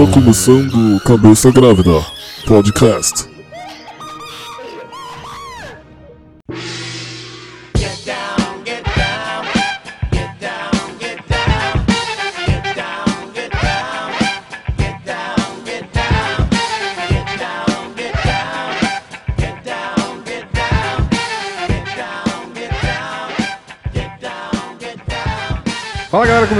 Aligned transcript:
Está 0.00 0.14
começando 0.14 0.98
Cabeça 1.04 1.50
Grávida 1.50 2.00
Podcast. 2.46 3.29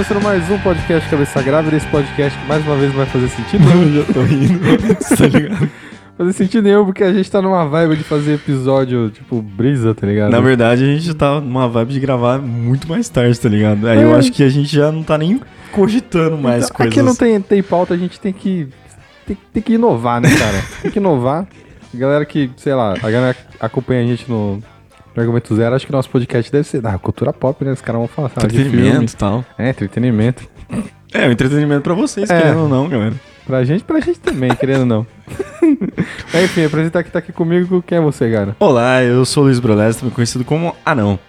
Começando 0.01 0.23
mais 0.23 0.49
um 0.49 0.57
podcast 0.57 1.07
Cabeça 1.11 1.43
Grávida. 1.43 1.77
Esse 1.77 1.85
podcast 1.85 2.39
que 2.39 2.47
mais 2.47 2.65
uma 2.65 2.75
vez 2.75 2.89
não 2.89 2.97
vai 2.97 3.05
fazer 3.05 3.29
sentido 3.29 3.63
nenhum. 3.65 3.83
Eu 3.97 4.05
já 4.05 4.13
tô 4.13 4.21
rindo, 4.23 4.59
tá 5.15 5.27
ligado? 5.27 5.69
fazer 6.17 6.33
sentido 6.33 6.63
nenhum 6.63 6.85
porque 6.85 7.03
a 7.03 7.13
gente 7.13 7.29
tá 7.29 7.39
numa 7.39 7.67
vibe 7.67 7.97
de 7.97 8.03
fazer 8.03 8.33
episódio 8.33 9.11
tipo 9.11 9.39
brisa, 9.43 9.93
tá 9.93 10.07
ligado? 10.07 10.31
Na 10.31 10.39
verdade, 10.39 10.83
a 10.83 10.87
gente 10.87 11.13
tá 11.13 11.39
numa 11.39 11.67
vibe 11.69 11.93
de 11.93 11.99
gravar 11.99 12.39
muito 12.39 12.89
mais 12.89 13.09
tarde, 13.09 13.39
tá 13.39 13.47
ligado? 13.47 13.87
Aí 13.87 14.01
eu 14.01 14.15
É. 14.15 14.17
acho 14.17 14.31
que 14.31 14.41
a 14.41 14.49
gente 14.49 14.75
já 14.75 14.91
não 14.91 15.03
tá 15.03 15.19
nem 15.19 15.39
cogitando 15.71 16.35
mais 16.35 16.65
Então, 16.65 16.77
coisas. 16.77 16.93
Aqui 16.93 17.01
não 17.03 17.13
tem, 17.15 17.39
tem 17.39 17.61
pauta, 17.61 17.93
a 17.93 17.97
gente 17.97 18.19
tem 18.19 18.33
que, 18.33 18.69
tem, 19.27 19.37
tem 19.53 19.61
que 19.61 19.73
inovar, 19.73 20.19
né, 20.19 20.29
cara? 20.35 20.63
tem 20.81 20.89
que 20.89 20.97
inovar. 20.97 21.45
Galera 21.93 22.25
que, 22.25 22.49
sei 22.57 22.73
lá, 22.73 22.93
a 22.93 23.11
galera 23.11 23.35
que 23.35 23.41
acompanha 23.59 24.01
a 24.01 24.05
gente 24.07 24.27
no, 24.27 24.63
no 25.15 25.21
Argumento 25.21 25.55
Zero, 25.55 25.75
acho 25.75 25.85
que 25.85 25.91
nosso 25.91 26.09
podcast 26.09 26.51
deve 26.51 26.67
ser 26.67 26.81
da 26.81 26.97
cultura 26.97 27.33
pop, 27.33 27.63
né? 27.65 27.71
Os 27.71 27.81
caras 27.81 27.99
vão 27.99 28.07
falar. 28.07 28.29
Entretenimento 28.29 29.13
e 29.13 29.15
tal. 29.17 29.45
É, 29.57 29.69
entretenimento. 29.69 30.43
É, 31.13 31.27
o 31.27 31.31
entretenimento 31.31 31.81
pra 31.81 31.93
vocês, 31.93 32.29
É. 32.29 32.39
querendo 32.41 32.61
ou 32.61 32.69
não, 32.69 32.87
galera. 32.87 33.13
Pra 33.45 33.63
gente, 33.65 33.83
pra 33.83 33.99
gente 33.99 34.19
também, 34.19 34.55
querendo 34.55 34.81
ou 34.81 34.85
não. 34.85 35.07
Mas, 36.33 36.43
enfim, 36.45 36.63
apresentar 36.63 37.03
que 37.03 37.11
tá 37.11 37.19
aqui 37.19 37.33
comigo, 37.33 37.83
quem 37.85 37.97
é 37.97 38.01
você, 38.01 38.31
cara? 38.31 38.55
Olá, 38.59 39.03
eu 39.03 39.25
sou 39.25 39.43
o 39.43 39.45
Luiz 39.47 39.59
Brolés, 39.59 39.97
também 39.97 40.13
conhecido 40.13 40.45
como 40.45 40.73
Anão. 40.85 41.19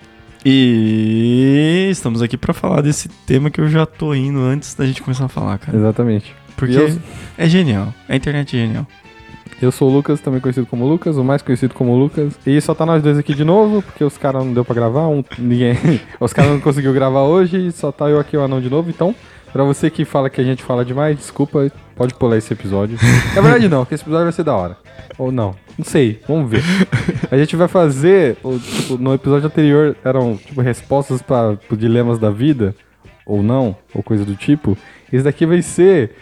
E 0.44 1.88
estamos 1.90 2.20
aqui 2.22 2.36
pra 2.36 2.52
falar 2.52 2.80
desse 2.82 3.08
tema 3.08 3.50
que 3.50 3.60
eu 3.60 3.68
já 3.68 3.86
tô 3.86 4.14
indo 4.14 4.40
antes 4.40 4.74
da 4.74 4.84
gente 4.86 5.02
começar 5.02 5.24
a 5.24 5.28
falar, 5.28 5.58
cara. 5.58 5.76
Exatamente. 5.76 6.34
Porque 6.56 6.74
eu- 6.76 6.98
é 7.38 7.48
genial. 7.48 7.92
A 8.08 8.14
internet 8.14 8.56
é 8.56 8.60
genial. 8.60 8.86
Eu 9.62 9.70
sou 9.70 9.88
o 9.88 9.94
Lucas, 9.94 10.20
também 10.20 10.40
conhecido 10.40 10.66
como 10.66 10.84
Lucas, 10.84 11.16
o 11.16 11.22
mais 11.22 11.40
conhecido 11.40 11.72
como 11.72 11.96
Lucas. 11.96 12.36
E 12.44 12.60
só 12.60 12.74
tá 12.74 12.84
nós 12.84 13.00
dois 13.00 13.16
aqui 13.16 13.32
de 13.32 13.44
novo, 13.44 13.80
porque 13.80 14.02
os 14.02 14.18
caras 14.18 14.44
não 14.44 14.52
deu 14.52 14.64
pra 14.64 14.74
gravar, 14.74 15.06
um, 15.06 15.22
ninguém, 15.38 15.78
os 16.18 16.32
caras 16.32 16.50
não 16.50 16.60
conseguiu 16.60 16.92
gravar 16.92 17.22
hoje, 17.22 17.68
e 17.68 17.70
só 17.70 17.92
tá 17.92 18.10
eu 18.10 18.18
aqui 18.18 18.36
o 18.36 18.42
anão 18.42 18.60
de 18.60 18.68
novo, 18.68 18.90
então, 18.90 19.14
pra 19.52 19.62
você 19.62 19.88
que 19.88 20.04
fala 20.04 20.28
que 20.28 20.40
a 20.40 20.44
gente 20.44 20.64
fala 20.64 20.84
demais, 20.84 21.16
desculpa, 21.16 21.70
pode 21.94 22.12
pular 22.14 22.38
esse 22.38 22.52
episódio. 22.52 22.98
Na 23.36 23.40
verdade 23.40 23.68
não, 23.68 23.84
que 23.84 23.94
esse 23.94 24.02
episódio 24.02 24.24
vai 24.24 24.32
ser 24.32 24.42
da 24.42 24.56
hora. 24.56 24.76
Ou 25.16 25.30
não, 25.30 25.54
não 25.78 25.84
sei, 25.84 26.20
vamos 26.26 26.50
ver. 26.50 26.64
A 27.30 27.38
gente 27.38 27.54
vai 27.54 27.68
fazer, 27.68 28.36
tipo, 28.64 28.98
no 28.98 29.14
episódio 29.14 29.46
anterior 29.46 29.96
eram, 30.04 30.36
tipo, 30.38 30.60
respostas 30.60 31.22
para 31.22 31.56
os 31.70 31.78
dilemas 31.78 32.18
da 32.18 32.30
vida, 32.30 32.74
ou 33.24 33.44
não, 33.44 33.76
ou 33.94 34.02
coisa 34.02 34.24
do 34.24 34.34
tipo. 34.34 34.76
Esse 35.12 35.22
daqui 35.22 35.46
vai 35.46 35.62
ser, 35.62 36.16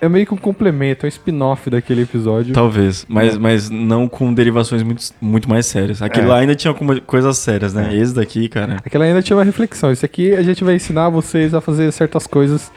é 0.00 0.08
meio 0.08 0.26
que 0.26 0.34
um 0.34 0.36
complemento, 0.36 1.04
é 1.04 1.06
um 1.06 1.08
spin-off 1.08 1.68
daquele 1.70 2.02
episódio. 2.02 2.52
Talvez, 2.54 3.04
mas, 3.08 3.36
mas 3.38 3.70
não 3.70 4.08
com 4.08 4.32
derivações 4.32 4.82
muito, 4.82 5.02
muito 5.20 5.48
mais 5.48 5.66
sérias. 5.66 6.00
Aquele 6.02 6.26
É. 6.26 6.28
lá 6.28 6.36
ainda 6.38 6.54
tinha 6.54 6.72
como- 6.74 7.00
coisas 7.02 7.38
sérias, 7.38 7.74
né? 7.74 7.94
Esse 7.96 8.14
daqui, 8.14 8.48
cara. 8.48 8.76
Aquela 8.84 9.04
ainda 9.04 9.22
tinha 9.22 9.36
uma 9.36 9.44
reflexão. 9.44 9.90
Isso 9.92 10.04
aqui 10.04 10.34
a 10.34 10.42
gente 10.42 10.62
vai 10.64 10.74
ensinar 10.76 11.08
vocês 11.08 11.54
a 11.54 11.60
fazer 11.60 11.90
certas 11.92 12.26
coisas 12.26 12.70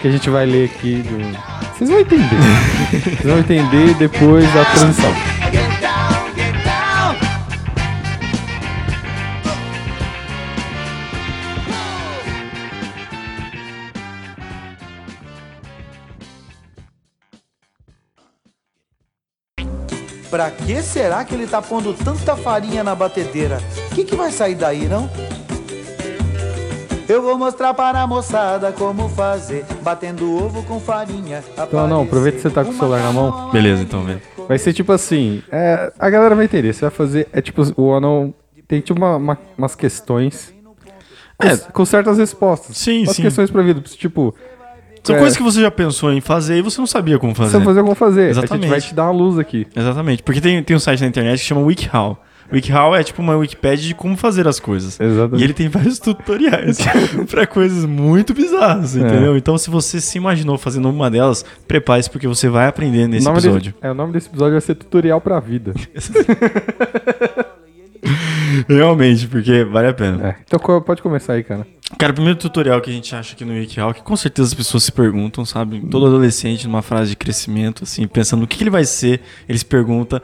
que 0.00 0.08
a 0.08 0.10
gente 0.10 0.28
vai 0.30 0.46
ler 0.46 0.66
aqui. 0.66 1.02
do- 1.02 1.76
Vocês 1.76 1.90
vão 1.90 2.00
entender. 2.00 2.24
Vocês 2.92 3.24
vão 3.24 3.38
entender 3.38 3.94
depois 3.98 4.44
da 4.54 4.64
transição. 4.66 5.39
Pra 20.30 20.50
que 20.50 20.80
será 20.82 21.24
que 21.24 21.34
ele 21.34 21.46
tá 21.46 21.60
pondo 21.60 21.92
tanta 21.92 22.36
farinha 22.36 22.84
na 22.84 22.94
batedeira? 22.94 23.58
O 23.90 23.94
que, 23.94 24.04
que 24.04 24.14
vai 24.14 24.30
sair 24.30 24.54
daí, 24.54 24.86
não? 24.86 25.10
Eu 27.08 27.20
vou 27.20 27.36
mostrar 27.36 27.74
para 27.74 28.00
a 28.00 28.06
moçada 28.06 28.70
como 28.70 29.08
fazer, 29.08 29.64
batendo 29.82 30.32
ovo 30.32 30.62
com 30.62 30.78
farinha. 30.78 31.42
Então, 31.58 31.88
não, 31.88 32.02
aproveita 32.02 32.36
que 32.36 32.42
você 32.42 32.50
tá 32.50 32.64
com 32.64 32.70
o 32.70 32.74
celular 32.76 33.02
na 33.02 33.12
mão. 33.12 33.50
Beleza, 33.50 33.82
então, 33.82 34.04
velho. 34.04 34.22
Vai 34.46 34.58
ser 34.58 34.72
tipo 34.72 34.92
assim. 34.92 35.42
é, 35.50 35.92
a 35.98 36.08
galera 36.08 36.36
vai 36.36 36.44
entender. 36.44 36.72
Você 36.72 36.82
vai 36.82 36.90
fazer. 36.90 37.28
É 37.32 37.40
tipo, 37.42 37.62
o 37.76 37.92
anão 37.92 38.32
tem 38.68 38.80
tipo 38.80 38.98
uma- 39.00 39.16
uma- 39.16 39.38
umas 39.58 39.74
questões. 39.74 40.54
Com, 41.36 41.48
É. 41.48 41.56
com 41.56 41.84
certas 41.84 42.18
respostas. 42.18 42.76
Sim, 42.76 43.02
umas 43.04 43.16
sim. 43.16 43.22
questões 43.22 43.50
pra 43.50 43.62
vida. 43.62 43.80
Tipo, 43.80 44.32
São 45.02 45.16
É. 45.16 45.18
coisas 45.18 45.36
que 45.36 45.42
você 45.42 45.60
já 45.60 45.70
pensou 45.70 46.12
em 46.12 46.20
fazer 46.20 46.58
e 46.58 46.62
você 46.62 46.78
não 46.80 46.86
sabia 46.86 47.18
como 47.18 47.34
fazer. 47.34 47.50
você 47.52 47.56
vai 47.58 47.66
fazer 47.66 47.82
como 47.82 47.94
fazer. 47.94 48.20
A 48.20 48.32
gente 48.32 48.38
Exatamente. 48.38 48.68
vai 48.70 48.80
te 48.80 48.94
dar 48.94 49.04
uma 49.04 49.12
luz 49.12 49.38
aqui. 49.38 49.66
Exatamente. 49.74 50.22
Porque 50.22 50.40
tem, 50.40 50.62
tem 50.62 50.76
um 50.76 50.80
site 50.80 51.00
na 51.00 51.06
internet 51.06 51.38
que 51.40 51.44
chama 51.46 51.60
WikiHow. 51.62 52.18
WikiHow 52.52 52.96
é 52.96 53.04
tipo 53.04 53.22
uma 53.22 53.36
Wikipedia 53.36 53.86
de 53.86 53.94
como 53.94 54.16
fazer 54.16 54.48
as 54.48 54.58
coisas. 54.58 54.98
Exatamente. 54.98 55.40
E 55.40 55.44
ele 55.44 55.52
tem 55.54 55.68
vários 55.68 56.00
tutoriais 56.00 56.78
pra 57.30 57.46
coisas 57.46 57.84
muito 57.86 58.34
bizarras, 58.34 58.96
É. 58.96 59.00
entendeu? 59.00 59.36
Então, 59.36 59.56
se 59.56 59.70
você 59.70 60.00
se 60.00 60.18
imaginou 60.18 60.58
fazendo 60.58 60.90
uma 60.90 61.08
delas, 61.08 61.44
prepare-se 61.68 62.10
porque 62.10 62.26
você 62.26 62.48
vai 62.48 62.66
aprender 62.66 63.06
nesse 63.06 63.28
episódio. 63.28 63.72
Desse, 63.72 63.74
é, 63.86 63.90
o 63.92 63.94
nome 63.94 64.12
desse 64.12 64.28
episódio 64.28 64.52
vai 64.54 64.60
ser 64.60 64.74
Tutorial 64.74 65.20
pra 65.20 65.38
Vida. 65.38 65.72
Realmente, 68.68 69.26
porque 69.28 69.64
vale 69.64 69.88
a 69.88 69.94
pena. 69.94 70.28
É, 70.28 70.36
então 70.46 70.58
pode 70.80 71.02
começar 71.02 71.34
aí, 71.34 71.44
cara. 71.44 71.66
Cara, 71.98 72.12
o 72.12 72.14
primeiro 72.14 72.38
tutorial 72.38 72.80
que 72.80 72.88
a 72.90 72.92
gente 72.92 73.14
acha 73.14 73.34
aqui 73.34 73.44
no 73.44 73.52
WikiHow, 73.52 73.92
que 73.92 74.02
com 74.02 74.16
certeza 74.16 74.48
as 74.48 74.54
pessoas 74.54 74.84
se 74.84 74.92
perguntam, 74.92 75.44
sabe? 75.44 75.80
Todo 75.90 76.06
adolescente, 76.06 76.66
numa 76.66 76.82
frase 76.82 77.10
de 77.10 77.16
crescimento, 77.16 77.84
assim, 77.84 78.06
pensando 78.06 78.40
no 78.40 78.46
que, 78.46 78.56
que 78.56 78.62
ele 78.62 78.70
vai 78.70 78.84
ser, 78.84 79.20
ele 79.48 79.58
se 79.58 79.64
pergunta 79.64 80.22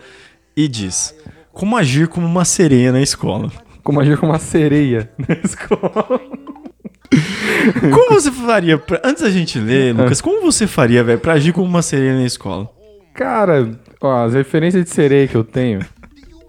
e 0.57 0.69
diz: 0.69 1.15
Como 1.53 1.77
agir 1.77 2.09
como 2.09 2.27
uma 2.27 2.45
sereia 2.45 2.93
na 2.93 3.01
escola? 3.01 3.51
Como 3.83 4.01
agir 4.01 4.19
com 4.19 4.27
uma 4.27 4.39
sereia 4.41 5.09
na 5.17 5.37
escola. 5.45 6.21
Como 7.93 8.11
você 8.21 8.33
faria, 8.33 8.77
pra- 8.79 9.01
antes 9.05 9.23
da 9.23 9.31
gente 9.31 9.61
ler, 9.61 9.95
Lucas, 9.95 10.21
como 10.21 10.43
você 10.43 10.67
faria, 10.67 11.05
velho, 11.05 11.21
pra 11.21 11.35
agir 11.35 11.53
como 11.53 11.67
uma 11.67 11.83
sereia 11.83 12.15
na 12.15 12.25
escola? 12.25 12.69
Cara, 13.15 13.79
ó, 14.01 14.25
as 14.25 14.35
referências 14.35 14.83
de 14.85 14.91
sereia 14.91 15.29
que 15.29 15.37
eu 15.37 15.45
tenho 15.45 15.81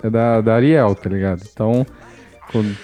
é 0.04 0.10
da, 0.10 0.42
da 0.42 0.56
Ariel, 0.56 0.94
tá 0.96 1.10
ligado? 1.10 1.42
Então, 1.52 1.86
quando, 2.52 2.76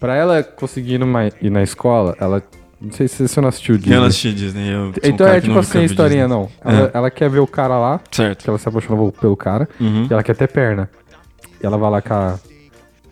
pra 0.00 0.14
ela 0.16 0.42
conseguir 0.42 0.94
ir, 0.94 0.98
numa- 0.98 1.26
ir 1.40 1.50
na 1.50 1.62
escola, 1.62 2.16
ela. 2.20 2.42
Não 2.80 2.90
sei 2.90 3.06
se 3.06 3.28
você 3.28 3.40
não 3.40 3.48
assistiu 3.48 3.76
Disney. 3.78 3.94
Eu 3.94 4.00
não 4.00 4.08
assisti 4.08 4.32
Disney, 4.34 4.68
eu 4.74 4.80
um 4.86 4.92
Então 5.04 5.24
cara 5.26 5.38
é 5.38 5.40
tipo 5.40 5.56
assim 5.58 5.78
a 5.78 5.84
historinha, 5.84 6.26
Disney. 6.26 6.36
não. 6.36 6.48
Ela, 6.64 6.86
É. 6.88 6.90
ela 6.98 7.10
quer 7.12 7.30
ver 7.30 7.38
o 7.38 7.46
cara 7.46 7.78
lá, 7.78 8.00
Certo. 8.10 8.42
que 8.42 8.50
ela 8.50 8.58
se 8.58 8.68
apaixonou 8.68 9.12
pelo 9.12 9.36
cara, 9.36 9.68
Uhum. 9.80 10.08
e 10.10 10.12
ela 10.12 10.22
quer 10.24 10.34
ter 10.34 10.48
perna. 10.48 10.90
E 11.62 11.64
ela 11.64 11.78
vai 11.78 11.88
lá 11.90 12.02
com 12.02 12.12
a, 12.12 12.38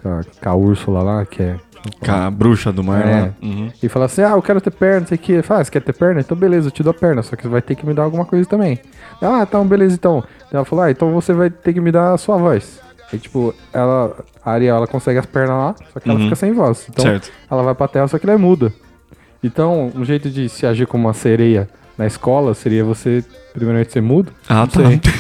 com 0.03 0.09
a, 0.09 0.21
com 0.42 0.48
a 0.48 0.54
Úrsula 0.56 1.03
lá, 1.04 1.25
que 1.25 1.41
é. 1.41 1.56
Com 2.04 2.10
a 2.10 2.28
bruxa 2.30 2.72
do 2.72 2.83
mar 2.83 3.06
É. 3.06 3.21
lá. 3.21 3.30
Uhum. 3.41 3.71
E 3.80 3.89
fala 3.89 4.06
assim: 4.06 4.22
Ah, 4.22 4.30
eu 4.33 4.42
quero 4.42 4.60
ter 4.60 4.72
perna, 4.72 5.01
não 5.01 5.06
sei 5.06 5.16
o 5.16 5.21
que. 5.21 5.41
Fala, 5.41 5.60
ah, 5.60 5.65
você 5.65 5.71
quer 5.71 5.83
ter 5.83 5.92
perna? 5.95 6.21
Então 6.21 6.36
beleza, 6.36 6.66
eu 6.66 6.72
te 6.72 6.83
dou 6.83 6.91
a 6.91 6.95
perna, 6.95 7.22
só 7.22 7.36
que 7.36 7.42
você 7.45 7.48
vai 7.48 7.63
ter 7.63 7.77
que 7.77 7.86
me 7.86 7.95
dar 7.95 8.03
alguma 8.03 8.24
coisa 8.27 8.47
também. 8.48 8.78
Ah, 9.22 9.42
então 9.48 9.65
beleza, 9.65 9.95
então. 9.95 10.22
Ela 10.53 10.65
falou: 10.65 10.84
Ah, 10.84 10.91
então 10.91 11.13
você 11.13 11.33
vai 11.33 11.48
ter 11.48 11.72
que 11.72 11.80
me 11.80 11.92
dar 11.92 12.13
a 12.13 12.18
sua 12.18 12.36
voz. 12.36 12.80
E 13.12 13.18
tipo, 13.18 13.54
ela, 13.72 14.16
a 14.45 14.53
Ariel, 14.53 14.77
ela 14.77 14.86
consegue 14.86 15.18
as 15.18 15.27
pernas 15.27 15.57
lá, 15.57 15.74
só 15.92 15.98
que 16.01 16.09
ela 16.09 16.18
Uhum. 16.18 16.24
fica 16.24 16.36
sem 16.36 16.53
voz. 16.53 16.86
Então 16.89 17.04
Certo. 17.04 17.30
ela 17.51 17.62
vai 17.62 17.74
pra 17.74 17.89
terra, 17.89 18.07
só 18.09 18.18
que 18.18 18.24
ela 18.27 18.34
é 18.34 18.39
muda. 18.39 18.72
Então, 19.42 19.91
um 19.95 20.04
jeito 20.04 20.28
de 20.30 20.48
se 20.48 20.66
agir 20.66 20.86
como 20.86 21.07
uma 21.09 21.15
sereia 21.15 21.68
na 21.98 22.07
escola 22.07 22.54
seria 22.54 22.84
você, 22.84 23.24
primeiramente, 23.53 23.92
ser 23.92 24.01
mudo. 24.03 24.33
Ah, 24.48 24.66
tá. 24.66 24.80
sei. 24.80 25.01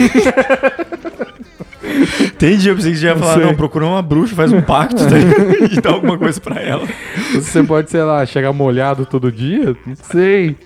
Entendi, 2.24 2.68
eu 2.68 2.76
pensei 2.76 2.92
que 2.92 2.98
você 2.98 3.06
ia 3.06 3.14
Não 3.14 3.20
falar, 3.22 3.34
sei. 3.34 3.44
não, 3.44 3.54
procura 3.54 3.84
uma 3.86 4.02
bruxa, 4.02 4.34
faz 4.34 4.52
um 4.52 4.60
pacto 4.62 4.96
tá? 5.06 5.16
e 5.70 5.80
dá 5.80 5.90
alguma 5.90 6.16
coisa 6.16 6.40
pra 6.40 6.60
ela. 6.60 6.86
Você 7.34 7.62
pode, 7.62 7.90
sei 7.90 8.02
lá, 8.02 8.24
chegar 8.24 8.52
molhado 8.52 9.04
todo 9.06 9.30
dia? 9.30 9.76
Não 9.86 9.94
sei. 9.96 10.56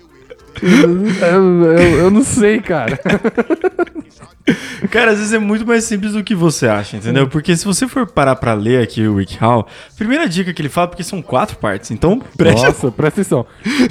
Eu, 0.61 1.63
eu- 1.63 1.99
eu 1.99 2.11
não 2.11 2.23
sei, 2.23 2.59
cara. 2.61 2.99
Cara, 4.91 5.11
às 5.11 5.17
vezes 5.17 5.33
é 5.33 5.39
muito 5.39 5.65
mais 5.65 5.83
simples 5.85 6.13
do 6.13 6.23
que 6.23 6.35
você 6.35 6.67
acha, 6.67 6.97
entendeu? 6.97 7.27
Porque 7.27 7.55
se 7.57 7.65
você 7.65 7.87
for 7.87 8.05
parar 8.05 8.35
pra 8.35 8.53
ler 8.53 8.83
aqui 8.83 9.07
o 9.07 9.15
WikiHow, 9.15 9.65
primeira 9.97 10.29
dica 10.29 10.53
que 10.53 10.61
ele 10.61 10.69
fala, 10.69 10.87
porque 10.87 11.01
são 11.03 11.19
quatro 11.19 11.57
partes, 11.57 11.89
então 11.89 12.21
preste 12.37 12.63
Nossa, 12.63 12.91
presta 12.91 13.21
atenção. 13.21 13.45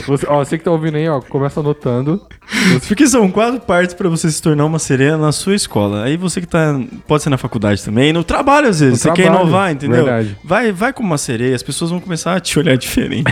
Você, 0.07 0.25
ó, 0.29 0.45
você 0.45 0.57
que 0.57 0.63
tá 0.63 0.71
ouvindo 0.71 0.97
aí, 0.97 1.09
ó, 1.09 1.21
começa 1.21 1.59
anotando. 1.59 2.21
Porque 2.87 3.07
são 3.07 3.31
quatro 3.31 3.59
partes 3.59 3.95
pra 3.95 4.07
você 4.09 4.31
se 4.31 4.41
tornar 4.41 4.67
uma 4.67 4.79
sereia 4.79 5.17
na 5.17 5.33
sua 5.33 5.55
escola. 5.55 6.05
Aí 6.05 6.15
você 6.17 6.43
que 6.43 6.47
tá. 6.47 6.79
Pode 7.09 7.23
ser 7.23 7.31
na 7.31 7.39
faculdade 7.39 7.83
também, 7.83 8.13
no 8.13 8.23
trabalho 8.23 8.69
às 8.69 8.81
vezes. 8.81 8.99
No 9.03 9.03
você 9.03 9.13
quer 9.13 9.23
trabalho, 9.25 9.45
inovar, 9.45 9.73
entendeu? 9.73 10.05
verdade. 10.05 10.37
Vai, 10.45 10.71
vai 10.71 10.93
como 10.93 11.09
uma 11.09 11.17
sereia, 11.19 11.57
as 11.57 11.63
pessoas 11.63 11.91
vão 11.91 11.99
começar 12.01 12.35
a 12.37 12.41
te 12.41 12.59
olhar 12.59 12.77
diferente. 12.77 13.25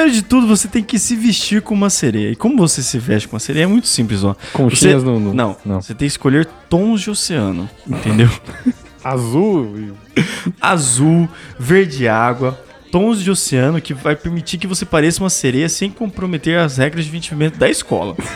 Primeiro 0.00 0.16
de 0.18 0.22
tudo, 0.22 0.46
você 0.46 0.66
tem 0.66 0.82
que 0.82 0.98
se 0.98 1.14
vestir 1.14 1.60
como 1.60 1.82
uma 1.82 1.90
sereia. 1.90 2.30
E 2.30 2.36
como 2.36 2.56
você 2.56 2.82
se 2.82 2.98
veste 2.98 3.28
com 3.28 3.36
uma 3.36 3.40
sereia 3.40 3.64
é 3.64 3.66
muito 3.66 3.86
simples, 3.86 4.24
ó. 4.24 4.34
Conchinhas 4.54 5.02
Você- 5.02 5.10
no- 5.10 5.20
no- 5.20 5.34
Não, 5.34 5.56
não. 5.62 5.82
você 5.82 5.88
tem 5.94 6.06
que 6.08 6.12
escolher 6.12 6.46
tons 6.70 7.02
de 7.02 7.10
oceano, 7.10 7.68
entendeu? 7.86 8.30
Azul. 9.04 9.92
Azul, 10.58 11.28
verde 11.58 12.08
água, 12.08 12.58
tons 12.90 13.22
de 13.22 13.30
oceano 13.30 13.78
que 13.78 13.92
vai 13.92 14.16
permitir 14.16 14.56
que 14.56 14.66
você 14.66 14.86
pareça 14.86 15.22
uma 15.22 15.28
sereia 15.28 15.68
sem 15.68 15.90
comprometer 15.90 16.58
as 16.58 16.78
regras 16.78 17.04
de 17.04 17.10
vestimento 17.10 17.58
da 17.58 17.68
escola. 17.68 18.16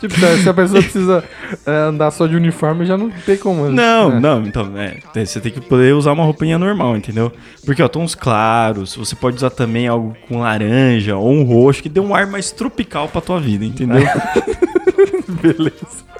Tipo, 0.00 0.14
se 0.14 0.48
a 0.48 0.54
pessoa 0.54 0.80
precisa 0.82 1.24
é, 1.66 1.70
andar 1.88 2.10
só 2.10 2.26
de 2.26 2.34
uniforme, 2.34 2.86
já 2.86 2.96
não 2.96 3.10
tem 3.10 3.36
como. 3.36 3.68
Não, 3.68 4.12
É. 4.12 4.20
não, 4.20 4.42
então, 4.46 4.72
é, 4.76 4.96
você 5.24 5.38
tem 5.40 5.52
que 5.52 5.60
poder 5.60 5.94
usar 5.94 6.12
uma 6.12 6.24
roupinha 6.24 6.58
normal, 6.58 6.96
entendeu? 6.96 7.30
Porque, 7.66 7.82
ó, 7.82 7.88
tons 7.88 8.14
claros, 8.14 8.96
você 8.96 9.14
pode 9.14 9.36
usar 9.36 9.50
também 9.50 9.86
algo 9.88 10.16
com 10.26 10.40
laranja 10.40 11.16
ou 11.16 11.30
um 11.30 11.42
roxo, 11.42 11.82
que 11.82 11.88
dê 11.90 12.00
um 12.00 12.14
ar 12.14 12.26
mais 12.26 12.50
tropical 12.50 13.08
pra 13.08 13.20
tua 13.20 13.38
vida, 13.38 13.64
entendeu? 13.64 14.00
Beleza. 15.42 16.10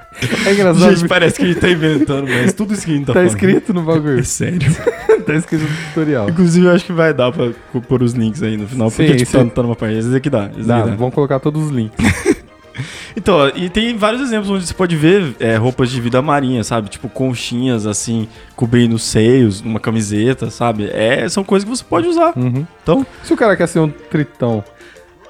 É 0.45 0.53
engraçado. 0.53 0.95
Gente, 0.95 1.07
parece 1.07 1.37
que 1.39 1.43
a 1.43 1.47
gente 1.47 1.59
tá 1.59 1.69
inventando, 1.69 2.27
mas 2.29 2.53
tudo 2.53 2.73
isso 2.73 2.85
que 2.85 2.91
a 2.91 2.95
gente 2.95 3.05
tá, 3.07 3.13
tá 3.13 3.19
falando. 3.19 3.29
escrito 3.29 3.73
no 3.73 3.81
bagulho. 3.81 4.19
É 4.19 4.23
sério. 4.23 4.59
tá 5.25 5.33
escrito 5.33 5.63
no 5.63 5.69
tutorial. 5.87 6.29
Inclusive, 6.29 6.65
eu 6.67 6.71
acho 6.71 6.85
que 6.85 6.93
vai 6.93 7.13
dar 7.13 7.31
pra 7.31 7.49
pôr 7.87 8.03
os 8.03 8.13
links 8.13 8.43
aí 8.43 8.57
no 8.57 8.67
final, 8.67 8.89
Sim, 8.89 8.97
porque, 8.97 9.15
tipo, 9.15 9.31
sim. 9.31 9.45
tá, 9.47 9.55
tá 9.55 9.63
numa 9.63 9.75
página. 9.75 9.99
Esse 9.99 10.15
aqui 10.15 10.29
dá. 10.29 10.49
Esse 10.57 10.67
Dá, 10.67 10.85
dá. 10.85 10.95
vamos 10.95 11.15
colocar 11.15 11.39
todos 11.39 11.63
os 11.65 11.71
links. 11.71 11.97
Então, 13.15 13.49
e 13.55 13.69
tem 13.69 13.95
vários 13.97 14.21
exemplos 14.21 14.49
onde 14.49 14.65
você 14.65 14.73
pode 14.73 14.95
ver 14.95 15.35
é, 15.39 15.55
roupas 15.57 15.89
de 15.91 15.99
vida 15.99 16.21
marinha, 16.21 16.63
sabe? 16.63 16.89
Tipo, 16.89 17.09
conchinhas, 17.09 17.85
assim, 17.85 18.27
cobrindo 18.55 18.95
os 18.95 19.03
seios, 19.03 19.61
numa 19.61 19.79
camiseta, 19.79 20.49
sabe? 20.49 20.89
É, 20.91 21.27
são 21.27 21.43
coisas 21.43 21.67
que 21.69 21.75
você 21.75 21.83
pode 21.83 22.07
usar. 22.07 22.31
Uhum. 22.37 22.65
Então, 22.83 23.05
Se 23.23 23.33
o 23.33 23.37
cara 23.37 23.55
quer 23.57 23.67
ser 23.67 23.79
um 23.79 23.89
tritão, 23.89 24.63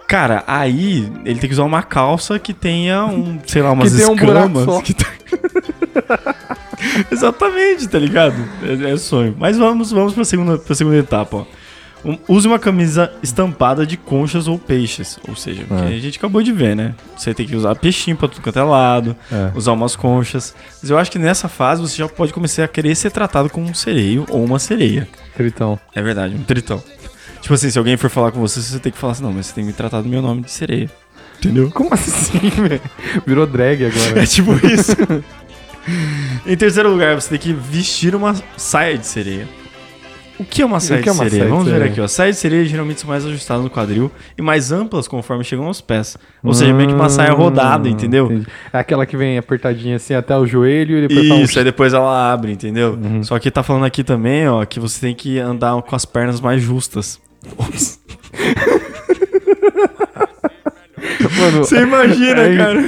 cara, 0.07 0.43
aí 0.45 1.11
ele 1.25 1.39
tem 1.39 1.47
que 1.49 1.53
usar 1.53 1.63
uma 1.63 1.81
calça 1.83 2.37
que 2.37 2.53
tenha 2.53 3.05
um, 3.05 3.39
sei 3.47 3.61
lá, 3.61 3.71
umas 3.71 3.93
Que 3.93 4.05
um 4.05 4.13
escamas. 4.13 4.63
só. 4.65 4.81
que 4.81 4.93
tá- 4.93 5.11
Exatamente, 7.11 7.87
tá 7.87 7.99
ligado? 7.99 8.35
É, 8.63 8.91
é 8.91 8.97
sonho. 8.97 9.35
Mas 9.37 9.57
vamos, 9.57 9.91
vamos 9.91 10.13
pra 10.13 10.23
segunda, 10.23 10.57
pra 10.57 10.75
segunda 10.75 10.97
etapa, 10.97 11.37
ó. 11.37 11.45
Um- 12.03 12.17
use 12.27 12.47
uma 12.47 12.57
camisa 12.57 13.11
estampada 13.21 13.85
de 13.85 13.95
conchas 13.95 14.47
ou 14.47 14.57
peixes. 14.57 15.19
Ou 15.27 15.35
seja, 15.35 15.63
o 15.63 15.67
que 15.67 15.73
É. 15.73 15.95
a 15.95 15.99
gente 15.99 16.17
acabou 16.17 16.41
de 16.41 16.51
ver, 16.51 16.75
né? 16.75 16.95
Você 17.15 17.33
tem 17.33 17.45
que 17.45 17.55
usar 17.55 17.75
peixinho 17.75 18.17
pra 18.17 18.27
tudo 18.27 18.41
quanto 18.41 18.57
é 18.57 18.63
lado, 18.63 19.15
É. 19.31 19.51
usar 19.55 19.71
umas 19.73 19.95
conchas. 19.95 20.55
Mas 20.81 20.89
eu 20.89 20.97
acho 20.97 21.11
que 21.11 21.19
nessa 21.19 21.47
fase 21.47 21.81
você 21.81 21.97
já 21.97 22.07
pode 22.09 22.33
começar 22.33 22.63
a 22.63 22.67
querer 22.67 22.95
ser 22.95 23.11
tratado 23.11 23.49
como 23.49 23.67
um 23.69 23.73
sereio 23.73 24.25
ou 24.29 24.43
uma 24.43 24.57
sereia. 24.59 25.07
tritão. 25.35 25.79
É 25.95 26.01
verdade, 26.01 26.35
um 26.35 26.43
tritão. 26.43 26.83
Tipo 27.41 27.53
assim, 27.55 27.69
se 27.71 27.77
alguém 27.77 27.97
for 27.97 28.09
falar 28.09 28.31
com 28.31 28.39
você, 28.39 28.61
você 28.61 28.79
tem 28.79 28.91
que 28.91 28.97
falar 28.97 29.13
assim, 29.13 29.23
não, 29.23 29.33
mas 29.33 29.47
você 29.47 29.53
tem 29.53 29.63
que 29.63 29.67
me 29.69 29.73
tratar 29.73 30.01
do 30.01 30.09
meu 30.09 30.21
nome 30.21 30.41
de 30.43 30.51
sereia. 30.51 30.89
Entendeu? 31.39 31.71
Como 31.71 31.91
assim, 31.93 32.37
velho? 32.61 32.81
Virou 33.25 33.47
drag 33.47 33.85
agora. 33.85 34.21
É 34.23 34.25
tipo 34.27 34.53
isso. 34.67 34.91
em 36.45 36.55
terceiro 36.55 36.91
lugar, 36.91 37.15
você 37.19 37.29
tem 37.29 37.39
que 37.39 37.53
vestir 37.53 38.13
uma 38.15 38.35
saia 38.57 38.97
de 38.97 39.05
sereia. 39.07 39.47
O 40.41 40.45
que 40.45 40.61
é 40.61 40.65
uma 40.65 40.79
saia 40.79 41.01
que 41.01 41.09
é 41.09 41.11
de 41.11 41.17
uma 41.17 41.23
sereia? 41.29 41.39
saia 41.43 41.45
de 41.45 41.49
Vamos 41.57 41.71
ver 41.71 41.83
aqui, 41.83 42.01
ó. 42.01 42.07
Saias 42.07 42.35
de 42.37 42.41
sereia 42.41 42.65
geralmente 42.65 42.99
são 43.01 43.09
mais 43.09 43.25
ajustadas 43.25 43.63
no 43.63 43.69
quadril 43.69 44.11
e 44.37 44.41
mais 44.41 44.71
amplas 44.71 45.07
conforme 45.07 45.43
chegam 45.43 45.65
aos 45.67 45.81
pés. 45.81 46.17
Ou 46.43 46.53
seja, 46.53 46.73
meio 46.73 46.89
que 46.89 46.95
uma 46.95 47.09
saia 47.09 47.31
rodada, 47.31 47.87
Hum, 47.87 47.91
entendeu? 47.91 48.25
entendi. 48.25 48.47
É 48.73 48.79
aquela 48.79 49.05
que 49.05 49.15
vem 49.15 49.37
apertadinha 49.37 49.97
assim 49.97 50.13
até 50.13 50.35
o 50.35 50.45
joelho 50.45 50.97
e 50.97 51.07
depois 51.07 51.41
Isso, 51.41 51.53
tá 51.53 51.59
aí 51.59 51.63
depois 51.63 51.93
ela 51.93 52.33
abre, 52.33 52.51
entendeu? 52.51 52.97
Uhum. 53.01 53.23
Só 53.23 53.37
que 53.39 53.51
tá 53.51 53.61
falando 53.61 53.85
aqui 53.85 54.03
também, 54.03 54.47
ó, 54.47 54.65
que 54.65 54.79
você 54.79 54.99
tem 55.01 55.13
que 55.15 55.37
andar 55.39 55.79
com 55.81 55.95
as 55.95 56.05
pernas 56.05 56.41
mais 56.41 56.61
justas. 56.61 57.19
Mano, 61.39 61.59
Você 61.59 61.81
imagina, 61.81 62.41
é, 62.41 62.57
cara? 62.57 62.79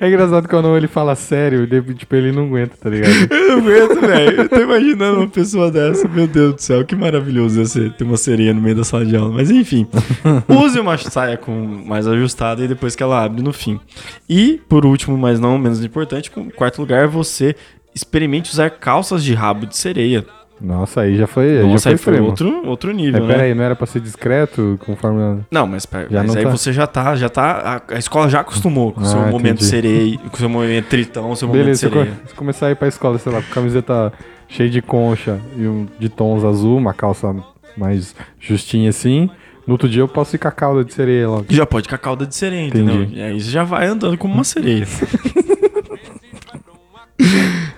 É 0.00 0.08
engraçado 0.08 0.48
quando 0.48 0.76
ele 0.76 0.86
fala 0.86 1.14
sério, 1.14 1.62
ele, 1.62 1.94
tipo, 1.94 2.14
ele 2.14 2.32
não 2.32 2.44
aguenta, 2.46 2.76
tá 2.80 2.90
ligado? 2.90 3.12
Eu 3.30 3.48
não 3.48 3.58
aguento, 3.58 4.00
velho. 4.00 4.40
Eu 4.42 4.48
tô 4.48 4.60
imaginando 4.60 5.18
uma 5.18 5.28
pessoa 5.28 5.70
dessa. 5.70 6.08
Meu 6.08 6.26
Deus 6.26 6.54
do 6.54 6.60
céu, 6.60 6.84
que 6.84 6.94
maravilhoso 6.94 7.60
ia 7.60 7.66
ser 7.66 7.92
ter 7.92 8.04
uma 8.04 8.16
sereia 8.16 8.52
no 8.54 8.60
meio 8.60 8.76
da 8.76 8.84
sala 8.84 9.04
de 9.04 9.16
aula. 9.16 9.32
Mas 9.32 9.50
enfim, 9.50 9.86
use 10.48 10.78
uma 10.78 10.96
saia 10.98 11.36
com 11.36 11.52
mais 11.86 12.06
ajustada 12.06 12.64
e 12.64 12.68
depois 12.68 12.94
que 12.94 13.02
ela 13.02 13.22
abre 13.22 13.42
no 13.42 13.52
fim. 13.52 13.80
E, 14.28 14.60
por 14.68 14.84
último, 14.86 15.16
mas 15.16 15.40
não 15.40 15.58
menos 15.58 15.82
importante, 15.84 16.30
em 16.36 16.50
quarto 16.50 16.80
lugar, 16.80 17.06
você 17.08 17.54
experimente 17.94 18.50
usar 18.52 18.70
calças 18.70 19.24
de 19.24 19.34
rabo 19.34 19.66
de 19.66 19.76
sereia. 19.76 20.24
Nossa, 20.60 21.02
aí 21.02 21.16
já 21.16 21.26
foi, 21.26 21.58
aí 21.58 21.62
Nossa, 21.66 21.84
já 21.84 21.90
aí 21.90 21.96
foi 21.98 22.14
foi 22.16 22.24
extremo. 22.26 22.26
outro, 22.54 22.68
outro 22.68 22.90
É, 22.90 22.94
nível, 22.94 23.20
né? 23.24 23.32
pera 23.32 23.42
aí, 23.44 23.54
não 23.54 23.62
era 23.62 23.76
pra 23.76 23.86
ser 23.86 24.00
discreto 24.00 24.78
conforme... 24.84 25.40
Não, 25.50 25.66
mas, 25.66 25.86
Já 26.10 26.18
mas 26.22 26.26
não 26.26 26.36
aí 26.36 26.42
tá. 26.44 26.50
você 26.50 26.72
já 26.72 26.86
tá, 26.86 27.14
já 27.16 27.28
tá. 27.28 27.82
A, 27.88 27.94
a 27.94 27.98
escola 27.98 28.28
já 28.28 28.40
acostumou 28.40 28.92
com 28.92 29.00
o 29.00 29.04
seu 29.06 29.18
Ah, 29.20 29.26
momento 29.26 29.56
entendi. 29.62 29.64
sereia, 29.64 30.18
com 30.18 30.34
o 30.34 30.38
seu 30.38 30.48
momento 30.48 30.86
tritão, 30.86 31.30
o 31.30 31.36
seu 31.36 31.46
momento 31.48 31.62
Beleza, 31.62 31.80
se 31.80 31.86
eu, 31.86 31.90
sereia. 31.92 32.12
se 32.26 32.34
começar 32.34 32.66
a 32.66 32.70
ir 32.72 32.74
pra 32.76 32.88
escola, 32.88 33.18
sei 33.18 33.32
lá, 33.32 33.40
com 33.40 33.52
camiseta 33.54 34.12
cheia 34.48 34.68
de 34.68 34.82
concha 34.82 35.38
e 35.56 35.66
um 35.66 35.86
de 35.98 36.08
tons 36.08 36.44
azul, 36.44 36.76
uma 36.78 36.92
calça 36.94 37.34
mais 37.76 38.14
justinha 38.40 38.88
assim, 38.90 39.30
no 39.66 39.74
outro 39.74 39.88
dia 39.88 40.00
eu 40.02 40.08
posso 40.08 40.34
ir 40.34 40.38
com 40.40 40.48
a 40.48 40.50
cauda 40.50 40.82
de 40.84 40.92
sereia 40.92 41.28
lá. 41.28 41.42
Já 41.48 41.64
pode 41.66 41.88
com 41.88 41.94
a 41.94 41.98
cauda 41.98 42.26
de 42.26 42.34
sereia, 42.34 42.66
entendeu? 42.66 43.02
Entendi. 43.02 43.18
E 43.18 43.22
aí 43.22 43.40
você 43.40 43.50
já 43.50 43.62
vai 43.62 43.86
andando 43.86 44.16
como 44.18 44.34
uma 44.34 44.42
sereia. 44.44 44.86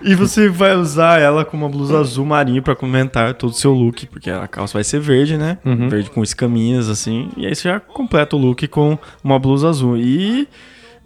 e 0.02 0.14
você 0.14 0.49
vai 0.49 0.75
usar 0.76 1.20
ela 1.20 1.44
com 1.44 1.56
uma 1.56 1.69
blusa 1.69 1.99
azul 1.99 2.25
marinho 2.26 2.62
pra 2.62 2.75
comentar 2.75 3.35
todo 3.35 3.50
o 3.50 3.55
seu 3.55 3.73
look, 3.73 4.06
porque 4.06 4.31
a 4.31 4.47
calça 4.49 4.75
vai 4.75 4.85
ser 4.85 5.00
verde, 5.00 5.37
né? 5.37 5.58
Uhum. 5.64 5.88
Verde 5.88 6.11
com 6.11 6.23
escaminhas, 6.23 6.88
assim. 6.88 7.29
E 7.37 7.47
aí 7.47 7.55
você 7.55 7.69
já 7.69 7.81
completa 7.81 8.37
o 8.37 8.38
look 8.38 8.67
com 8.69 8.99
uma 9.23 9.38
blusa 9.38 9.69
azul. 9.69 9.97
E 9.97 10.49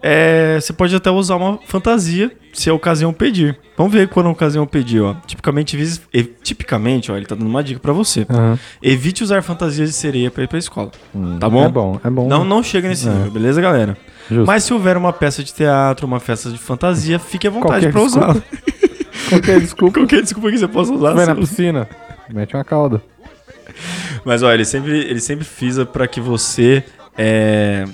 é, 0.03 0.59
você 0.61 0.73
pode 0.73 0.95
até 0.95 1.11
usar 1.11 1.37
uma 1.37 1.59
fantasia 1.67 2.31
se 2.53 2.69
a 2.71 2.75
ocasião 2.75 3.13
pedir. 3.13 3.59
Vamos 3.77 3.93
ver 3.93 4.07
quando 4.09 4.27
a 4.27 4.31
ocasião 4.31 4.67
pedir, 4.67 5.01
ó. 5.01 5.15
Tipicamente, 5.27 5.77
tipicamente, 6.43 7.11
ó, 7.11 7.17
ele 7.17 7.27
tá 7.27 7.35
dando 7.35 7.49
uma 7.49 7.65
dica 7.65 7.81
pra 7.81 7.93
você. 7.93 8.27
Aham. 8.31 8.59
Evite 8.83 9.25
usar 9.25 9.43
fantasias 9.43 9.89
de 9.89 9.95
sereia 9.97 10.31
pra 10.31 10.45
ir 10.45 10.49
pra 10.49 10.59
escola. 10.59 10.91
Tá 11.41 11.49
bom? 11.49 11.65
É 11.65 11.69
bom, 11.69 12.01
é 12.05 12.11
bom. 12.11 12.29
Não, 12.29 12.45
não 12.45 12.63
chega 12.63 12.89
nesse 12.89 13.09
É. 13.09 13.13
nível, 13.13 13.31
beleza, 13.33 13.61
galera? 13.61 13.97
Justo. 14.31 14.47
Mas 14.47 14.63
se 14.65 14.73
houver 14.73 14.97
uma 14.97 15.13
peça 15.13 15.43
de 15.43 15.53
teatro, 15.53 16.07
uma 16.07 16.21
festa 16.21 16.49
de 16.51 16.57
fantasia, 16.59 17.19
fique 17.19 17.47
à 17.47 17.51
vontade 17.51 17.87
desculpa. 17.87 18.07
usá-la. 18.07 18.37
Qualquer 19.29 19.61
desculpa, 19.61 20.01
Qualquer 20.01 20.23
desculpa 20.23 20.51
que 20.51 20.59
você 20.59 20.69
possa 20.69 20.93
usar. 20.93 21.13
vai 21.13 21.27
na 21.27 21.35
piscina, 21.35 21.89
mete 22.31 22.55
uma 22.55 22.65
cauda. 22.65 23.03
Mas 24.25 24.43
olha, 24.43 24.55
ele 24.55 24.65
sempre, 24.65 24.99
ele 24.99 25.21
sempre 25.21 25.45
frisa 25.45 25.85
pra 25.87 26.07
que 26.07 26.21
você 26.21 26.85
é, 27.17 27.85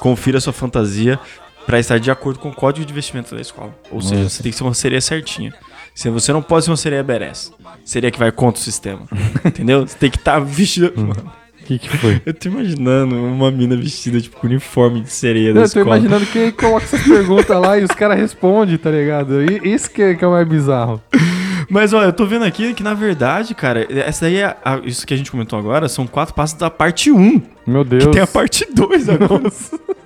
confira 0.00 0.38
a 0.38 0.40
sua 0.40 0.52
fantasia 0.52 1.18
pra 1.66 1.78
estar 1.80 1.98
de 1.98 2.10
acordo 2.10 2.38
com 2.38 2.48
o 2.50 2.54
código 2.54 2.86
de 2.86 2.92
vestimenta 2.92 3.34
da 3.34 3.40
escola. 3.40 3.74
Ou 3.90 4.00
seja, 4.00 4.22
Nossa. 4.22 4.36
você 4.36 4.42
tem 4.42 4.52
que 4.52 4.58
ser 4.58 4.64
uma 4.64 4.74
sereia 4.74 5.00
certinha. 5.00 5.52
Se 5.94 6.08
você 6.10 6.32
não 6.32 6.42
pode 6.42 6.64
ser 6.64 6.70
uma 6.70 6.76
sereia 6.76 7.02
berés. 7.02 7.52
Sereia 7.84 8.10
que 8.10 8.18
vai 8.18 8.30
contra 8.30 8.60
o 8.60 8.64
sistema. 8.64 9.02
entendeu? 9.44 9.86
Você 9.86 9.96
tem 9.96 10.10
que 10.10 10.18
estar 10.18 10.38
vestido. 10.38 10.92
Hum. 10.96 11.06
Mano, 11.06 11.32
O 11.66 11.68
que 11.68 11.78
que 11.80 11.96
foi? 11.98 12.22
eu 12.26 12.32
tô 12.32 12.48
imaginando 12.48 13.16
uma 13.16 13.50
mina 13.50 13.76
vestida, 13.76 14.20
tipo, 14.20 14.36
com 14.36 14.46
uniforme 14.46 15.00
de 15.00 15.10
sereia 15.10 15.52
da 15.52 15.60
Eu 15.60 15.64
tô 15.70 15.80
escola. 15.80 15.96
imaginando 15.98 16.24
que 16.26 16.52
coloca 16.52 16.84
essas 16.84 17.02
perguntas 17.02 17.60
lá 17.60 17.76
e 17.78 17.82
os 17.84 17.90
caras 17.90 18.16
respondem, 18.18 18.76
tá 18.78 18.90
ligado? 18.90 19.42
E 19.42 19.74
isso 19.74 19.90
que 19.90 20.00
é, 20.00 20.14
que 20.14 20.24
é 20.24 20.28
o 20.28 20.30
mais 20.30 20.46
bizarro. 20.46 21.02
Mas 21.68 21.92
olha, 21.92 22.06
eu 22.06 22.12
tô 22.12 22.24
vendo 22.24 22.44
aqui 22.44 22.72
que 22.72 22.82
na 22.84 22.94
verdade, 22.94 23.52
cara, 23.52 23.84
essa 23.90 24.26
daí 24.26 24.36
é 24.36 24.56
a- 24.64 24.80
isso 24.84 25.04
que 25.04 25.12
a 25.12 25.16
gente 25.16 25.32
comentou 25.32 25.58
agora 25.58 25.88
são 25.88 26.06
quatro 26.06 26.32
passos 26.32 26.56
da 26.56 26.70
parte 26.70 27.10
1. 27.10 27.42
Meu 27.66 27.82
Deus. 27.82 28.04
Que 28.04 28.10
tem 28.12 28.22
a 28.22 28.26
parte 28.26 28.64
2 28.72 29.08
agora. 29.08 29.42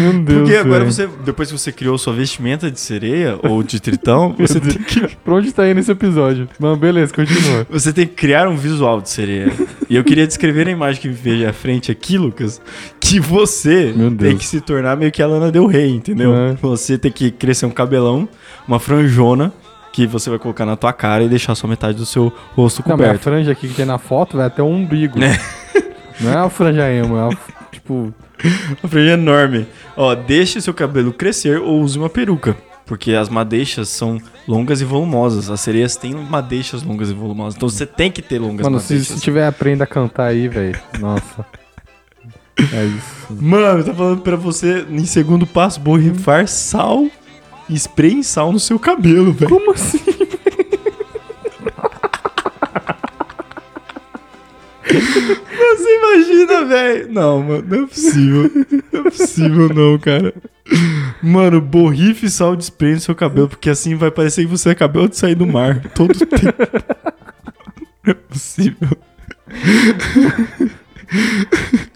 Meu 0.00 0.22
Deus. 0.22 0.40
Porque 0.40 0.56
agora 0.56 0.84
você, 0.84 1.08
depois 1.24 1.50
que 1.50 1.58
você 1.58 1.70
criou 1.70 1.96
sua 1.98 2.12
vestimenta 2.12 2.70
de 2.70 2.80
sereia 2.80 3.38
ou 3.42 3.62
de 3.62 3.80
tritão, 3.80 4.34
você 4.38 4.58
tem 4.60 4.72
que 4.82 5.16
Pra 5.16 5.34
onde 5.34 5.52
tá 5.52 5.68
indo 5.68 5.78
esse 5.80 5.90
episódio? 5.90 6.48
Não, 6.58 6.76
beleza, 6.76 7.14
continua. 7.14 7.66
você 7.70 7.92
tem 7.92 8.06
que 8.06 8.14
criar 8.14 8.48
um 8.48 8.56
visual 8.56 9.00
de 9.00 9.08
sereia. 9.10 9.52
E 9.88 9.96
eu 9.96 10.02
queria 10.04 10.26
descrever 10.26 10.66
a 10.68 10.70
imagem 10.70 11.00
que 11.00 11.08
me 11.08 11.14
veio 11.14 11.48
à 11.48 11.52
frente 11.52 11.90
aqui, 11.92 12.18
Lucas, 12.18 12.60
que 12.98 13.20
você 13.20 13.94
tem 14.18 14.36
que 14.36 14.46
se 14.46 14.60
tornar 14.60 14.96
meio 14.96 15.12
que 15.12 15.22
a 15.22 15.26
Lana 15.26 15.50
Del 15.50 15.66
Rey, 15.66 15.90
entendeu? 15.90 16.34
É. 16.34 16.54
Você 16.60 16.98
tem 16.98 17.10
que 17.12 17.30
crescer 17.30 17.66
um 17.66 17.70
cabelão, 17.70 18.28
uma 18.66 18.78
franjona 18.78 19.52
que 19.92 20.06
você 20.06 20.30
vai 20.30 20.38
colocar 20.38 20.64
na 20.64 20.76
tua 20.76 20.92
cara 20.92 21.24
e 21.24 21.28
deixar 21.28 21.54
só 21.54 21.66
metade 21.66 21.96
do 21.96 22.06
seu 22.06 22.32
rosto 22.54 22.82
Não, 22.86 22.96
mas 22.96 23.00
a 23.00 23.08
coberto. 23.08 23.22
franja 23.22 23.52
aqui 23.52 23.68
que 23.68 23.74
tem 23.74 23.84
na 23.84 23.98
foto 23.98 24.36
vai 24.36 24.46
até 24.46 24.62
o 24.62 24.66
umbigo. 24.66 25.22
É. 25.22 25.38
Não 26.20 26.30
é 26.30 26.36
a 26.36 26.50
franja 26.50 26.90
emo, 26.92 27.16
é 27.16 27.28
tipo. 27.72 28.12
Uma 28.82 28.88
franja 28.88 29.12
enorme. 29.12 29.66
Ó, 29.96 30.14
deixe 30.14 30.60
seu 30.60 30.72
cabelo 30.74 31.12
crescer 31.12 31.60
ou 31.60 31.80
use 31.80 31.98
uma 31.98 32.08
peruca. 32.08 32.56
Porque 32.86 33.12
as 33.12 33.28
madeixas 33.28 33.88
são 33.88 34.20
longas 34.48 34.80
e 34.80 34.84
volumosas. 34.84 35.48
As 35.48 35.60
sereias 35.60 35.94
têm 35.96 36.14
madeixas 36.14 36.82
longas 36.82 37.10
e 37.10 37.14
volumosas. 37.14 37.54
Então 37.54 37.68
você 37.68 37.86
tem 37.86 38.10
que 38.10 38.20
ter 38.20 38.38
longas 38.40 38.64
Mano, 38.64 38.80
se, 38.80 38.94
madeixas. 38.94 39.16
se 39.16 39.22
tiver 39.22 39.46
aprenda 39.46 39.84
a 39.84 39.86
cantar 39.86 40.26
aí, 40.26 40.48
velho. 40.48 40.78
Nossa. 40.98 41.44
É 42.74 42.84
isso. 42.84 43.26
Mano, 43.42 43.82
tá 43.82 43.94
falando 43.94 44.20
pra 44.20 44.36
você, 44.36 44.84
em 44.90 45.06
segundo 45.06 45.46
passo, 45.46 45.80
borrifar 45.80 46.46
sal, 46.46 47.06
spray 47.70 48.12
em 48.12 48.22
sal 48.22 48.52
no 48.52 48.60
seu 48.60 48.78
cabelo, 48.78 49.32
velho. 49.32 49.50
Como 49.50 49.72
assim? 49.72 49.98
Você 54.92 55.96
imagina, 55.98 56.64
velho? 56.66 57.12
Não, 57.12 57.42
mano, 57.42 57.64
não 57.68 57.84
é 57.84 57.86
possível. 57.86 58.50
Não 58.92 59.00
é 59.00 59.02
possível, 59.04 59.68
não, 59.74 59.98
cara. 59.98 60.34
Mano, 61.22 61.60
borrife 61.60 62.28
sal 62.30 62.56
de 62.56 62.64
spray 62.64 62.94
no 62.94 63.00
seu 63.00 63.14
cabelo, 63.14 63.48
porque 63.48 63.70
assim 63.70 63.94
vai 63.94 64.10
parecer 64.10 64.42
que 64.42 64.50
você 64.50 64.70
acabou 64.70 65.08
de 65.08 65.16
sair 65.16 65.34
do 65.34 65.46
mar 65.46 65.80
todo 65.94 66.12
o 66.12 66.26
tempo. 66.26 66.54
Não 68.04 68.12
é 68.12 68.14
possível. 68.14 68.88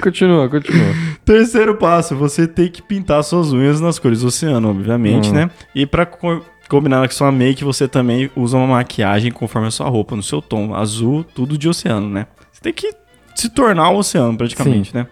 Continua, 0.02 0.48
continua. 0.48 0.92
Terceiro 1.24 1.76
passo, 1.76 2.16
você 2.16 2.46
tem 2.46 2.68
que 2.68 2.82
pintar 2.82 3.22
suas 3.22 3.52
unhas 3.52 3.80
nas 3.80 3.98
cores 3.98 4.20
do 4.20 4.26
oceano, 4.26 4.68
obviamente, 4.70 5.30
Hum. 5.30 5.32
né? 5.34 5.50
E 5.74 5.86
pra 5.86 6.04
co- 6.04 6.42
combinar 6.68 7.06
com 7.08 7.14
sua 7.14 7.30
make, 7.30 7.62
você 7.64 7.86
também 7.86 8.30
usa 8.36 8.56
uma 8.56 8.66
maquiagem 8.66 9.30
conforme 9.30 9.68
a 9.68 9.70
sua 9.70 9.88
roupa, 9.88 10.16
no 10.16 10.22
seu 10.22 10.42
tom. 10.42 10.74
Azul, 10.74 11.24
tudo 11.24 11.56
de 11.56 11.68
oceano, 11.68 12.08
né? 12.08 12.26
Tem 12.64 12.73
que 12.73 12.90
se 13.35 13.49
tornar 13.50 13.90
o 13.90 13.99
oceano, 13.99 14.37
praticamente, 14.37 14.94
né? 14.94 15.06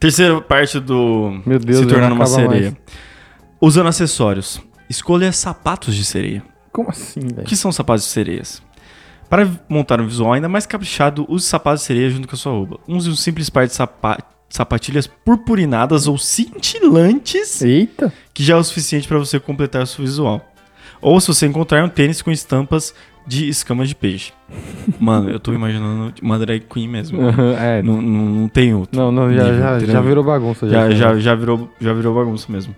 Terceira 0.00 0.40
parte 0.40 0.80
do 0.80 1.40
Meu 1.46 1.58
Deus, 1.58 1.78
se 1.78 1.86
tornando 1.86 2.14
uma 2.16 2.26
sereia. 2.26 2.72
mais. 2.72 2.74
Usando 3.60 3.86
acessórios. 3.88 4.60
Escolha 4.90 5.30
sapatos 5.32 5.94
de 5.94 6.04
sereia. 6.04 6.42
Como 6.72 6.90
assim, 6.90 7.20
O 7.20 7.34
velho? 7.36 7.46
que 7.46 7.54
são 7.54 7.70
sapatos 7.70 8.04
de 8.04 8.10
sereias? 8.10 8.60
Para 9.30 9.48
montar 9.68 10.00
um 10.00 10.06
visual 10.06 10.32
ainda 10.32 10.48
mais 10.48 10.66
caprichado, 10.66 11.24
use 11.28 11.46
sapatos 11.46 11.82
de 11.82 11.86
sereia 11.86 12.10
junto 12.10 12.26
com 12.26 12.34
a 12.34 12.38
sua 12.38 12.52
roupa. 12.52 12.80
Use 12.88 13.08
um 13.08 13.14
simples 13.14 13.48
par 13.48 13.66
de 13.66 13.72
sapa- 13.72 14.18
sapatilhas 14.50 15.06
purpurinadas 15.06 16.06
ou 16.08 16.18
cintilantes, 16.18 17.62
Eita! 17.62 18.12
que 18.34 18.42
já 18.42 18.54
é 18.54 18.56
o 18.58 18.64
suficiente 18.64 19.06
para 19.06 19.18
você 19.18 19.38
completar 19.38 19.82
o 19.82 19.86
seu 19.86 20.04
visual. 20.04 20.44
Ou 21.00 21.20
se 21.20 21.28
você 21.28 21.46
encontrar 21.46 21.84
um 21.84 21.88
tênis 21.88 22.20
com 22.22 22.30
estampas 22.30 22.94
de 23.26 23.48
escamas 23.48 23.88
de 23.88 23.94
peixe. 23.94 24.32
Mano, 25.00 25.30
eu 25.30 25.38
tô 25.40 25.52
imaginando 25.52 26.12
uma 26.22 26.38
drag 26.38 26.60
queen 26.68 26.88
mesmo. 26.88 27.18
é. 27.58 27.82
Não, 27.82 28.00
não, 28.02 28.24
não 28.26 28.48
tem 28.48 28.74
outro. 28.74 28.98
Não, 28.98 29.10
não, 29.12 29.32
já, 29.32 29.52
já, 29.54 29.78
já 29.78 30.00
virou 30.00 30.22
bagunça. 30.24 30.68
Já, 30.68 30.90
Já, 30.90 31.18
já, 31.18 31.34
virou, 31.34 31.70
já 31.80 31.92
virou 31.92 32.14
bagunça 32.14 32.50
mesmo. 32.50 32.74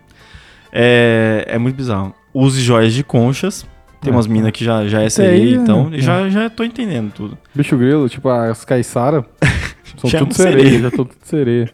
É, 0.72 1.44
é 1.48 1.58
muito 1.58 1.76
bizarro. 1.76 2.14
Use 2.32 2.60
joias 2.60 2.92
de 2.92 3.04
conchas. 3.04 3.66
Tem 4.00 4.12
É. 4.12 4.16
umas 4.16 4.26
minas 4.26 4.50
que 4.50 4.62
já, 4.64 4.86
já 4.86 5.00
é 5.02 5.08
sereia, 5.08 5.54
então 5.56 5.88
é. 5.92 5.98
já, 5.98 6.28
já 6.28 6.50
tô 6.50 6.62
entendendo 6.62 7.10
tudo. 7.12 7.38
Bicho 7.54 7.76
grilo, 7.78 8.08
tipo 8.08 8.28
as 8.28 8.64
caiçara. 8.64 9.24
São 9.96 10.10
Já 10.10 10.18
tudo 10.18 10.34
sereia. 10.34 10.58
sereia, 10.64 10.80
já 10.82 10.90
tô 10.90 11.04
tudo 11.04 11.18
sereia. 11.22 11.70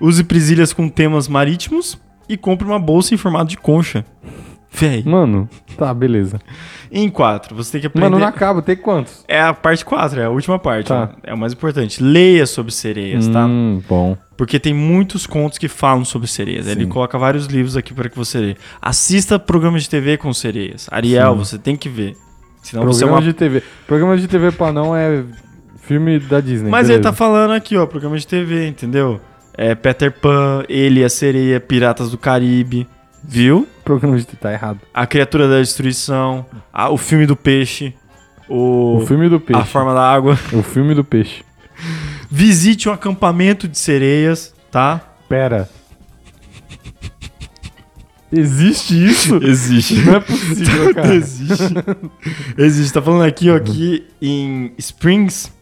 Use 0.00 0.22
presilhas 0.24 0.72
com 0.72 0.88
temas 0.88 1.26
marítimos 1.28 1.98
e 2.28 2.36
compre 2.36 2.66
uma 2.66 2.78
bolsa 2.78 3.12
em 3.12 3.16
formato 3.18 3.50
de 3.50 3.58
concha. 3.58 4.04
Véi. 4.76 5.04
Mano, 5.06 5.48
tá, 5.76 5.94
beleza. 5.94 6.40
Em 6.90 7.08
quatro, 7.08 7.54
você 7.54 7.72
tem 7.72 7.80
que 7.80 7.86
aprender. 7.86 8.06
Mano, 8.06 8.18
não 8.18 8.26
acaba, 8.26 8.60
tem 8.60 8.76
quantos? 8.76 9.24
É 9.28 9.40
a 9.40 9.54
parte 9.54 9.84
4, 9.84 10.20
é 10.20 10.24
a 10.24 10.30
última 10.30 10.58
parte. 10.58 10.88
Tá. 10.88 11.10
ó. 11.14 11.20
É 11.22 11.32
o 11.32 11.38
mais 11.38 11.52
importante. 11.52 12.02
Leia 12.02 12.44
sobre 12.44 12.72
sereias, 12.72 13.28
tá? 13.28 13.46
Hum, 13.46 13.80
bom. 13.88 14.16
Porque 14.36 14.58
tem 14.58 14.74
muitos 14.74 15.26
contos 15.26 15.58
que 15.58 15.68
falam 15.68 16.04
sobre 16.04 16.26
sereias. 16.26 16.66
Ele 16.66 16.84
Sim. 16.84 16.88
coloca 16.88 17.16
vários 17.16 17.46
livros 17.46 17.76
aqui 17.76 17.94
para 17.94 18.08
que 18.08 18.16
você 18.16 18.38
lê. 18.38 18.56
Assista 18.82 19.38
programas 19.38 19.84
de 19.84 19.90
TV 19.90 20.16
com 20.16 20.32
sereias. 20.34 20.88
Ariel, 20.90 21.32
Sim. 21.32 21.38
você 21.38 21.58
tem 21.58 21.76
que 21.76 21.88
ver. 21.88 22.16
Senão 22.60 22.84
você 22.84 23.04
é 23.04 23.06
Programa 23.06 23.20
uma 23.20 23.22
de 23.22 23.32
TV. 23.32 23.62
Programa 23.86 24.16
de 24.16 24.26
TV 24.26 24.50
pra 24.50 24.72
não 24.72 24.96
é 24.96 25.22
filme 25.82 26.18
da 26.18 26.40
Disney. 26.40 26.70
Mas 26.70 26.88
ele 26.88 26.98
tá 26.98 27.10
beleza. 27.10 27.16
falando 27.16 27.52
aqui, 27.52 27.76
ó, 27.76 27.86
programa 27.86 28.18
de 28.18 28.26
TV, 28.26 28.66
entendeu? 28.66 29.20
É 29.56 29.74
Peter 29.74 30.10
Pan, 30.10 30.64
Ele 30.68 31.00
e 31.00 31.04
a 31.04 31.08
Sereia, 31.08 31.60
Piratas 31.60 32.10
do 32.10 32.18
Caribe, 32.18 32.88
viu? 33.26 33.66
Programa 33.84 34.16
de 34.16 34.24
TV 34.24 34.38
tá 34.38 34.52
errado. 34.52 34.80
A 34.92 35.06
Criatura 35.06 35.48
da 35.48 35.58
Destruição, 35.60 36.46
a- 36.72 36.88
o 36.90 36.96
filme 36.96 37.26
do 37.26 37.36
peixe, 37.36 37.94
o, 38.48 38.98
O 39.02 39.06
filme 39.06 39.28
do 39.28 39.40
peixe. 39.40 39.60
a 39.60 39.64
forma 39.64 39.94
da 39.94 40.02
água. 40.02 40.38
O 40.52 40.62
filme 40.62 40.94
do 40.94 41.04
peixe. 41.04 41.42
Visite 42.30 42.88
um 42.88 42.92
acampamento 42.92 43.66
de 43.68 43.78
sereias, 43.78 44.54
tá? 44.70 45.00
Pera. 45.28 45.68
Existe 48.32 48.94
isso? 49.06 49.36
Existe. 49.44 49.94
Não 50.00 50.16
é 50.16 50.20
possível, 50.20 50.94
cara. 50.94 51.14
Existe. 51.14 51.74
Existe. 52.58 52.92
Tá 52.92 53.00
falando 53.00 53.22
aqui, 53.22 53.48
ó, 53.48 53.60
que 53.60 54.04
em 54.20 54.72
Springs, 54.76 55.52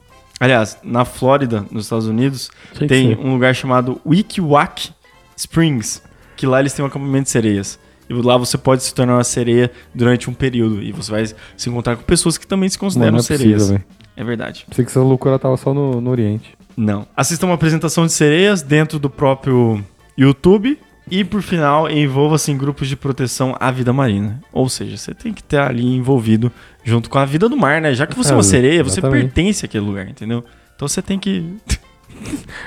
aliás, 0.40 0.78
na 0.82 1.04
Flórida, 1.04 1.66
nos 1.70 1.84
Estados 1.84 2.06
Unidos, 2.06 2.50
tem 2.88 3.14
ser. 3.14 3.18
um 3.18 3.32
lugar 3.34 3.54
chamado 3.54 4.00
Wikiwak 4.06 4.90
Springs, 5.36 6.02
que 6.42 6.46
lá 6.48 6.58
eles 6.58 6.72
têm 6.72 6.84
um 6.84 6.88
acampamento 6.88 7.22
de 7.26 7.30
sereias. 7.30 7.78
E 8.10 8.12
lá 8.14 8.36
você 8.36 8.58
pode 8.58 8.82
se 8.82 8.92
tornar 8.92 9.14
uma 9.14 9.22
sereia 9.22 9.70
durante 9.94 10.28
um 10.28 10.34
período. 10.34 10.82
E 10.82 10.90
você 10.90 11.08
vai 11.08 11.24
se 11.56 11.70
encontrar 11.70 11.94
com 11.94 12.02
pessoas 12.02 12.36
que 12.36 12.44
também 12.44 12.68
se 12.68 12.76
Mano, 12.76 12.88
consideram 12.88 13.12
não 13.12 13.18
é 13.20 13.22
sereias. 13.22 13.62
possível, 13.62 13.84
é 14.16 14.24
verdade. 14.24 14.66
Pensei 14.68 14.84
que 14.84 14.90
essa 14.90 15.00
loucura 15.00 15.38
tava 15.38 15.56
só 15.56 15.72
no, 15.72 16.00
no 16.00 16.10
Oriente. 16.10 16.50
Não. 16.76 17.06
Assista 17.16 17.46
uma 17.46 17.54
apresentação 17.54 18.04
de 18.06 18.12
sereias 18.12 18.60
dentro 18.60 18.98
do 18.98 19.08
próprio 19.08 19.84
YouTube. 20.18 20.76
E 21.08 21.22
por 21.22 21.42
final, 21.42 21.88
envolva-se 21.88 22.50
em 22.50 22.58
grupos 22.58 22.88
de 22.88 22.96
proteção 22.96 23.54
à 23.60 23.70
vida 23.70 23.92
marina. 23.92 24.40
Ou 24.52 24.68
seja, 24.68 24.96
você 24.96 25.14
tem 25.14 25.32
que 25.32 25.42
estar 25.42 25.68
ali 25.68 25.86
envolvido 25.94 26.50
junto 26.82 27.08
com 27.08 27.18
a 27.18 27.24
vida 27.24 27.48
do 27.48 27.56
mar, 27.56 27.80
né? 27.80 27.94
Já 27.94 28.04
que 28.04 28.16
você 28.16 28.32
é 28.32 28.34
uma 28.34 28.40
É, 28.40 28.42
sereia, 28.42 28.82
você 28.82 28.98
exatamente. 28.98 29.22
pertence 29.26 29.64
àquele 29.64 29.84
lugar, 29.84 30.08
entendeu? 30.08 30.44
Então 30.74 30.88
você 30.88 31.00
tem 31.00 31.20
que. 31.20 31.54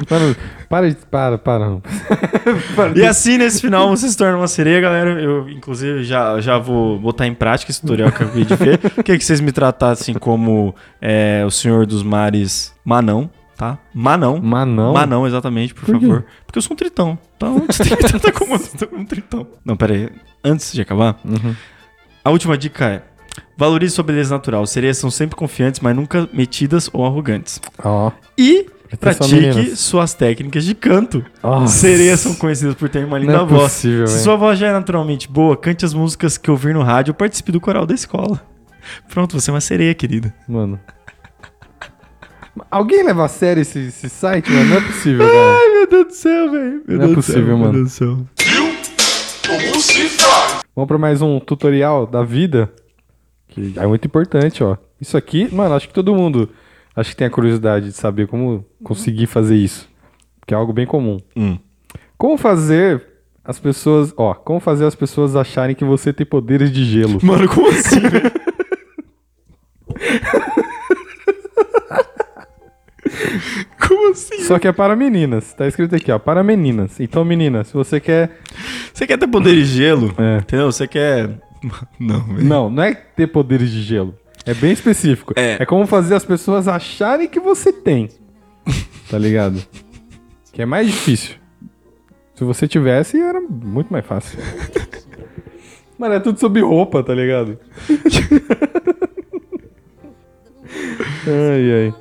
Mano, 0.09 0.35
para 0.69 0.89
de. 0.89 0.95
Para, 1.05 1.37
para. 1.37 1.69
não. 1.69 1.81
Para. 2.75 2.97
E 2.97 3.05
assim, 3.05 3.37
nesse 3.37 3.61
final, 3.61 3.89
você 3.89 4.09
se 4.09 4.17
torna 4.17 4.37
uma 4.37 4.47
sereia, 4.47 4.81
galera. 4.81 5.21
Eu, 5.21 5.49
inclusive, 5.49 6.03
já, 6.03 6.39
já 6.41 6.57
vou 6.57 6.99
botar 6.99 7.25
em 7.27 7.33
prática 7.33 7.71
esse 7.71 7.81
tutorial 7.81 8.11
que 8.11 8.21
eu 8.21 8.27
acabei 8.27 8.45
de 8.45 8.55
ver. 8.55 8.77
Queria 9.03 9.17
que 9.17 9.23
vocês 9.25 9.39
me 9.41 9.51
tratassem 9.51 10.15
como 10.15 10.75
é, 11.01 11.43
o 11.45 11.51
senhor 11.51 11.85
dos 11.85 12.03
mares 12.03 12.73
Manão, 12.83 13.29
tá? 13.55 13.77
Manão. 13.93 14.39
Manão. 14.41 14.93
Manão, 14.93 15.25
exatamente, 15.27 15.73
por, 15.73 15.85
Por 15.85 15.99
quê? 15.99 16.05
favor. 16.05 16.25
Porque 16.45 16.57
eu 16.57 16.61
sou 16.61 16.73
um 16.73 16.77
tritão. 16.77 17.17
Então 17.37 17.63
você 17.67 17.83
tem 17.85 17.97
que 17.97 18.07
tratar 18.07 18.31
como 18.33 18.55
um 18.93 19.05
tritão. 19.05 19.47
Não, 19.63 19.75
pera 19.77 19.93
aí. 19.93 20.09
Antes 20.43 20.71
de 20.73 20.81
acabar, 20.81 21.17
Uhum. 21.23 21.55
a 22.23 22.29
última 22.29 22.57
dica 22.57 22.85
é: 22.85 23.01
valorize 23.57 23.95
sua 23.95 24.03
beleza 24.03 24.33
natural. 24.35 24.65
Sereias 24.67 24.97
são 24.97 25.09
sempre 25.09 25.35
confiantes, 25.35 25.79
mas 25.79 25.95
nunca 25.95 26.27
metidas 26.33 26.89
ou 26.93 27.05
arrogantes. 27.05 27.59
Ó. 27.83 28.11
E 28.37 28.67
Atenção, 28.95 29.27
pratique 29.29 29.55
meninas. 29.55 29.79
suas 29.79 30.13
técnicas 30.13 30.63
de 30.65 30.73
canto. 30.75 31.23
Nossa. 31.43 31.73
Sereias 31.77 32.19
são 32.19 32.33
conhecidas 32.35 32.75
por 32.75 32.89
terem 32.89 33.07
uma 33.07 33.17
linda 33.19 33.33
Não 33.33 33.43
é 33.43 33.45
voz. 33.47 33.63
possível, 33.73 34.07
Se 34.07 34.23
sua 34.23 34.35
voz 34.35 34.57
já 34.57 34.67
é 34.67 34.71
naturalmente 34.73 35.29
boa, 35.29 35.55
cante 35.55 35.85
as 35.85 35.93
músicas 35.93 36.37
que 36.37 36.49
ouvir 36.49 36.73
no 36.73 36.81
rádio 36.83 37.11
ou 37.11 37.15
participe 37.15 37.51
do 37.51 37.61
coral 37.61 37.85
da 37.85 37.93
escola. 37.93 38.41
Pronto, 39.09 39.39
você 39.39 39.49
é 39.49 39.53
uma 39.53 39.61
sereia, 39.61 39.93
querida. 39.93 40.33
Mano. 40.47 40.79
Alguém 42.71 43.03
leva 43.03 43.25
a 43.25 43.27
sério 43.27 43.61
esse, 43.61 43.79
esse 43.79 44.09
site, 44.09 44.49
mano? 44.51 44.69
Não 44.69 44.77
é 44.77 44.81
possível, 44.81 45.25
cara. 45.27 45.57
Ai, 45.59 45.69
meu 45.73 45.87
Deus 45.89 46.07
do 46.07 46.13
céu, 46.13 46.51
velho. 46.51 46.83
Não 46.87 46.95
é 46.95 46.99
Deus 46.99 47.13
possível, 47.15 47.45
céu, 47.45 47.57
mano. 47.57 47.63
Meu 47.63 47.71
Deus 47.73 47.91
do 47.91 47.95
céu. 47.95 48.17
Vamos 50.75 50.87
pra 50.87 50.97
mais 50.97 51.21
um 51.21 51.39
tutorial 51.39 52.05
da 52.07 52.23
vida. 52.23 52.71
Que 53.47 53.73
é 53.77 53.85
muito 53.87 54.05
importante, 54.05 54.63
ó. 54.63 54.77
Isso 54.99 55.15
aqui, 55.17 55.53
mano, 55.53 55.75
acho 55.75 55.87
que 55.87 55.93
todo 55.93 56.15
mundo 56.15 56.49
acho 56.95 57.11
que 57.11 57.15
tem 57.15 57.27
a 57.27 57.31
curiosidade 57.31 57.87
de 57.87 57.93
saber 57.93 58.27
como 58.27 58.65
conseguir 58.83 59.27
fazer 59.27 59.55
isso. 59.55 59.87
Que 60.45 60.53
é 60.53 60.57
algo 60.57 60.71
bem 60.71 60.85
comum. 60.85 61.19
Hum. 61.35 61.57
Como 62.17 62.37
fazer 62.37 63.03
as 63.43 63.59
pessoas, 63.59 64.13
ó, 64.15 64.33
como 64.33 64.59
fazer 64.59 64.85
as 64.85 64.95
pessoas 64.95 65.35
acharem 65.35 65.75
que 65.75 65.83
você 65.83 66.13
tem 66.13 66.25
poderes 66.25 66.71
de 66.71 66.83
gelo? 66.85 67.19
Mano, 67.25 67.47
como 67.47 67.67
assim? 67.67 68.01
Como 73.87 74.11
assim? 74.11 74.39
Só 74.39 74.57
que 74.57 74.67
é 74.67 74.71
para 74.71 74.95
meninas. 74.95 75.53
Tá 75.53 75.67
escrito 75.67 75.95
aqui, 75.95 76.11
ó, 76.11 76.17
para 76.17 76.43
meninas. 76.43 76.99
Então, 76.99 77.23
meninas, 77.23 77.67
se 77.67 77.73
você 77.73 77.99
quer 77.99 78.39
Você 78.93 79.05
quer 79.05 79.17
ter 79.17 79.27
poder 79.27 79.53
de 79.53 79.65
gelo? 79.65 80.13
É. 80.17 80.37
Entendeu? 80.37 80.71
Você 80.71 80.87
quer. 80.87 81.29
Não, 81.99 82.21
velho. 82.21 82.43
Não, 82.43 82.69
não 82.69 82.83
é 82.83 82.93
ter 82.93 83.27
poderes 83.27 83.69
de 83.71 83.81
gelo. 83.81 84.15
É 84.45 84.53
bem 84.53 84.71
específico. 84.71 85.33
É. 85.35 85.65
como 85.65 85.87
fazer 85.87 86.13
as 86.15 86.23
pessoas 86.23 86.67
acharem 86.67 87.27
que 87.27 87.39
você 87.39 87.73
tem. 87.73 88.09
Tá 89.09 89.17
ligado? 89.17 89.63
Que 90.51 90.61
é 90.61 90.65
mais 90.65 90.87
difícil. 90.87 91.35
Se 92.33 92.43
você 92.43 92.67
tivesse, 92.67 93.19
era 93.19 93.39
muito 93.39 93.91
mais 93.91 94.05
fácil. 94.05 94.39
Mano, 95.97 96.15
é 96.15 96.19
tudo 96.19 96.39
sobre 96.39 96.61
roupa, 96.61 97.01
tá 97.01 97.13
ligado? 97.13 97.57
ai, 101.27 101.71
ai. 101.71 101.93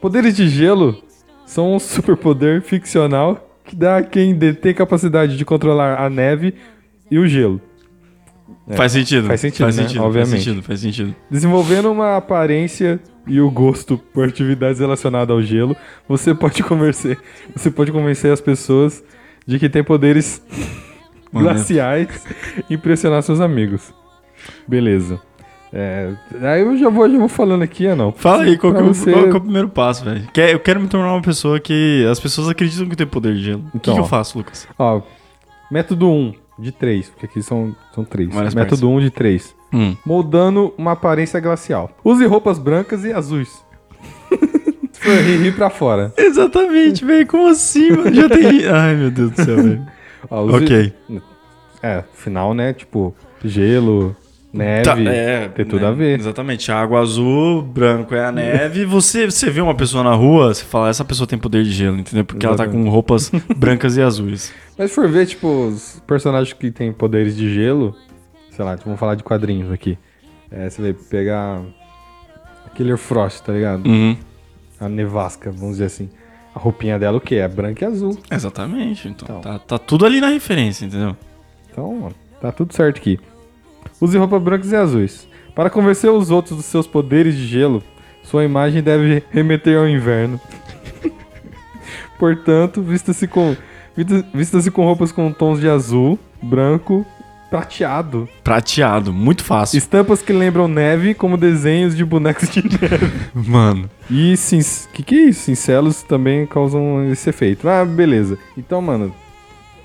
Poderes 0.00 0.34
de 0.34 0.48
gelo 0.48 1.00
são 1.46 1.74
um 1.74 1.78
superpoder 1.78 2.62
ficcional 2.62 3.48
que 3.64 3.76
dá 3.76 3.98
a 3.98 4.02
quem 4.02 4.34
detém 4.34 4.74
capacidade 4.74 5.36
de 5.36 5.44
controlar 5.44 6.00
a 6.00 6.10
neve 6.10 6.54
e 7.10 7.18
o 7.18 7.26
gelo. 7.26 7.60
É. 8.68 8.76
Faz 8.76 8.92
sentido. 8.92 9.26
Faz 9.26 9.40
sentido, 9.40 9.64
faz 9.64 9.76
né? 9.76 9.82
sentido, 9.84 10.02
Obviamente. 10.04 10.30
Faz 10.30 10.44
sentido, 10.44 10.62
faz 10.62 10.80
sentido. 10.80 11.14
Desenvolvendo 11.30 11.90
uma 11.90 12.16
aparência 12.16 13.00
e 13.26 13.40
o 13.40 13.50
gosto 13.50 13.96
por 14.12 14.28
atividades 14.28 14.80
relacionadas 14.80 15.30
ao 15.34 15.42
gelo, 15.42 15.76
você 16.08 16.34
pode 16.34 16.62
convencer, 16.62 17.18
você 17.54 17.70
pode 17.70 17.90
convencer 17.92 18.32
as 18.32 18.40
pessoas 18.40 19.02
de 19.46 19.58
que 19.58 19.68
tem 19.68 19.82
poderes 19.84 20.42
Mano, 21.32 21.46
glaciais 21.46 22.24
e 22.68 22.74
impressionar 22.74 23.22
seus 23.22 23.40
amigos. 23.40 23.92
Beleza. 24.66 25.20
É, 25.70 26.14
aí 26.42 26.62
eu 26.62 26.76
já 26.78 26.88
vou, 26.88 27.10
já 27.10 27.18
vou 27.18 27.28
falando 27.28 27.60
aqui, 27.62 27.86
não. 27.94 28.10
Fala 28.10 28.44
aí, 28.44 28.56
qual, 28.56 28.72
que 28.72 28.78
é 28.80 28.82
o, 28.82 28.86
você- 28.86 29.12
qual 29.12 29.26
é 29.26 29.34
o 29.34 29.40
primeiro 29.40 29.68
passo, 29.68 30.02
velho? 30.04 30.26
Quer- 30.32 30.52
Eu 30.54 30.60
quero 30.60 30.80
me 30.80 30.88
tornar 30.88 31.12
uma 31.12 31.20
pessoa 31.20 31.60
que 31.60 32.06
as 32.10 32.18
pessoas 32.18 32.48
acreditam 32.48 32.88
que 32.88 32.96
tem 32.96 33.06
poder 33.06 33.34
de 33.34 33.42
gelo. 33.42 33.60
o 33.66 33.70
que, 33.72 33.76
Então, 33.76 33.94
que 33.94 34.00
eu 34.00 34.04
ó. 34.04 34.06
faço, 34.06 34.38
Lucas? 34.38 34.66
Ó, 34.78 35.02
método 35.70 36.08
1 36.10 36.32
de 36.58 36.72
3, 36.72 37.08
porque 37.10 37.26
aqui 37.26 37.42
são, 37.42 37.74
são 37.94 38.04
3. 38.04 38.30
Várias 38.30 38.54
Método 38.54 38.90
1 38.90 39.00
de 39.00 39.10
3. 39.10 39.54
Hum. 39.72 39.96
Moldando 40.04 40.74
uma 40.76 40.92
aparência 40.92 41.38
glacial. 41.40 41.90
Use 42.04 42.24
roupas 42.26 42.58
brancas 42.58 43.04
e 43.04 43.12
azuis. 43.12 43.64
For 44.98 45.14
rir, 45.14 45.54
pra 45.54 45.70
fora. 45.70 46.12
Exatamente, 46.16 47.04
velho. 47.04 47.26
Como 47.26 47.46
assim, 47.46 47.92
mano? 47.92 48.12
Já 48.12 48.28
tem. 48.28 48.66
Ai, 48.66 48.96
meu 48.96 49.10
Deus 49.10 49.30
do 49.30 49.44
céu, 49.44 49.56
velho. 49.56 49.86
Ok. 50.28 50.92
É, 51.80 52.02
final, 52.12 52.52
né? 52.52 52.72
Tipo, 52.72 53.14
gelo, 53.44 54.16
neve. 54.52 54.82
Tá, 54.84 54.98
é, 55.00 55.48
tem 55.48 55.64
tudo 55.64 55.82
né, 55.82 55.88
a 55.88 55.92
ver. 55.92 56.18
Exatamente. 56.18 56.70
Água 56.72 57.00
azul, 57.00 57.62
branco 57.62 58.14
é 58.14 58.24
a 58.24 58.32
neve. 58.32 58.84
Você, 58.84 59.30
você 59.30 59.50
vê 59.50 59.60
uma 59.60 59.74
pessoa 59.74 60.02
na 60.02 60.14
rua, 60.14 60.54
você 60.54 60.64
fala, 60.64 60.88
essa 60.88 61.04
pessoa 61.04 61.26
tem 61.26 61.38
poder 61.38 61.64
de 61.64 61.70
gelo, 61.70 61.98
entendeu? 61.98 62.24
Porque 62.24 62.44
ela 62.44 62.56
tá 62.56 62.64
Exatamente. 62.64 62.86
com 62.86 62.90
roupas 62.90 63.30
brancas 63.56 63.96
e 63.96 64.02
azuis. 64.02 64.52
Mas 64.76 64.90
se 64.90 64.94
for 64.94 65.08
ver, 65.08 65.26
tipo, 65.26 65.68
os 65.68 66.02
personagens 66.06 66.52
que 66.52 66.70
têm 66.70 66.92
poderes 66.92 67.36
de 67.36 67.52
gelo, 67.52 67.94
sei 68.50 68.64
lá, 68.64 68.76
vamos 68.76 68.98
falar 68.98 69.14
de 69.14 69.22
quadrinhos 69.22 69.70
aqui. 69.70 69.98
É, 70.50 70.68
você 70.68 70.80
vai 70.80 70.92
pegar 70.92 71.62
Killer 72.74 72.96
Frost, 72.96 73.42
tá 73.42 73.52
ligado? 73.52 73.86
Uhum. 73.86 74.16
A 74.80 74.88
nevasca, 74.88 75.50
vamos 75.50 75.72
dizer 75.72 75.86
assim. 75.86 76.08
A 76.54 76.58
roupinha 76.60 76.98
dela 76.98 77.18
o 77.18 77.20
quê? 77.20 77.36
É 77.36 77.48
branca 77.48 77.84
e 77.84 77.88
azul. 77.88 78.16
Exatamente. 78.30 79.08
Então, 79.08 79.38
Então. 79.38 79.40
Tá, 79.40 79.58
tá 79.58 79.78
tudo 79.78 80.06
ali 80.06 80.20
na 80.20 80.28
referência, 80.28 80.84
entendeu? 80.86 81.16
Então, 81.70 82.10
tá 82.40 82.52
tudo 82.52 82.72
certo 82.72 82.98
aqui. 82.98 83.18
Use 84.00 84.16
roupas 84.18 84.42
brancas 84.42 84.72
e 84.72 84.76
azuis. 84.76 85.28
Para 85.54 85.70
convencer 85.70 86.10
os 86.10 86.30
outros 86.30 86.56
dos 86.56 86.66
seus 86.66 86.86
poderes 86.86 87.34
de 87.36 87.46
gelo, 87.46 87.82
sua 88.22 88.44
imagem 88.44 88.82
deve 88.82 89.22
remeter 89.30 89.76
ao 89.78 89.88
inverno. 89.88 90.40
Portanto, 92.18 92.82
vista-se 92.82 93.26
com 93.26 93.56
vista- 93.96 94.24
vista-se 94.34 94.70
com 94.70 94.84
roupas 94.84 95.12
com 95.12 95.32
tons 95.32 95.60
de 95.60 95.68
azul, 95.68 96.18
branco, 96.42 97.04
prateado. 97.50 98.28
Prateado, 98.44 99.12
muito 99.12 99.42
fácil. 99.44 99.78
Estampas 99.78 100.20
que 100.22 100.32
lembram 100.32 100.68
neve, 100.68 101.14
como 101.14 101.36
desenhos 101.36 101.96
de 101.96 102.04
bonecos 102.04 102.48
de 102.50 102.62
neve. 102.62 103.12
Mano. 103.34 103.88
E 104.10 104.36
cin... 104.36 104.60
que 104.92 105.02
que 105.02 105.14
é 105.14 105.22
isso? 105.28 105.42
Cincelos 105.42 106.02
também 106.02 106.46
causam 106.46 107.10
esse 107.10 107.30
efeito. 107.30 107.68
Ah, 107.68 107.84
beleza. 107.84 108.38
Então, 108.56 108.80
mano, 108.82 109.14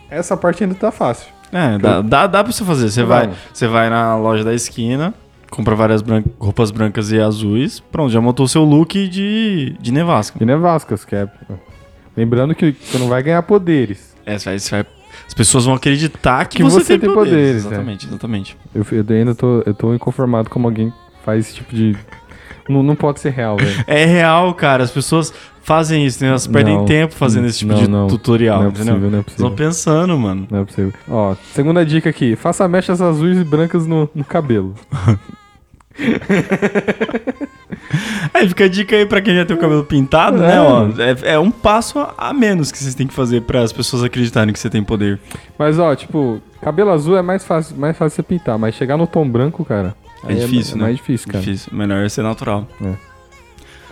essa 0.10 0.36
parte 0.38 0.64
ainda 0.64 0.76
tá 0.76 0.92
fácil. 0.92 1.33
É, 1.54 1.78
dá, 1.78 2.02
dá, 2.02 2.28
dá 2.28 2.44
pra 2.44 2.52
você 2.52 2.64
fazer. 2.66 2.90
Você 2.90 3.04
vai, 3.04 3.30
você 3.54 3.68
vai 3.68 3.90
na 3.90 4.16
loja 4.18 4.44
da 4.44 4.54
esquina, 4.54 5.14
compra 5.52 5.76
várias 5.76 6.02
bran- 6.02 6.24
roupas 6.40 6.72
brancas 6.72 7.12
e 7.12 7.20
azuis. 7.20 7.80
Pronto, 7.80 8.12
já 8.12 8.20
montou 8.20 8.48
seu 8.48 8.64
look 8.64 9.08
de, 9.08 9.76
de 9.80 9.92
nevasca. 9.92 10.40
De 10.40 10.46
nevascas, 10.46 11.06
que 11.06 11.16
é... 11.16 11.28
Lembrando 12.16 12.54
que 12.54 12.76
você 12.80 12.98
não 12.98 13.08
vai 13.08 13.24
ganhar 13.24 13.42
poderes. 13.44 14.16
É, 14.26 14.38
você 14.38 14.50
vai, 14.50 14.60
você 14.60 14.72
vai- 14.72 14.86
as 15.28 15.34
pessoas 15.34 15.66
vão 15.66 15.74
acreditar 15.76 16.46
que, 16.46 16.58
Que 16.58 16.64
você, 16.64 16.80
você 16.84 16.98
tem, 17.00 17.12
poderes. 17.14 17.32
poderes, 17.32 17.66
é. 17.66 17.68
Exatamente, 17.68 18.08
exatamente. 18.08 18.58
Eu, 18.74 18.86
eu 18.92 19.06
ainda 19.16 19.34
tô, 19.36 19.62
eu 19.66 19.74
tô 19.74 19.94
inconformado 19.94 20.50
como 20.50 20.68
alguém 20.68 20.92
faz 21.24 21.46
esse 21.48 21.56
tipo 21.56 21.74
de... 21.76 21.96
Não, 22.70 22.82
não 22.84 22.96
pode 22.96 23.20
ser 23.20 23.32
real, 23.32 23.58
velho. 23.58 23.84
É 23.88 24.06
real, 24.06 24.54
cara. 24.54 24.84
As 24.84 24.92
pessoas 24.92 25.34
fazem 25.64 26.06
isso, 26.06 26.24
né? 26.24 26.30
Elas 26.30 26.46
perdem 26.48 26.76
Não. 26.78 26.86
tempo 26.86 27.14
fazendo 27.14 27.46
esse 27.48 27.60
tipo 27.60 27.74
Não, 27.74 27.80
de 27.82 27.90
não. 27.90 28.08
tutorial, 28.08 28.60
Não 28.60 28.66
é 28.66 28.70
entendeu? 28.70 28.94
possível, 28.94 29.12
não 29.12 29.20
é 29.20 29.24
possível. 29.24 29.52
pensando, 29.52 30.18
mano. 30.18 30.48
Não 30.50 30.60
é 30.62 30.66
possível. 30.66 30.94
Ó, 31.10 31.36
segunda 31.54 31.86
dica 31.86 32.10
aqui. 32.10 32.36
Faça 32.36 32.68
mechas 32.68 33.02
azuis 33.02 33.38
e 33.38 33.44
brancas 33.44 33.86
no, 33.88 34.10
no 34.16 34.24
cabelo. 34.26 34.74
Aí 38.34 38.48
fica 38.48 38.66
a 38.66 38.68
dica 38.68 38.96
aí 38.96 39.06
pra 39.06 39.22
quem 39.22 39.36
já 39.36 39.46
tem 39.46 39.56
o 39.56 39.60
cabelo 39.60 39.84
pintado, 39.84 40.38
É. 40.44 40.48
né? 40.48 40.60
Ó, 40.62 40.88
é, 41.28 41.34
é 41.34 41.40
um 41.40 41.52
passo 41.52 42.06
a 42.18 42.34
menos 42.34 42.72
que 42.72 42.78
vocês 42.78 42.96
têm 42.96 43.06
que 43.08 43.14
fazer 43.14 43.42
para 43.42 43.62
as 43.62 43.72
pessoas 43.72 44.04
acreditarem 44.04 44.52
que 44.54 44.60
você 44.60 44.70
tem 44.70 44.84
poder. 44.84 45.20
Mas, 45.58 45.78
ó, 45.78 45.94
tipo, 45.96 46.42
cabelo 46.62 46.90
azul 46.92 47.16
é 47.18 47.22
mais 47.22 47.46
fácil, 47.46 47.76
mais 47.78 47.96
fácil 47.98 48.16
você 48.16 48.24
pintar, 48.24 48.58
mas 48.58 48.74
chegar 48.76 48.98
no 48.98 49.06
tom 49.06 49.28
branco, 49.28 49.64
cara. 49.64 49.96
É 50.28 50.34
aí 50.34 50.40
difícil, 50.40 50.76
é, 50.76 50.78
né? 50.78 50.84
mais 50.86 50.98
difícil, 50.98 51.28
cara. 51.28 51.44
Difícil. 51.44 51.76
Melhor 51.76 52.04
é 52.06 52.10
ser 52.10 52.22
natural. 52.24 52.68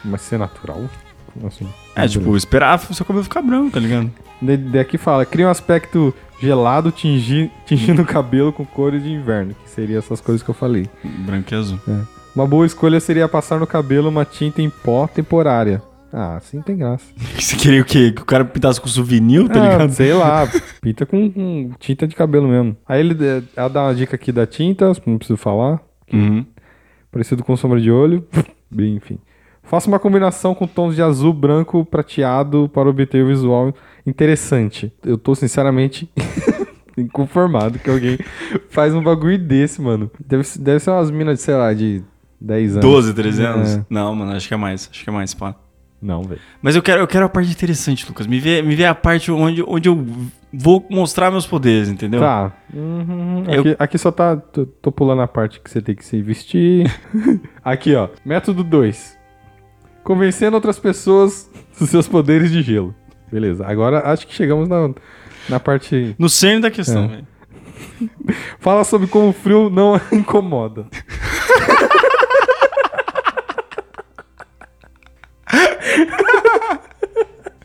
Mas 0.03 0.21
ser 0.21 0.37
natural? 0.39 0.83
Como 1.33 1.47
assim? 1.47 1.67
É, 1.95 2.07
tipo, 2.07 2.35
esperar 2.35 2.79
o 2.89 2.93
seu 2.93 3.05
cabelo 3.05 3.23
ficar 3.23 3.41
branco, 3.41 3.71
tá 3.71 3.79
ligado? 3.79 4.11
Daqui 4.71 4.97
fala, 4.97 5.25
cria 5.25 5.47
um 5.47 5.51
aspecto 5.51 6.13
gelado 6.41 6.91
tingi, 6.91 7.51
tingindo 7.65 8.01
o 8.01 8.05
cabelo 8.05 8.51
com 8.51 8.65
cores 8.65 9.03
de 9.03 9.09
inverno, 9.11 9.53
que 9.63 9.69
seria 9.69 9.99
essas 9.99 10.19
coisas 10.19 10.41
que 10.41 10.49
eu 10.49 10.55
falei. 10.55 10.89
Branco 11.03 11.53
e 11.53 11.57
azul. 11.57 11.79
Uma 12.35 12.47
boa 12.47 12.65
escolha 12.65 12.99
seria 12.99 13.27
passar 13.27 13.59
no 13.59 13.67
cabelo 13.67 14.09
uma 14.09 14.25
tinta 14.25 14.61
em 14.61 14.69
pó 14.69 15.05
temporária. 15.07 15.81
Ah, 16.13 16.35
assim 16.37 16.61
tem 16.61 16.75
graça. 16.75 17.05
Você 17.39 17.55
queria 17.55 17.81
o 17.81 17.85
quê? 17.85 18.11
Que 18.11 18.21
o 18.21 18.25
cara 18.25 18.43
pintasse 18.43 18.81
com 18.81 18.87
souvenir, 18.87 19.47
tá 19.47 19.63
Ah, 19.63 19.71
ligado? 19.73 19.91
sei 19.91 20.13
lá, 20.13 20.45
pinta 20.81 21.05
com, 21.05 21.31
com 21.31 21.71
tinta 21.79 22.05
de 22.07 22.15
cabelo 22.15 22.47
mesmo. 22.49 22.75
Aí 22.87 22.99
ele 22.99 23.15
eh, 23.23 23.43
ela 23.55 23.69
dá 23.69 23.83
uma 23.83 23.95
dica 23.95 24.15
aqui 24.15 24.31
da 24.31 24.45
tinta, 24.45 24.91
não 25.05 25.17
preciso 25.17 25.37
falar. 25.37 25.79
Uhum. 26.13 26.45
Parecido 27.11 27.43
com 27.43 27.55
sombra 27.57 27.79
de 27.79 27.91
olho. 27.91 28.25
Bem, 28.69 28.95
enfim. 28.95 29.17
Faça 29.63 29.87
uma 29.87 29.99
combinação 29.99 30.55
com 30.55 30.65
tons 30.67 30.95
de 30.95 31.01
azul, 31.01 31.31
branco, 31.33 31.85
prateado 31.85 32.69
para 32.73 32.89
obter 32.89 33.23
o 33.23 33.27
visual 33.27 33.73
interessante. 34.05 34.91
Eu 35.05 35.17
tô 35.17 35.35
sinceramente 35.35 36.09
inconformado 36.97 37.79
que 37.79 37.89
alguém 37.89 38.17
faz 38.69 38.93
um 38.93 39.03
bagulho 39.03 39.37
desse, 39.37 39.81
mano. 39.81 40.09
Deve, 40.25 40.43
ser- 40.43 40.59
deve 40.59 40.79
ser 40.79 40.89
umas 40.91 41.11
minas 41.11 41.37
de, 41.39 41.43
sei 41.43 41.55
lá, 41.55 41.73
de 41.73 42.01
10 42.39 42.71
anos. 42.77 42.81
12, 42.85 43.13
13 43.13 43.43
anos? 43.45 43.75
É. 43.77 43.85
Não, 43.89 44.15
mano, 44.15 44.31
acho 44.33 44.47
que 44.47 44.53
é 44.53 44.57
mais. 44.57 44.89
Acho 44.91 45.03
que 45.03 45.09
é 45.09 45.13
mais, 45.13 45.33
pá. 45.33 45.55
Não, 46.01 46.23
velho. 46.23 46.41
Mas 46.61 46.75
eu 46.75 46.81
quero, 46.81 47.01
eu 47.01 47.07
quero 47.07 47.25
a 47.25 47.29
parte 47.29 47.51
interessante, 47.51 48.07
Lucas. 48.07 48.25
Me 48.25 48.39
vê, 48.39 48.61
me 48.61 48.75
vê 48.75 48.85
a 48.85 48.95
parte 48.95 49.31
onde, 49.31 49.63
onde 49.67 49.87
eu 49.87 50.03
vou 50.51 50.83
mostrar 50.89 51.29
meus 51.29 51.45
poderes, 51.45 51.89
entendeu? 51.89 52.19
Tá. 52.19 52.51
Uhum. 52.73 53.43
Eu- 53.47 53.59
Aqui, 53.61 53.75
aqui 53.77 53.97
só 53.99 54.11
tá. 54.11 54.35
Tô, 54.35 54.65
tô 54.65 54.91
pulando 54.91 55.21
a 55.21 55.27
parte 55.27 55.59
que 55.59 55.69
você 55.69 55.79
tem 55.81 55.93
que 55.95 56.03
se 56.03 56.19
vestir. 56.21 56.91
aqui, 57.63 57.93
ó. 57.93 58.09
Método 58.25 58.63
2. 58.63 59.17
Convencendo 60.03 60.55
outras 60.55 60.79
pessoas 60.79 61.49
dos 61.79 61.89
seus 61.89 62.07
poderes 62.07 62.51
de 62.51 62.61
gelo. 62.63 62.95
Beleza. 63.31 63.65
Agora 63.67 63.99
acho 64.11 64.25
que 64.25 64.33
chegamos 64.33 64.67
na, 64.67 64.89
na 65.47 65.59
parte. 65.59 66.15
No 66.17 66.27
cerne 66.29 66.61
da 66.61 66.71
questão, 66.71 67.03
É. 67.05 67.07
velho. 67.07 67.27
Fala 68.59 68.83
sobre 68.83 69.05
como 69.07 69.29
o 69.29 69.33
frio 69.33 69.69
não 69.69 69.93
a 69.95 70.01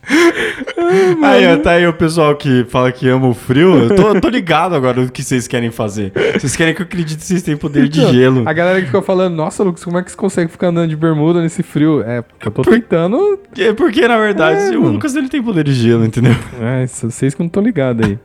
incomoda. 0.09 1.27
Aí, 1.27 1.47
ó, 1.53 1.57
tá 1.59 1.73
aí 1.73 1.87
o 1.87 1.93
pessoal 1.93 2.37
que 2.37 2.65
fala 2.69 2.93
que 2.93 3.09
ama 3.09 3.27
o 3.27 3.35
frio. 3.35 3.77
Eu 3.77 3.97
tô, 3.97 4.09
eu 4.15 4.21
tô 4.21 4.29
ligado 4.29 4.75
agora 4.75 5.05
do 5.05 5.11
que 5.11 5.23
vocês 5.23 5.49
querem 5.49 5.71
fazer. 5.71 6.13
Vocês 6.35 6.55
querem 6.55 6.75
que 6.75 6.81
eu 6.83 6.87
acredite 6.87 7.19
que 7.19 7.25
vocês 7.27 7.43
têm 7.43 7.57
poder 7.57 7.89
de 7.89 8.01
Então, 8.01 8.13
gelo. 8.13 8.43
A 8.49 8.53
galera 8.53 8.79
que 8.81 8.87
ficou 8.87 9.03
falando, 9.03 9.35
nossa, 9.35 9.65
Lucas, 9.65 9.85
como 9.85 9.99
é 9.99 10.03
que 10.03 10.11
você 10.11 10.17
consegue 10.17 10.51
ficar 10.51 10.69
andando 10.69 10.89
de 10.91 10.97
bermuda 10.97 11.41
nesse 11.43 11.63
frio? 11.63 12.03
É, 12.03 12.23
porque 12.23 12.47
eu 12.47 12.53
tô 12.53 12.63
tentando. 12.63 13.41
É 13.59 13.73
porque, 13.73 14.07
na 14.07 14.17
verdade, 14.19 14.75
É, 14.75 14.79
o. 14.79 14.83
Lucas 14.83 15.17
ele 15.17 15.29
tem 15.29 15.43
poder 15.43 15.65
de 15.65 15.73
gelo, 15.73 16.05
entendeu? 16.05 16.37
É, 16.61 16.87
vocês 16.87 17.35
que 17.35 17.41
não 17.41 17.49
estão 17.49 17.63
ligados 17.63 18.07
aí. 18.07 18.19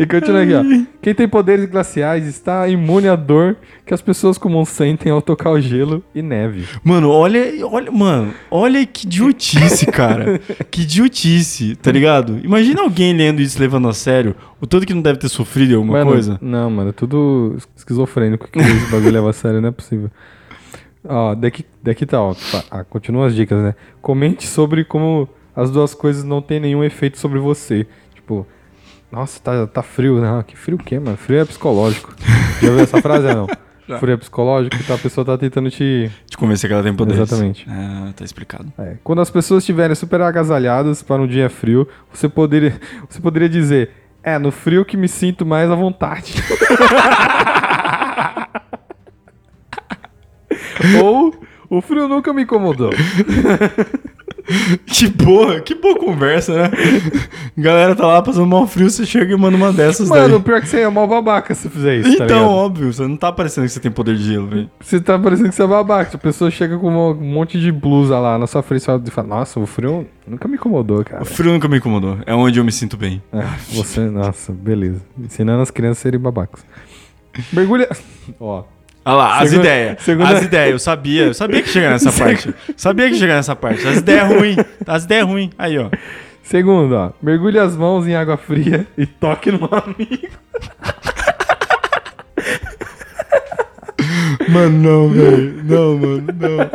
e 0.00 0.06
continua 0.06 0.42
aqui, 0.42 0.54
ó. 0.54 0.62
Quem 1.02 1.14
tem 1.14 1.28
poderes 1.28 1.66
glaciais 1.66 2.26
está 2.26 2.68
imune 2.68 3.08
à 3.08 3.16
dor 3.16 3.56
que 3.84 3.92
as 3.92 4.00
pessoas 4.00 4.38
comuns 4.38 4.68
sentem 4.68 5.10
ao 5.10 5.20
tocar 5.22 5.50
o 5.50 5.60
gelo 5.60 6.02
e 6.14 6.22
neve. 6.22 6.66
Mano, 6.82 7.10
olha, 7.10 7.40
olha, 7.66 7.90
mano, 7.90 8.34
olha 8.50 8.84
que 8.86 9.06
idiotice, 9.06 9.86
cara. 9.86 10.38
que 10.70 10.82
idiotice, 10.82 11.76
tá 11.76 11.90
ligado? 11.90 12.40
Imagina 12.42 12.82
alguém 12.82 13.12
lendo 13.12 13.40
isso 13.40 13.58
levando 13.60 13.88
a 13.88 13.92
sério, 13.92 14.34
o 14.60 14.66
tanto 14.66 14.86
que 14.86 14.94
não 14.94 15.02
deve 15.02 15.18
ter 15.18 15.28
sofrido 15.28 15.74
alguma 15.76 15.98
Mano, 15.98 16.10
coisa. 16.10 16.38
Não, 16.40 16.70
mano, 16.70 16.90
é 16.90 16.92
tudo 16.92 17.56
esquizofrênico 17.76 18.48
que 18.50 18.58
esse 18.58 18.90
bagulho 18.90 19.12
leva 19.12 19.30
a 19.30 19.32
sério, 19.32 19.60
não 19.60 19.68
é 19.68 19.72
possível. 19.72 20.10
Ó, 21.08 21.34
daqui, 21.34 21.64
daqui 21.82 22.04
tá, 22.04 22.20
ó. 22.20 22.34
Ah, 22.70 22.84
continua 22.84 23.26
as 23.26 23.34
dicas, 23.34 23.62
né? 23.62 23.74
Comente 24.02 24.46
sobre 24.46 24.84
como 24.84 25.28
as 25.54 25.70
duas 25.70 25.94
coisas 25.94 26.24
não 26.24 26.42
têm 26.42 26.60
nenhum 26.60 26.82
efeito 26.82 27.18
sobre 27.18 27.38
você. 27.38 27.86
Tipo, 28.14 28.46
nossa, 29.10 29.40
tá, 29.40 29.66
tá 29.66 29.82
frio, 29.82 30.20
né? 30.20 30.44
Que 30.46 30.56
frio 30.56 30.76
o 30.76 30.82
quê, 30.82 30.98
mano? 30.98 31.16
Frio 31.16 31.40
é 31.40 31.44
psicológico. 31.44 32.14
Já 32.60 32.68
ouviu 32.68 32.84
essa 32.84 33.00
frase, 33.00 33.26
não? 33.34 33.46
Fúria 34.00 34.14
é 34.14 34.16
psicológico, 34.16 34.76
então 34.80 34.96
a 34.96 34.98
pessoa 34.98 35.24
tá 35.24 35.38
tentando 35.38 35.70
te. 35.70 36.10
Te 36.28 36.36
convencer 36.36 36.68
que 36.68 36.74
ela 36.74 36.82
tem 36.82 36.92
poderes. 36.92 37.22
Exatamente. 37.22 37.64
Ah, 37.68 38.10
tá 38.16 38.24
explicado. 38.24 38.72
É. 38.78 38.96
Quando 39.04 39.20
as 39.20 39.30
pessoas 39.30 39.62
estiverem 39.62 39.94
super 39.94 40.20
agasalhadas 40.20 41.04
para 41.04 41.22
um 41.22 41.26
dia 41.26 41.48
frio, 41.48 41.86
você 42.12 42.28
poderia, 42.28 42.80
você 43.08 43.20
poderia 43.20 43.48
dizer: 43.48 43.90
É, 44.24 44.38
no 44.40 44.50
frio 44.50 44.84
que 44.84 44.96
me 44.96 45.06
sinto 45.08 45.46
mais 45.46 45.70
à 45.70 45.76
vontade. 45.76 46.34
Ou 51.00 51.32
o 51.70 51.80
frio 51.80 52.08
nunca 52.08 52.32
me 52.32 52.42
incomodou. 52.42 52.90
Que 54.86 55.08
boa, 55.08 55.60
que 55.60 55.74
boa 55.74 55.98
conversa, 55.98 56.54
né? 56.54 56.70
Galera 57.58 57.94
tá 57.96 58.06
lá 58.06 58.22
passando 58.22 58.46
mal 58.46 58.66
frio, 58.66 58.88
você 58.88 59.04
chega 59.04 59.34
e 59.34 59.36
manda 59.36 59.56
uma 59.56 59.72
dessas 59.72 60.08
Mano, 60.08 60.28
daí. 60.28 60.36
o 60.36 60.40
pior 60.40 60.58
é 60.58 60.60
que 60.60 60.68
você 60.68 60.80
é 60.80 60.88
mal 60.88 61.06
babaca 61.06 61.54
se 61.54 61.68
fizer 61.68 61.96
isso. 61.96 62.16
tá 62.16 62.24
Então, 62.24 62.38
ligado? 62.38 62.50
óbvio, 62.50 62.92
você 62.92 63.02
não 63.06 63.16
tá 63.16 63.32
parecendo 63.32 63.66
que 63.66 63.72
você 63.72 63.80
tem 63.80 63.90
poder 63.90 64.16
de 64.16 64.22
gelo, 64.24 64.46
velho. 64.46 64.70
Você 64.80 65.00
tá 65.00 65.18
parecendo 65.18 65.48
que 65.48 65.54
você 65.54 65.62
é 65.62 65.66
babaca. 65.66 66.16
A 66.16 66.18
pessoa 66.18 66.50
chega 66.50 66.78
com 66.78 66.88
um 66.88 67.14
monte 67.14 67.58
de 67.60 67.72
blusa 67.72 68.18
lá 68.18 68.38
na 68.38 68.46
sua 68.46 68.62
frente 68.62 68.82
e 68.82 69.10
fala: 69.10 69.26
Nossa, 69.28 69.58
o 69.58 69.66
frio 69.66 70.06
nunca 70.26 70.46
me 70.46 70.54
incomodou, 70.54 71.04
cara. 71.04 71.22
O 71.22 71.26
frio 71.26 71.52
nunca 71.52 71.66
me 71.68 71.78
incomodou. 71.78 72.18
É 72.24 72.34
onde 72.34 72.60
eu 72.60 72.64
me 72.64 72.72
sinto 72.72 72.96
bem. 72.96 73.20
É, 73.32 73.42
você, 73.74 74.00
nossa, 74.00 74.52
beleza. 74.52 75.02
Ensinando 75.18 75.62
as 75.62 75.70
crianças 75.70 75.98
a 75.98 76.02
serem 76.02 76.20
babacas. 76.20 76.64
Mergulha. 77.52 77.88
Ó. 78.38 78.62
Olha 79.06 79.14
lá, 79.14 79.38
as 79.38 79.52
ideias. 79.52 80.02
segunda- 80.02 80.28
As 80.30 80.42
ideias, 80.42 80.70
eu 80.72 80.78
sabia. 80.80 81.22
Eu 81.26 81.34
sabia 81.34 81.62
que 81.62 81.68
ia 81.68 81.72
chegar 81.72 81.90
nessa 81.90 82.10
parte. 82.18 82.52
Sabia 82.76 83.06
que 83.06 83.12
ia 83.14 83.18
chegar 83.20 83.34
nessa 83.36 83.54
parte. 83.56 83.86
As 83.86 83.98
ideias 83.98 84.28
ruins. 84.28 84.56
As 84.86 85.04
ideias 85.04 85.26
ruins. 85.26 85.50
Aí, 85.56 85.78
ó. 85.78 85.88
Segundo, 86.42 86.92
ó. 86.94 87.10
Mergulhe 87.22 87.58
as 87.58 87.76
mãos 87.76 88.06
em 88.06 88.14
água 88.16 88.36
fria 88.36 88.86
e 88.98 89.06
toque 89.06 89.50
no 89.52 89.64
amigo. 89.72 90.28
Mano, 94.48 94.78
não, 94.78 95.08
velho. 95.08 95.62
Não, 95.64 95.96
mano, 95.98 96.24
não. 96.38 96.70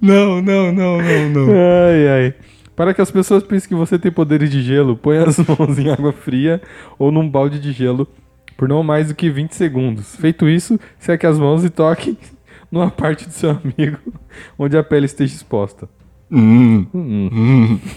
Não, 0.00 0.42
não, 0.42 0.72
não, 0.72 0.98
não, 1.02 1.28
não. 1.30 1.48
Ai, 1.52 2.08
ai. 2.08 2.34
Para 2.76 2.92
que 2.94 3.00
as 3.00 3.10
pessoas 3.10 3.42
pensem 3.42 3.68
que 3.68 3.74
você 3.74 3.98
tem 3.98 4.10
poderes 4.10 4.50
de 4.50 4.62
gelo, 4.62 4.96
ponha 4.96 5.24
as 5.24 5.36
mãos 5.46 5.78
em 5.78 5.90
água 5.90 6.12
fria 6.12 6.60
ou 6.98 7.12
num 7.12 7.28
balde 7.28 7.60
de 7.60 7.72
gelo 7.72 8.08
por 8.56 8.68
não 8.68 8.82
mais 8.82 9.08
do 9.08 9.14
que 9.14 9.28
20 9.30 9.52
segundos. 9.54 10.16
Feito 10.16 10.48
isso, 10.48 10.78
seque 10.98 11.26
as 11.26 11.38
mãos 11.38 11.64
e 11.64 11.70
toque 11.70 12.16
numa 12.70 12.90
parte 12.90 13.26
do 13.26 13.32
seu 13.32 13.50
amigo 13.50 13.98
onde 14.58 14.76
a 14.76 14.82
pele 14.84 15.06
esteja 15.06 15.34
exposta. 15.34 15.88
Hum. 16.30 16.86
Hum. 16.94 17.78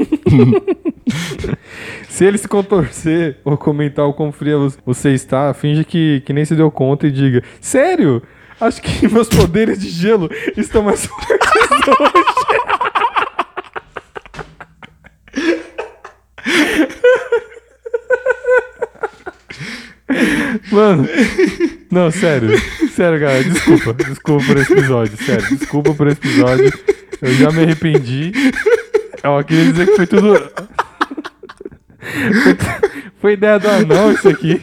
Se 2.10 2.26
ele 2.26 2.38
se 2.38 2.48
contorcer 2.48 3.38
ou 3.46 3.58
comentar 3.58 4.06
o 4.06 4.14
quão 4.14 4.32
fria 4.32 4.58
vo- 4.58 4.74
você 4.86 5.12
está, 5.14 5.54
finge 5.54 5.84
que, 5.86 6.22
que 6.26 6.34
nem 6.34 6.44
se 6.44 6.56
deu 6.56 6.70
conta 6.70 7.08
e 7.08 7.12
diga: 7.12 7.44
Sério? 7.62 8.22
Acho 8.60 8.82
que 8.82 9.08
meus 9.08 9.30
poderes 9.30 9.80
de 9.80 9.88
gelo 9.90 10.30
estão 10.58 10.82
mais 10.84 11.06
fortes 11.06 11.48
hoje. 11.88 12.28
Mano, 20.72 21.08
não, 21.92 22.10
sério. 22.12 22.58
Sério, 22.92 23.20
galera, 23.20 23.44
desculpa. 23.44 23.94
Desculpa 23.94 24.46
por 24.46 24.58
esse 24.58 24.74
episódio, 24.74 25.18
sério. 25.26 25.58
Desculpa 25.58 25.94
por 25.94 26.08
esse 26.08 26.20
episódio. 26.20 26.74
Eu 27.22 27.34
já 27.34 27.52
me 27.52 27.64
arrependi. 27.64 28.32
Eu 29.24 29.44
queria 29.44 29.72
dizer 29.72 29.88
que 29.88 29.96
foi 29.96 30.08
tudo. 30.08 30.52
Foi 33.20 33.34
ideia 33.34 33.60
do 33.60 33.68
anão 33.68 34.12
isso 34.12 34.30
aqui. 34.30 34.62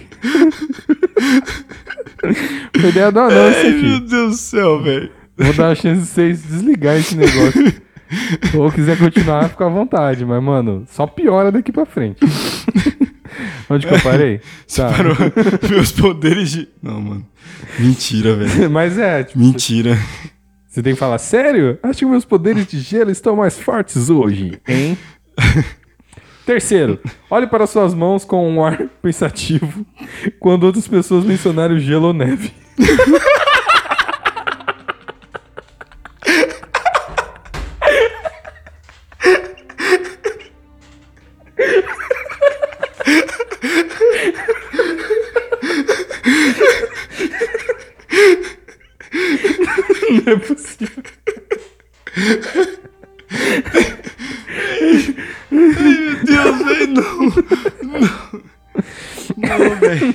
Foi 2.81 2.89
ideia 2.91 3.13
do 3.13 3.21
anão 3.21 3.51
isso 3.51 3.59
Ai, 3.59 3.71
meu 3.71 3.97
aqui. 3.97 4.01
Deus 4.07 4.31
do 4.31 4.37
céu, 4.37 4.83
velho. 4.83 5.11
Vou 5.37 5.53
dar 5.53 5.71
a 5.71 5.75
chance 5.75 6.01
de 6.01 6.07
vocês 6.07 6.43
desligar 6.43 6.97
esse 6.97 7.17
negócio. 7.17 7.75
Ou 8.55 8.71
quiser 8.71 8.97
continuar, 8.97 9.49
fica 9.49 9.67
à 9.67 9.69
vontade. 9.69 10.25
Mas, 10.25 10.43
mano, 10.43 10.85
só 10.89 11.07
piora 11.07 11.51
daqui 11.51 11.73
pra 11.73 11.85
frente. 11.85 12.21
Onde 13.71 13.87
que 13.87 13.95
eu 13.95 14.01
parei? 14.01 14.41
Tá. 14.75 14.91
Parou. 14.91 15.17
Meus 15.71 15.93
poderes 15.93 16.51
de. 16.51 16.69
Não, 16.83 17.01
mano. 17.01 17.27
Mentira, 17.79 18.35
velho. 18.35 18.69
Mas 18.71 18.99
é, 18.99 19.25
tipo, 19.25 19.39
Mentira. 19.39 19.99
você 20.69 20.83
tem 20.83 20.95
que 20.95 20.99
falar, 20.99 21.19
sério? 21.19 21.79
Acho 21.83 22.01
que 22.01 22.07
meus 22.07 22.25
poderes 22.25 22.67
de 22.67 22.81
gelo 22.81 23.11
estão 23.11 23.37
mais 23.37 23.59
fortes 23.59 24.11
hoje, 24.11 24.61
hein? 24.67 24.99
Terceiro, 26.45 26.99
olhe 27.31 27.47
para 27.47 27.67
suas 27.67 27.95
mãos 27.95 28.25
com 28.25 28.49
um 28.49 28.63
ar 28.65 28.89
pensativo 29.01 29.87
quando 30.39 30.65
outras 30.65 30.87
pessoas 30.87 31.25
mencionarem 31.25 31.77
o 31.77 31.81
gelo 31.81 32.09
ou 32.09 32.13
neve. 32.13 32.53
Não 50.25 50.33
é 50.33 50.37
possível. 50.37 51.03
Meu 55.51 56.25
Deus, 56.25 56.59
velho, 56.65 56.87
não. 56.89 57.03
Não, 59.37 59.77
velho. 59.81 60.15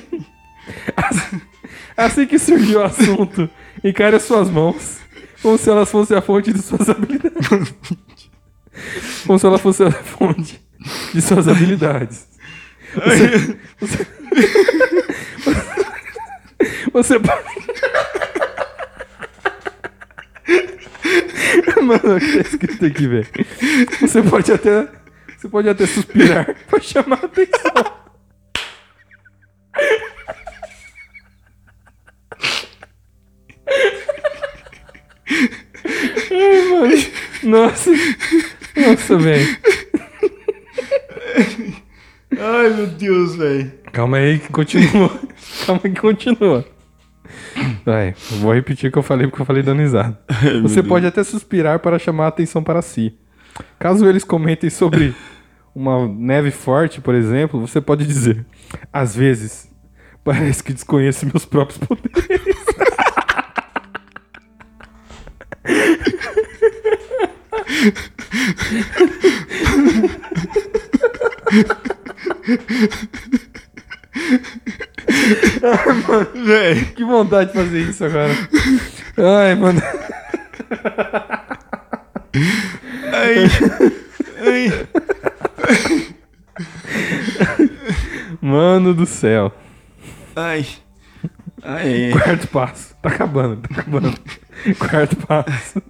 Assim 1.98 2.26
que 2.26 2.40
surgiu 2.40 2.80
o 2.80 2.84
assunto, 2.84 3.50
encare 3.84 4.16
as 4.16 4.24
suas 4.24 4.50
mãos 4.50 5.00
como 5.42 5.58
se 5.58 5.70
elas 5.70 5.90
fossem 5.90 6.18
a 6.18 6.22
fonte 6.22 6.54
de 6.54 6.62
suas 6.62 6.90
habilidades. 6.90 7.74
Como 9.26 9.40
se 9.40 9.46
ela 9.46 9.58
fosse 9.58 9.84
a 9.84 9.92
fonte 9.92 10.62
de 11.14 11.22
suas 11.22 11.48
habilidades. 11.48 12.28
Você, 12.96 13.58
você, 13.80 14.08
você 16.92 17.20
pode. 17.20 17.44
Mano, 21.82 22.18
o 22.18 22.20
que 22.20 22.34
tá 22.34 22.40
escrito 22.42 22.86
aqui, 22.86 23.08
velho? 23.08 23.28
Você 24.02 24.22
pode 24.22 24.52
até. 24.52 24.88
Você 25.38 25.48
pode 25.48 25.70
até 25.70 25.86
suspirar 25.86 26.56
pra 26.68 26.80
chamar 26.80 27.20
a 27.22 27.26
atenção. 27.26 28.00
Ai, 36.32 36.66
mano. 36.70 36.96
Nossa. 37.44 37.92
Nossa, 38.76 39.18
velho. 39.18 39.58
Ai, 42.38 42.70
meu 42.70 42.88
Deus, 42.88 43.36
velho. 43.36 43.72
Calma 43.92 44.18
aí 44.18 44.40
que 44.40 44.50
continua. 44.50 45.20
Calma 45.66 45.82
aí 45.84 45.92
que 45.92 46.02
continua. 46.02 46.66
Vai, 47.86 48.14
vou 48.40 48.54
repetir 48.54 48.90
o 48.90 48.92
que 48.92 48.98
eu 48.98 49.04
falei 49.04 49.28
porque 49.28 49.42
eu 49.42 49.46
falei 49.46 49.64
dando 49.64 49.82
risada. 49.82 50.20
Você 50.62 50.82
pode 50.84 51.06
até 51.06 51.24
suspirar 51.24 51.80
para 51.80 52.00
chamar 52.00 52.26
a 52.26 52.30
atenção 52.30 52.64
para 52.64 52.82
si. 52.82 53.18
Caso 53.78 54.08
eles 54.08 54.24
comentem 54.24 54.70
sobre 54.70 55.16
uma 55.74 56.08
neve 56.08 56.52
forte, 56.52 57.02
por 57.02 57.16
exemplo, 57.16 57.60
você 57.60 57.82
pode 57.82 58.06
dizer: 58.06 58.46
Às 58.92 59.16
vezes, 59.16 59.70
parece 60.24 60.64
que 60.64 60.74
desconheço 60.74 61.26
meus 61.26 61.46
próprios 61.46 61.80
poderes. 61.80 62.56
Velho. 76.46 76.86
que 76.94 77.04
vontade 77.04 77.52
de 77.52 77.58
fazer 77.58 77.82
isso 77.82 78.06
agora. 78.06 78.34
Ai, 79.18 79.56
mano. 79.56 79.82
Ai. 83.14 83.50
Ai. 84.46 84.88
Mano 88.42 88.94
do 88.94 89.06
céu. 89.06 89.54
Ai. 90.36 90.66
Ai. 91.62 92.12
Quarto 92.12 92.48
passo. 92.48 92.96
Tá 93.02 93.10
acabando, 93.10 93.58
tá 93.58 93.82
acabando. 93.82 94.14
Quarto 94.78 95.16
passo. 95.18 95.82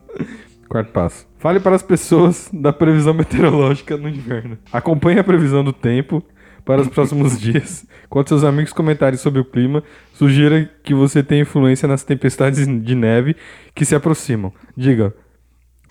Quarto 0.68 0.92
passo. 0.92 1.28
Fale 1.39 1.60
para 1.60 1.76
as 1.76 1.84
pessoas 1.84 2.50
da 2.52 2.74
previsão 2.74 3.13
meteorológica 3.13 3.96
no 3.98 4.10
inverno. 4.10 4.58
Acompanhe 4.72 5.20
a 5.20 5.24
previsão 5.24 5.63
do 5.63 5.74
tempo 5.74 6.24
para 6.69 6.84
os 6.84 6.88
próximos 6.88 7.36
dias. 7.41 7.84
Quando 8.08 8.27
seus 8.27 8.43
amigos 8.43 8.71
comentarem 8.71 9.17
sobre 9.17 9.41
o 9.41 9.45
clima, 9.45 9.84
sugira 10.13 10.69
que 10.84 10.93
você 10.93 11.23
tem 11.23 11.41
influência 11.41 11.88
nas 11.88 12.03
tempestades 12.03 12.67
de 12.67 12.93
neve 12.93 13.36
que 13.73 13.84
se 13.84 13.95
aproximam. 13.95 14.53
Diga. 14.77 15.12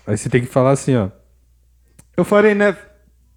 Aí 0.07 0.17
você 0.17 0.29
tem 0.29 0.39
que 0.39 0.47
falar 0.47 0.71
assim, 0.71 0.95
ó. 0.95 1.09
Eu 2.15 2.23
farei 2.23 2.53
neve. 2.53 2.77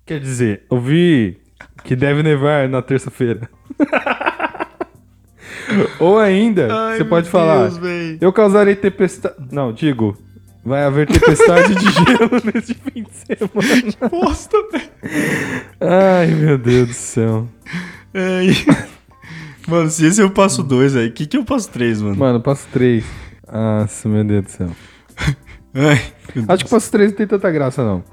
Quer 0.07 0.20
dizer, 0.20 0.66
eu 0.70 0.81
vi 0.81 1.40
que 1.83 1.96
deve 1.96 2.22
nevar 2.22 2.68
na 2.68 2.81
terça-feira. 2.81 3.50
Ou 5.98 6.20
ainda, 6.20 6.68
Ai, 6.72 6.98
você 6.98 7.05
pode 7.05 7.28
falar, 7.28 7.62
Deus, 7.62 7.78
véi. 7.78 8.18
eu 8.20 8.33
causarei 8.33 8.76
tempestade... 8.76 9.35
Não, 9.50 9.72
digo, 9.72 10.16
vai 10.64 10.85
haver 10.85 11.07
tempestade 11.07 11.75
de 11.75 11.90
gelo 11.90 12.40
nesse 12.55 12.75
fim 12.75 13.03
de 13.03 13.37
semana. 13.37 14.11
Bosta, 14.11 14.57
velho. 14.70 14.90
Ai, 15.81 16.27
meu 16.29 16.59
Deus 16.59 16.88
do 16.88 16.94
céu. 16.94 17.48
Ai. 18.14 18.48
Mano, 19.66 19.90
se 19.90 20.07
esse 20.07 20.20
é 20.20 20.25
o 20.25 20.31
passo 20.31 20.62
2, 20.62 20.96
aí, 20.96 21.09
o 21.09 21.12
que, 21.12 21.27
que 21.27 21.37
é 21.37 21.40
o 21.40 21.44
passo 21.44 21.70
3, 21.70 22.03
mano? 22.03 22.16
Mano, 22.16 22.40
passo 22.40 22.66
3. 22.72 23.05
Nossa, 23.51 24.09
meu 24.09 24.25
Deus 24.25 24.44
do 24.44 24.51
céu. 24.51 24.70
Ai, 25.75 26.03
Acho 26.48 26.64
que 26.64 26.70
passo 26.70 26.90
3 26.90 27.11
não 27.11 27.16
tem 27.16 27.27
tanta 27.27 27.51
graça, 27.51 27.83
não. 27.85 28.05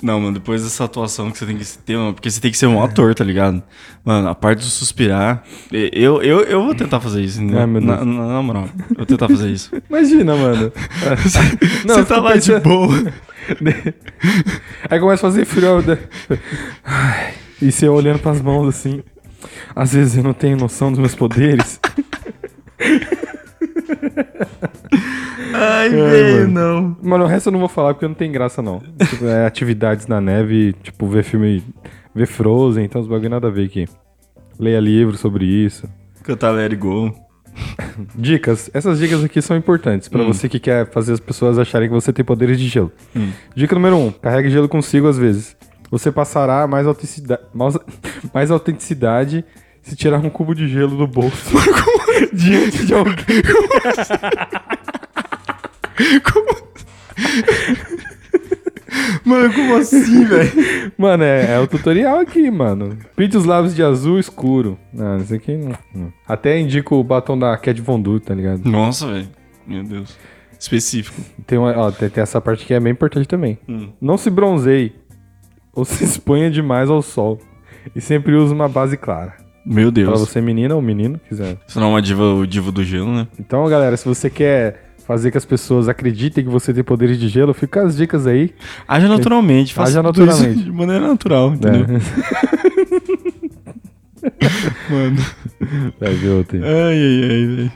Não, 0.00 0.20
mano, 0.20 0.34
depois 0.34 0.62
dessa 0.62 0.84
atuação 0.84 1.30
que 1.30 1.38
você 1.38 1.44
tem 1.46 1.56
que 1.56 1.64
ter, 1.66 1.96
mano, 1.96 2.14
porque 2.14 2.30
você 2.30 2.40
tem 2.40 2.52
que 2.52 2.56
ser 2.58 2.66
um 2.68 2.80
ator, 2.82 3.14
tá 3.16 3.24
ligado? 3.24 3.60
Mano, 4.04 4.28
a 4.28 4.34
parte 4.34 4.60
do 4.60 4.64
suspirar. 4.64 5.42
Eu, 5.72 6.22
eu, 6.22 6.40
eu 6.42 6.62
vou 6.64 6.72
tentar 6.74 7.00
fazer 7.00 7.20
isso, 7.22 7.40
entendeu? 7.42 7.60
Ai, 7.60 7.66
meu 7.66 7.80
na, 7.80 7.96
Deus. 7.96 8.06
na, 8.06 8.26
na 8.34 8.42
moral, 8.42 8.68
eu 8.90 8.96
vou 8.98 9.06
tentar 9.06 9.28
fazer 9.28 9.50
isso. 9.50 9.70
Imagina, 9.90 10.36
mano. 10.36 10.72
Não, 11.84 11.94
você 11.96 12.04
tá 12.04 12.20
lá 12.20 12.36
de 12.36 12.46
pensando- 12.46 12.62
boa. 12.62 13.12
Aí 14.88 15.00
começa 15.00 15.26
a 15.26 15.30
fazer 15.30 15.44
frio. 15.44 15.82
né? 15.82 15.98
Ai, 16.84 17.34
E 17.60 17.72
você 17.72 17.88
olhando 17.88 18.20
pras 18.20 18.40
mãos 18.40 18.68
assim. 18.68 19.02
Às 19.74 19.92
vezes 19.94 20.16
eu 20.16 20.22
não 20.22 20.32
tenho 20.32 20.56
noção 20.56 20.90
dos 20.90 20.98
meus 21.00 21.14
poderes. 21.14 21.80
Ai, 25.52 25.88
velho, 25.88 26.48
não. 26.48 26.96
Mano, 27.02 27.24
o 27.24 27.26
resto 27.26 27.48
eu 27.48 27.52
não 27.52 27.60
vou 27.60 27.68
falar 27.68 27.94
porque 27.94 28.06
não 28.06 28.14
tem 28.14 28.30
graça, 28.30 28.62
não. 28.62 28.80
Tipo, 29.08 29.26
é 29.26 29.46
atividades 29.46 30.06
na 30.06 30.20
neve, 30.20 30.74
tipo, 30.82 31.06
ver 31.06 31.24
filme. 31.24 31.62
Ver 32.14 32.26
Frozen, 32.26 32.84
então 32.84 33.00
os 33.00 33.06
bagulho 33.06 33.30
nada 33.30 33.46
a 33.48 33.50
ver 33.50 33.66
aqui. 33.66 33.86
Leia 34.58 34.80
livro 34.80 35.16
sobre 35.16 35.44
isso. 35.44 35.88
Cantar 36.24 36.50
Let 36.50 36.72
It 36.72 36.76
Go. 36.76 37.14
Dicas. 38.14 38.70
Essas 38.74 38.98
dicas 38.98 39.22
aqui 39.24 39.40
são 39.40 39.56
importantes 39.56 40.08
pra 40.08 40.22
você 40.24 40.48
que 40.48 40.58
quer 40.58 40.90
fazer 40.90 41.12
as 41.12 41.20
pessoas 41.20 41.58
acharem 41.58 41.88
que 41.88 41.94
você 41.94 42.12
tem 42.12 42.24
poderes 42.24 42.58
de 42.58 42.66
gelo. 42.66 42.92
Dica 43.54 43.74
número 43.74 43.96
1. 43.96 44.06
Um, 44.06 44.10
carregue 44.12 44.50
gelo 44.50 44.68
consigo 44.68 45.08
às 45.08 45.18
vezes. 45.18 45.56
Você 45.90 46.12
passará 46.12 46.66
mais 46.66 46.86
autenticidade, 46.86 47.42
mais, 47.54 47.78
mais 48.32 48.50
autenticidade 48.50 49.44
se 49.82 49.96
tirar 49.96 50.18
um 50.18 50.28
cubo 50.28 50.54
de 50.54 50.68
gelo 50.68 50.96
do 50.96 51.06
bolso 51.06 51.56
diante 52.32 52.84
de 52.84 52.94
alguém. 52.94 53.42
Mano, 59.24 59.52
como 59.52 59.76
assim, 59.76 60.24
velho? 60.24 60.92
Mano, 60.96 61.22
é, 61.22 61.54
é 61.54 61.58
o 61.60 61.66
tutorial 61.66 62.20
aqui, 62.20 62.50
mano. 62.50 62.96
Pinte 63.14 63.36
os 63.36 63.44
lábios 63.44 63.74
de 63.74 63.82
azul 63.82 64.18
escuro. 64.18 64.78
Não, 64.92 65.18
isso 65.18 65.34
aqui 65.34 65.56
não, 65.56 65.72
não. 65.94 66.12
Até 66.26 66.58
indico 66.58 66.96
o 66.96 67.04
batom 67.04 67.38
da 67.38 67.56
Cat 67.58 67.80
Von 67.82 68.00
D, 68.00 68.18
tá 68.20 68.34
ligado? 68.34 68.64
Nossa, 68.68 69.06
velho. 69.06 69.28
Meu 69.66 69.82
Deus. 69.84 70.16
Específico. 70.58 71.20
Tem, 71.46 71.58
uma, 71.58 71.76
ó, 71.76 71.90
tem, 71.90 72.08
tem 72.08 72.22
essa 72.22 72.40
parte 72.40 72.64
que 72.64 72.72
é 72.72 72.80
bem 72.80 72.92
importante 72.92 73.28
também. 73.28 73.58
Hum. 73.68 73.90
Não 74.00 74.16
se 74.16 74.30
bronzeie 74.30 74.94
ou 75.74 75.84
se 75.84 76.02
exponha 76.04 76.50
demais 76.50 76.88
ao 76.88 77.02
sol. 77.02 77.38
E 77.94 78.00
sempre 78.00 78.34
use 78.34 78.52
uma 78.52 78.68
base 78.68 78.96
clara. 78.96 79.34
Meu 79.64 79.92
Pra 79.92 80.02
Deus. 80.02 80.20
você, 80.20 80.40
menina 80.40 80.74
ou 80.74 80.80
menino, 80.80 81.20
quiser. 81.28 81.58
Você 81.66 81.78
não 81.78 81.88
é 81.88 81.90
uma 81.90 82.02
diva, 82.02 82.22
o 82.34 82.46
divo 82.46 82.72
do 82.72 82.82
gelo, 82.82 83.12
né? 83.14 83.28
Então, 83.38 83.66
galera, 83.68 83.96
se 83.98 84.06
você 84.08 84.30
quer 84.30 84.87
fazer 85.08 85.30
que 85.30 85.38
as 85.38 85.44
pessoas 85.46 85.88
acreditem 85.88 86.44
que 86.44 86.50
você 86.50 86.74
tem 86.74 86.84
poderes 86.84 87.18
de 87.18 87.28
gelo, 87.28 87.54
fica 87.54 87.82
as 87.82 87.96
dicas 87.96 88.26
aí. 88.26 88.54
Haja 88.86 89.08
naturalmente. 89.08 89.72
Faça 89.72 89.92
Haja 89.92 90.02
naturalmente. 90.02 90.64
de 90.64 90.70
maneira 90.70 91.08
natural, 91.08 91.54
entendeu? 91.54 91.88
né? 91.88 91.98
Mano. 94.90 95.24
Vai 95.98 96.12
ver 96.12 96.28
outro 96.28 96.58
aí. 96.58 96.62
Ai, 96.62 96.98
ai, 96.98 97.22
ai, 97.22 97.46
velho. 97.46 97.72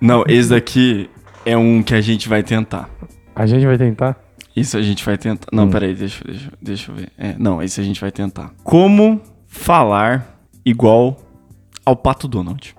Não, 0.00 0.22
esse 0.28 0.50
daqui 0.50 1.10
é 1.44 1.56
um 1.56 1.82
que 1.82 1.94
a 1.94 2.00
gente 2.00 2.28
vai 2.28 2.44
tentar. 2.44 2.88
A 3.34 3.46
gente 3.46 3.66
vai 3.66 3.76
tentar? 3.76 4.16
Isso 4.54 4.76
a 4.76 4.82
gente 4.82 5.04
vai 5.04 5.18
tentar. 5.18 5.48
Não, 5.52 5.68
peraí, 5.68 5.92
deixa, 5.92 6.22
deixa, 6.24 6.52
deixa 6.62 6.92
eu 6.92 6.94
ver. 6.94 7.08
É, 7.18 7.34
não, 7.36 7.60
esse 7.60 7.80
a 7.80 7.84
gente 7.84 8.00
vai 8.00 8.12
tentar. 8.12 8.52
Como 8.62 9.20
falar 9.48 10.38
igual 10.64 11.20
ao 11.84 11.96
Pato 11.96 12.28
Donald? 12.28 12.76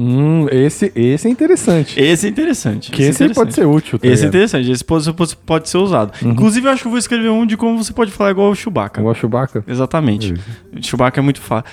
Hum, 0.00 0.46
esse, 0.52 0.92
esse 0.94 1.26
é 1.26 1.30
interessante. 1.30 1.98
Esse 2.00 2.26
é 2.26 2.30
interessante. 2.30 2.92
que 2.92 3.02
é 3.02 3.08
esse 3.08 3.18
pode 3.18 3.32
interessante. 3.32 3.54
ser 3.56 3.66
útil. 3.66 3.98
tá 3.98 4.06
Esse 4.06 4.24
é 4.24 4.28
interessante, 4.28 4.70
esse 4.70 4.84
pode, 4.84 5.12
pode- 5.12 5.36
pode 5.38 5.68
ser 5.68 5.78
usado. 5.78 6.12
Inclusive, 6.24 6.68
eu 6.68 6.70
acho 6.72 6.82
que 6.82 6.86
eu 6.86 6.90
vou 6.92 6.98
escrever 7.00 7.30
um 7.30 7.44
de 7.44 7.56
como 7.56 7.82
você 7.82 7.92
pode 7.92 8.12
falar 8.12 8.30
igual 8.30 8.50
o 8.50 8.54
Chewbacca. 8.54 9.00
Igual 9.00 9.14
Chewbacca? 9.16 9.64
Exatamente. 9.66 10.34
O 10.72 10.80
Chewbacca 10.80 11.18
é 11.18 11.22
muito 11.22 11.40
fácil. 11.40 11.68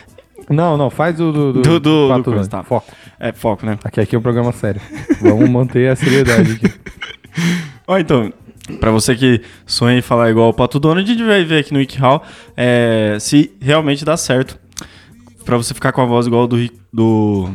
Não, 0.50 0.76
não, 0.76 0.90
faz 0.90 1.20
o 1.20 1.32
do, 1.32 1.54
do, 1.54 1.62
Do- 1.62 1.80
do- 1.80 2.18
do 2.18 2.24
coisa, 2.24 2.50
tá. 2.50 2.64
Foco. 2.64 2.92
É, 3.20 3.32
foco, 3.32 3.64
né? 3.66 3.78
Aqui, 3.84 4.00
aqui 4.02 4.16
é 4.16 4.20
um 4.20 4.22
programa 4.24 4.52
sério. 4.52 4.82
Vamos 5.22 5.48
manter 5.50 5.90
a 5.92 5.96
seriedade 5.96 6.54
aqui. 6.54 6.74
Ó, 7.88 7.98
então, 8.00 8.34
pra 8.80 8.90
você 8.92 9.16
que 9.16 9.42
sonha 9.68 9.98
em 10.00 10.02
falar 10.02 10.32
igual 10.32 10.50
o 10.50 10.54
Pato 10.54 10.80
Donald, 10.80 11.08
a 11.10 11.14
gente 11.14 11.24
vai 11.26 11.44
ver 11.44 11.60
aqui 11.60 11.72
no 11.74 11.80
WikiHow 11.80 12.22
é, 12.58 13.18
se 13.20 13.52
realmente 13.62 14.04
dá 14.04 14.18
certo 14.18 14.58
pra 15.46 15.58
você 15.58 15.74
ficar 15.76 15.92
com 15.92 16.02
a 16.02 16.06
voz 16.06 16.26
igual 16.26 16.48
do, 16.48 16.58
do, 16.92 17.50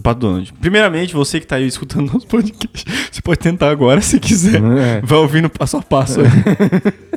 do 0.00 0.02
Pato 0.02 0.20
Donald. 0.20 0.52
Primeiramente, 0.60 1.14
você 1.14 1.38
que 1.38 1.46
tá 1.46 1.56
aí 1.56 1.66
escutando 1.66 2.12
nosso 2.12 2.26
podcast, 2.26 2.84
você 3.12 3.20
pode 3.22 3.38
tentar 3.38 3.70
agora 3.70 4.00
se 4.00 4.18
quiser. 4.18 4.60
É. 4.62 5.00
Vai 5.04 5.18
ouvindo 5.18 5.48
passo 5.50 5.76
a 5.76 5.82
passo 5.82 6.20
aí. 6.20 6.26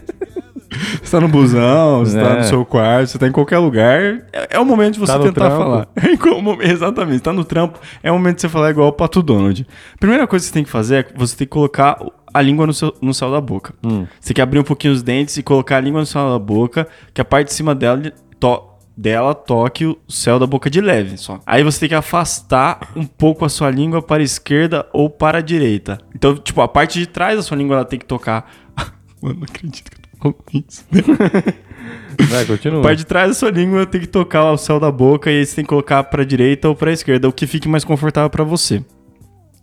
Você 1.04 1.12
tá 1.12 1.22
no 1.22 1.28
busão, 1.28 2.00
você 2.04 2.20
tá 2.20 2.30
É. 2.30 2.38
no 2.40 2.44
seu 2.46 2.66
quarto, 2.66 3.08
você 3.12 3.20
tá 3.20 3.28
em 3.28 3.32
qualquer 3.32 3.60
lugar. 3.60 4.02
É, 4.34 4.48
é 4.56 4.60
o 4.60 4.66
momento 4.66 4.96
de 4.96 5.00
você 5.02 5.14
Tá 5.14 5.20
tentar 5.20 5.50
trampo. 5.50 5.58
falar. 5.58 5.88
É 5.96 6.68
Exatamente, 6.72 7.20
tá 7.22 7.32
no 7.32 7.46
trampo. 7.46 7.80
É 8.02 8.12
o 8.12 8.16
momento 8.16 8.38
de 8.38 8.42
você 8.42 8.50
falar 8.50 8.72
igual 8.72 8.88
o 8.88 8.92
Pato 8.92 9.22
Donald. 9.22 9.68
Primeira 10.00 10.26
coisa 10.26 10.42
que 10.44 10.48
você 10.48 10.54
tem 10.54 10.64
que 10.64 10.72
fazer 10.72 10.96
é 10.96 11.06
você 11.16 11.36
tem 11.38 11.46
que 11.46 11.52
colocar 11.52 12.04
a 12.34 12.42
língua 12.42 12.66
no, 12.66 12.74
seu, 12.74 12.92
no 13.04 13.14
céu 13.14 13.30
da 13.32 13.40
boca. 13.40 13.76
Hum. 13.84 14.08
Você 14.20 14.30
tem 14.30 14.34
que 14.36 14.42
abrir 14.42 14.58
um 14.58 14.64
pouquinho 14.64 14.94
os 14.94 15.04
dentes 15.04 15.38
e 15.38 15.44
colocar 15.44 15.78
a 15.78 15.80
língua 15.80 16.00
no 16.02 16.08
céu 16.08 16.28
da 16.32 16.40
boca, 16.40 16.88
que 17.14 17.22
a 17.22 17.26
parte 17.26 17.50
de 17.50 17.54
cima 17.54 17.76
dela, 17.76 18.02
to- 18.40 18.64
dela 18.96 19.34
toque 19.34 19.86
o 19.86 19.98
céu 20.08 20.38
da 20.38 20.46
boca 20.46 20.70
de 20.70 20.80
leve 20.80 21.18
só. 21.18 21.40
Aí 21.46 21.64
você 21.64 21.82
tem 21.82 21.90
que 21.90 21.96
afastar 21.96 22.92
um 22.96 23.06
pouco 23.06 23.44
a 23.44 23.50
sua 23.50 23.70
língua 23.70 24.02
para 24.02 24.22
a 24.22 24.26
esquerda 24.26 24.88
ou 24.94 25.10
para 25.10 25.40
a 25.40 25.42
direita. 25.42 25.98
Então, 26.16 26.36
tipo, 26.36 26.62
a 26.62 26.68
parte 26.68 27.00
de 27.00 27.08
trás 27.08 27.36
da 27.36 27.44
sua 27.44 27.58
língua 27.58 27.78
ela 27.78 27.86
tem 27.86 28.00
que 28.00 28.06
tocar. 28.06 28.50
Mano, 29.22 29.38
não 29.40 29.44
acredito 29.44 29.90
que 29.90 29.98
eu 29.98 30.02
tô 30.02 30.18
falando 30.20 30.66
isso. 30.70 30.86
Vai, 32.30 32.46
continua. 32.46 32.80
A 32.80 32.84
parte 32.84 33.00
de 33.00 33.06
trás 33.06 33.30
da 33.30 33.34
sua 33.34 33.50
língua 33.50 33.86
tem 33.86 34.02
que 34.02 34.08
tocar 34.08 34.52
o 34.52 34.58
céu 34.58 34.80
da 34.80 34.92
boca 34.92 35.32
e 35.32 35.40
aí 35.40 35.46
você 35.46 35.56
tem 35.56 35.66
que 35.66 35.70
colocar 35.70 36.04
pra 36.04 36.24
direita 36.24 36.70
ou 36.70 36.76
pra 36.76 36.92
esquerda, 36.92 37.28
o 37.28 37.34
que 37.34 37.48
fique 37.48 37.68
mais 37.68 37.84
confortável 37.84 38.30
pra 38.30 38.44
você. 38.44 38.84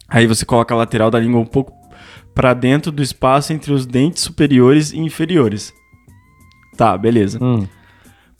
Aí 0.08 0.26
você 0.26 0.44
coloca 0.44 0.74
a 0.74 0.76
lateral 0.76 1.10
da 1.10 1.20
língua 1.20 1.40
um 1.40 1.46
pouco 1.46 1.72
pra 2.34 2.52
dentro 2.52 2.90
do 2.90 3.02
espaço 3.02 3.52
entre 3.52 3.72
os 3.72 3.86
dentes 3.86 4.22
superiores 4.22 4.92
e 4.92 4.98
inferiores. 4.98 5.72
Tá, 6.76 6.98
beleza. 6.98 7.38
Hum. 7.42 7.66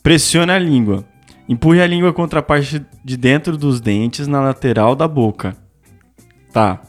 Pressione 0.03 0.51
a 0.51 0.59
língua. 0.59 1.05
Empurre 1.47 1.81
a 1.81 1.87
língua 1.87 2.13
contra 2.13 2.39
a 2.39 2.43
parte 2.43 2.85
de 3.03 3.17
dentro 3.17 3.57
dos 3.57 3.81
dentes 3.81 4.27
na 4.27 4.41
lateral 4.41 4.95
da 4.95 5.07
boca. 5.07 5.55
Tá. 6.51 6.81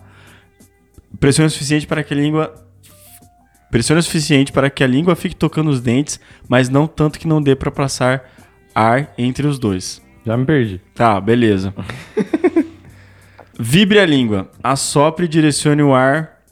Pressione 1.18 1.48
o 1.48 1.50
suficiente 1.50 1.86
para 1.86 2.02
que 2.02 2.14
a 2.14 2.16
língua 2.16 2.62
Pressione 3.72 4.00
o 4.00 4.02
suficiente 4.02 4.52
para 4.52 4.68
que 4.68 4.84
a 4.84 4.86
língua 4.86 5.16
fique 5.16 5.34
tocando 5.34 5.70
os 5.70 5.80
dentes, 5.80 6.20
mas 6.46 6.68
não 6.68 6.86
tanto 6.86 7.18
que 7.18 7.26
não 7.26 7.40
dê 7.40 7.56
para 7.56 7.70
passar 7.70 8.22
ar 8.74 9.14
entre 9.16 9.46
os 9.46 9.58
dois. 9.58 10.02
Já 10.26 10.36
me 10.36 10.44
perdi. 10.44 10.78
Tá, 10.94 11.18
beleza. 11.18 11.72
Vibre 13.58 13.98
a 13.98 14.04
língua. 14.04 14.50
Assopre 14.62 15.24
e 15.24 15.28
direcione 15.28 15.82
o 15.82 15.94
ar 15.94 16.42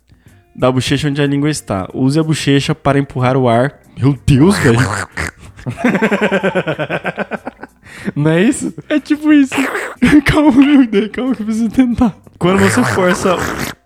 da 0.57 0.73
bochecha 0.73 1.09
onde 1.09 1.21
a 1.21 1.27
língua 1.27 1.51
está. 1.51 1.87
Use 1.93 2.19
a 2.19 2.23
bochecha 2.23 2.75
para 2.75 2.99
empurrar 2.99 3.37
o 3.37 3.51
ar. 3.51 3.81
Meu 3.99 4.19
Deus, 4.27 4.57
velho. 4.57 4.81
Não 8.15 8.31
é 8.31 8.43
isso? 8.43 8.73
É 8.89 8.99
tipo 8.99 9.33
isso. 9.33 9.55
calma, 10.25 10.53
meu 10.53 10.87
Deus, 10.87 11.11
calma 11.13 11.35
que 11.35 11.43
eu 11.43 11.47
preciso 11.47 11.69
tentar. 11.69 12.15
Quando 12.39 12.61
você 12.61 12.83
força 12.85 13.37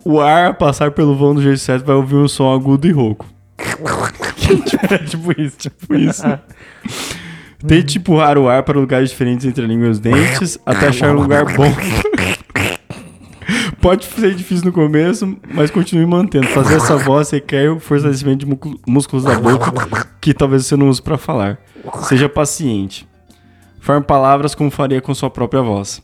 o 0.04 0.20
ar 0.20 0.50
a 0.50 0.54
passar 0.54 0.90
pelo 0.92 1.16
vão 1.16 1.34
do 1.34 1.42
jeito 1.42 1.58
certo, 1.58 1.84
vai 1.84 1.96
ouvir 1.96 2.16
um 2.16 2.28
som 2.28 2.52
agudo 2.52 2.86
e 2.86 2.92
rouco. 2.92 3.26
É 4.90 4.98
tipo 4.98 5.40
isso. 5.40 5.56
Tipo 5.56 5.94
isso. 5.94 6.22
Tente 7.66 7.96
empurrar 7.96 8.36
o 8.36 8.46
ar 8.46 8.62
para 8.62 8.78
lugares 8.78 9.08
diferentes 9.08 9.46
entre 9.46 9.64
a 9.64 9.66
língua 9.66 9.86
e 9.86 9.90
os 9.90 9.98
dentes 9.98 10.58
até 10.66 10.88
achar 10.88 11.16
um 11.16 11.20
lugar 11.20 11.44
bom. 11.46 11.64
Pode 13.84 14.06
ser 14.06 14.34
difícil 14.34 14.64
no 14.64 14.72
começo, 14.72 15.36
mas 15.52 15.70
continue 15.70 16.06
mantendo. 16.06 16.46
Fazer 16.46 16.76
essa 16.76 16.96
voz 16.96 17.28
requer 17.30 17.70
o 17.70 17.78
fortalecimento 17.78 18.38
de 18.38 18.46
músculo- 18.46 18.80
músculos 18.88 19.24
da 19.24 19.38
boca 19.38 20.06
que 20.22 20.32
talvez 20.32 20.64
você 20.64 20.74
não 20.74 20.88
use 20.88 21.02
para 21.02 21.18
falar. 21.18 21.58
Seja 22.04 22.26
paciente. 22.26 23.06
Forme 23.80 24.02
palavras 24.02 24.54
como 24.54 24.70
faria 24.70 25.02
com 25.02 25.14
sua 25.14 25.28
própria 25.28 25.60
voz. 25.60 26.02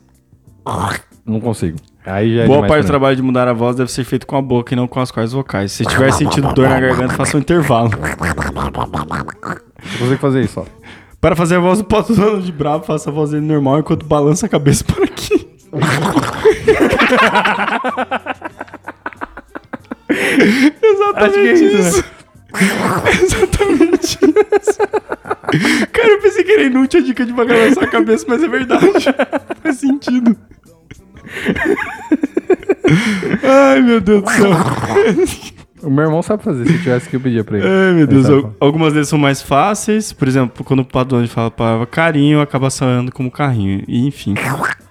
Não 1.25 1.41
consigo. 1.41 1.79
Aí 2.05 2.37
já 2.37 2.43
é 2.43 2.47
Boa 2.47 2.67
parte 2.67 2.83
do 2.83 2.87
trabalho 2.87 3.17
de 3.17 3.23
mudar 3.23 3.49
a 3.49 3.55
voz 3.55 3.75
deve 3.77 3.91
ser 3.91 4.05
feito 4.05 4.27
com 4.27 4.37
a 4.37 4.43
boca 4.43 4.75
e 4.75 4.77
não 4.77 4.87
com 4.87 5.01
as 5.01 5.11
cordas 5.11 5.33
vocais. 5.33 5.73
Se 5.73 5.87
tiver 5.87 6.13
sentido 6.13 6.53
dor 6.53 6.69
na 6.69 6.79
garganta, 6.81 7.15
faça 7.15 7.39
um 7.39 7.41
intervalo. 7.41 7.91
Eu 7.95 9.99
consigo 9.99 10.19
fazer 10.19 10.43
isso, 10.43 10.61
ó. 10.61 10.65
Para 11.19 11.35
fazer 11.35 11.57
a 11.57 11.61
voz 11.61 11.79
do 11.79 11.85
Pato 11.85 12.13
de 12.43 12.53
bravo, 12.53 12.85
faça 12.85 13.09
a 13.09 13.13
voz 13.13 13.31
dele 13.31 13.47
normal 13.47 13.79
enquanto 13.81 14.05
balança 14.05 14.45
a 14.45 14.49
cabeça 14.51 14.85
por 14.85 15.03
aqui. 15.03 15.40
Acho 21.17 21.33
que 21.35 21.39
é 21.39 21.53
isso, 21.53 21.99
né? 21.99 22.05
Exatamente 23.23 24.19
isso. 24.19 24.79
Cara, 25.93 26.09
eu 26.09 26.21
pensei 26.21 26.45
que 26.45 26.53
era 26.53 26.63
inútil 26.63 27.01
a 27.01 27.03
dica 27.03 27.25
de 27.25 27.33
balançar 27.33 27.85
a 27.85 27.87
cabeça, 27.87 28.25
mas 28.29 28.43
é 28.43 28.49
verdade. 28.49 29.05
Faz 29.63 29.77
sentido. 29.77 30.37
Ai, 33.43 33.81
meu 33.83 34.01
Deus 34.01 34.23
do 34.23 34.31
céu. 34.31 34.51
O 35.83 35.91
meu 35.91 36.05
irmão 36.05 36.23
sabe 36.23 36.43
fazer, 36.43 36.67
se 36.67 36.79
tivesse 36.79 37.09
que 37.09 37.17
eu 37.17 37.21
pedia 37.21 37.43
pra 37.45 37.59
ele. 37.59 37.67
Ai, 37.69 37.93
meu 37.95 38.07
Deus. 38.07 38.29
al- 38.29 38.55
Algumas 38.61 38.93
vezes 38.93 39.09
são 39.09 39.19
mais 39.19 39.41
fáceis. 39.43 40.13
Por 40.13 40.27
exemplo, 40.29 40.65
quando 40.65 40.81
o 40.81 40.85
Padrão 40.85 41.27
fala 41.27 41.49
a 41.49 41.51
palavra 41.51 41.87
carinho, 41.87 42.41
acaba 42.41 42.69
saindo 42.71 43.11
como 43.13 43.31
carrinho. 43.31 43.83
E 43.89 44.07
enfim. 44.07 44.35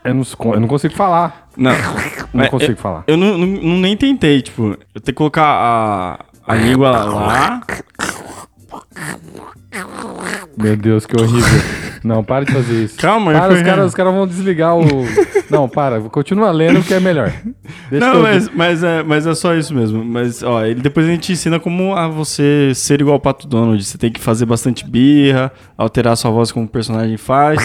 Eu 0.04 0.14
não, 0.16 0.24
eu 0.54 0.60
não 0.60 0.68
consigo 0.68 0.94
falar. 0.96 1.50
Não. 1.58 1.72
Não 2.34 2.44
É, 2.44 2.48
consigo 2.48 2.74
eu, 2.74 2.78
falar. 2.78 3.04
Eu 3.08 3.18
não, 3.18 3.38
não- 3.38 3.48
não 3.48 3.78
nem 3.80 3.98
tentei, 3.98 4.40
tipo, 4.42 4.68
eu 4.94 5.02
tenho 5.02 5.06
que 5.06 5.14
colocar 5.14 5.44
a, 5.46 6.20
a 6.48 6.56
língua 6.56 6.92
lá. 6.92 7.62
Meu 10.58 10.76
Deus, 10.76 11.06
que 11.06 11.20
horrível. 11.20 11.62
Não, 12.04 12.24
para 12.24 12.46
de 12.46 12.54
fazer 12.54 12.84
isso. 12.86 12.98
Calma, 12.98 13.32
para, 13.34 13.54
os 13.54 13.62
caras 13.62 13.86
os 13.88 13.94
caras 13.94 14.14
vão 14.14 14.26
desligar 14.26 14.76
o. 14.76 14.84
Não, 15.50 15.68
para, 15.68 16.02
continua 16.02 16.52
lendo 16.52 16.82
que 16.84 16.94
é 16.94 17.00
melhor. 17.00 17.34
Deixa 17.90 18.06
Não, 18.06 18.22
mas, 18.22 18.50
mas, 18.50 18.84
é, 18.84 19.04
mas 19.04 19.28
é 19.28 19.36
só 19.36 19.56
isso 19.56 19.74
mesmo. 19.74 20.04
Mas, 20.04 20.44
ó, 20.44 20.64
ele 20.64 20.82
depois 20.82 21.06
a 21.06 21.10
gente 21.10 21.32
ensina 21.32 21.60
como 21.60 21.96
a 21.96 22.08
você 22.08 22.72
ser 22.74 23.02
igual 23.02 23.16
ao 23.16 23.20
Pato 23.20 23.48
Donald. 23.48 23.84
Você 23.84 23.98
tem 23.98 24.12
que 24.12 24.20
fazer 24.20 24.46
bastante 24.46 24.88
birra, 24.88 25.52
alterar 25.78 26.16
sua 26.16 26.32
voz 26.32 26.52
como 26.52 26.66
o 26.66 26.70
personagem 26.70 27.18
faz. 27.18 27.60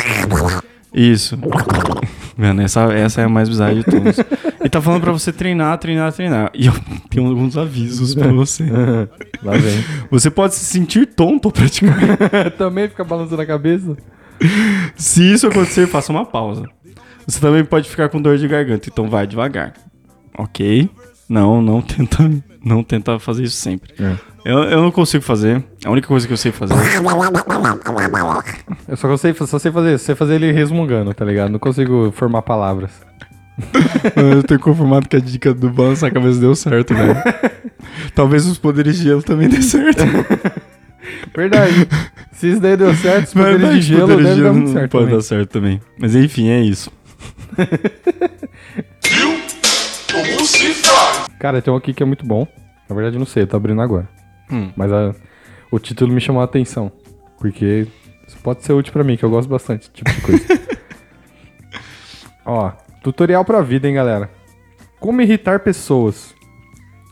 Isso. 0.92 1.38
Mano, 2.36 2.62
essa, 2.62 2.92
essa 2.92 3.20
é 3.20 3.24
a 3.24 3.28
mais 3.28 3.48
bizarra 3.48 3.74
de 3.74 3.84
todas. 3.84 4.16
Ele 4.74 4.80
tá 4.80 4.86
falando 4.86 5.02
pra 5.02 5.12
você 5.12 5.32
treinar, 5.32 5.78
treinar, 5.78 6.12
treinar. 6.12 6.50
E 6.52 6.66
eu 6.66 6.72
tenho 7.08 7.28
alguns 7.28 7.56
avisos 7.56 8.12
pra 8.12 8.32
você. 8.32 8.64
Lá 9.40 9.52
vem. 9.52 9.84
Você 10.10 10.28
pode 10.28 10.56
se 10.56 10.64
sentir 10.64 11.06
tonto 11.06 11.46
ao 11.46 11.52
praticar. 11.52 11.96
Também 12.58 12.88
fica 12.88 13.04
balançando 13.04 13.40
a 13.40 13.46
cabeça. 13.46 13.96
Se 14.96 15.32
isso 15.32 15.46
acontecer, 15.46 15.86
faça 15.86 16.10
uma 16.10 16.26
pausa. 16.26 16.64
Você 17.24 17.40
também 17.40 17.64
pode 17.64 17.88
ficar 17.88 18.10
com 18.10 18.20
dor 18.20 18.36
de 18.36 18.46
garganta, 18.46 18.90
então 18.90 19.08
vai 19.08 19.26
devagar. 19.26 19.72
Ok? 20.36 20.90
Não, 21.26 21.62
não 21.62 21.80
tenta, 21.80 22.30
não 22.62 22.82
tenta 22.82 23.18
fazer 23.18 23.44
isso 23.44 23.56
sempre. 23.56 23.94
É. 23.98 24.16
Eu, 24.44 24.58
eu 24.64 24.82
não 24.82 24.90
consigo 24.90 25.24
fazer. 25.24 25.64
A 25.84 25.90
única 25.90 26.06
coisa 26.06 26.26
que 26.26 26.32
eu 26.34 26.36
sei 26.36 26.52
fazer. 26.52 26.74
Eu 28.86 28.96
só 28.96 29.16
sei, 29.16 29.32
só 29.32 29.58
sei 29.58 29.72
fazer, 29.72 29.98
sei 29.98 30.14
fazer 30.14 30.34
ele 30.34 30.52
resmungando, 30.52 31.14
tá 31.14 31.24
ligado? 31.24 31.50
Não 31.50 31.58
consigo 31.58 32.12
formar 32.12 32.42
palavras. 32.42 32.90
Eu 34.16 34.42
tenho 34.42 34.60
confirmado 34.60 35.08
que 35.08 35.16
a 35.16 35.20
dica 35.20 35.54
do 35.54 35.70
balançar 35.70 36.10
a 36.10 36.12
cabeça 36.12 36.40
deu 36.40 36.54
certo, 36.54 36.94
velho. 36.94 37.14
Talvez 38.14 38.46
os 38.46 38.58
poderes 38.58 38.96
de 38.96 39.04
gelo 39.04 39.22
também 39.22 39.48
dê 39.48 39.62
certo. 39.62 40.02
Verdade. 41.36 41.86
Se 42.32 42.50
isso 42.52 42.60
daí 42.60 42.76
deu 42.76 42.92
certo, 42.94 43.26
os 43.28 43.34
poderes 43.34 43.60
Mas 43.62 43.74
de 43.74 43.82
gelo 43.82 44.00
poderes 44.08 44.24
deve 44.24 44.34
de 44.36 44.42
dar 44.42 44.48
gelo 44.48 44.54
muito 44.54 44.72
certo. 44.72 44.90
Pode 44.90 45.04
também. 45.04 45.16
dar 45.18 45.22
certo 45.22 45.50
também. 45.50 45.80
Mas 45.98 46.14
enfim, 46.16 46.48
é 46.48 46.60
isso. 46.60 46.90
Cara, 51.38 51.60
tem 51.60 51.72
um 51.72 51.76
aqui 51.76 51.92
que 51.92 52.02
é 52.02 52.06
muito 52.06 52.24
bom. 52.24 52.46
Na 52.88 52.94
verdade, 52.94 53.16
eu 53.16 53.20
não 53.20 53.26
sei, 53.26 53.42
eu 53.42 53.46
tô 53.46 53.56
abrindo 53.56 53.80
agora. 53.80 54.08
Hum. 54.50 54.70
Mas 54.76 54.92
a- 54.92 55.14
o 55.70 55.78
título 55.78 56.12
me 56.12 56.20
chamou 56.20 56.40
a 56.40 56.44
atenção. 56.44 56.90
Porque 57.38 57.86
isso 58.26 58.38
pode 58.42 58.62
ser 58.64 58.72
útil 58.72 58.92
pra 58.92 59.04
mim, 59.04 59.16
que 59.16 59.24
eu 59.24 59.30
gosto 59.30 59.48
bastante 59.48 59.80
desse 59.80 59.92
tipo 59.92 60.10
de 60.10 60.20
coisa. 60.20 60.44
ó, 62.46 62.72
tutorial 63.04 63.44
pra 63.44 63.60
vida, 63.60 63.86
hein, 63.86 63.94
galera. 63.94 64.30
Como 64.98 65.20
irritar 65.20 65.60
pessoas. 65.60 66.34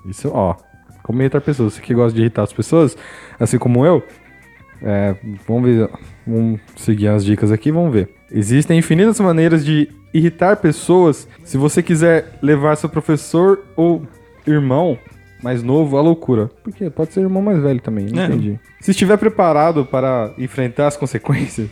Isso, 0.06 0.28
ó. 0.32 0.56
Como 1.02 1.20
irritar 1.20 1.40
pessoas. 1.40 1.74
Você 1.74 1.80
que 1.82 1.94
gosta 1.94 2.14
de 2.16 2.22
irritar 2.22 2.42
as 2.42 2.52
pessoas, 2.52 2.96
assim 3.38 3.58
como 3.58 3.84
eu, 3.86 4.02
é, 4.82 5.14
vamos 5.46 5.64
ver. 5.64 5.90
Vamos 6.26 6.60
seguir 6.76 7.08
as 7.08 7.24
dicas 7.24 7.50
aqui, 7.52 7.70
vamos 7.70 7.92
ver. 7.92 8.08
Existem 8.30 8.78
infinitas 8.78 9.18
maneiras 9.20 9.64
de 9.64 9.88
irritar 10.14 10.56
pessoas 10.56 11.28
se 11.44 11.56
você 11.58 11.82
quiser 11.82 12.38
levar 12.40 12.76
seu 12.76 12.88
professor 12.88 13.60
ou 13.76 14.06
irmão 14.46 14.96
mais 15.42 15.62
novo 15.62 15.98
à 15.98 16.00
loucura. 16.00 16.48
Porque 16.62 16.88
pode 16.88 17.12
ser 17.12 17.20
irmão 17.20 17.42
mais 17.42 17.58
velho 17.60 17.80
também, 17.80 18.06
não 18.06 18.22
É. 18.22 18.26
entendi. 18.26 18.58
Se 18.80 18.92
estiver 18.92 19.16
preparado 19.18 19.84
para 19.84 20.32
enfrentar 20.38 20.86
as 20.86 20.96
consequências, 20.96 21.68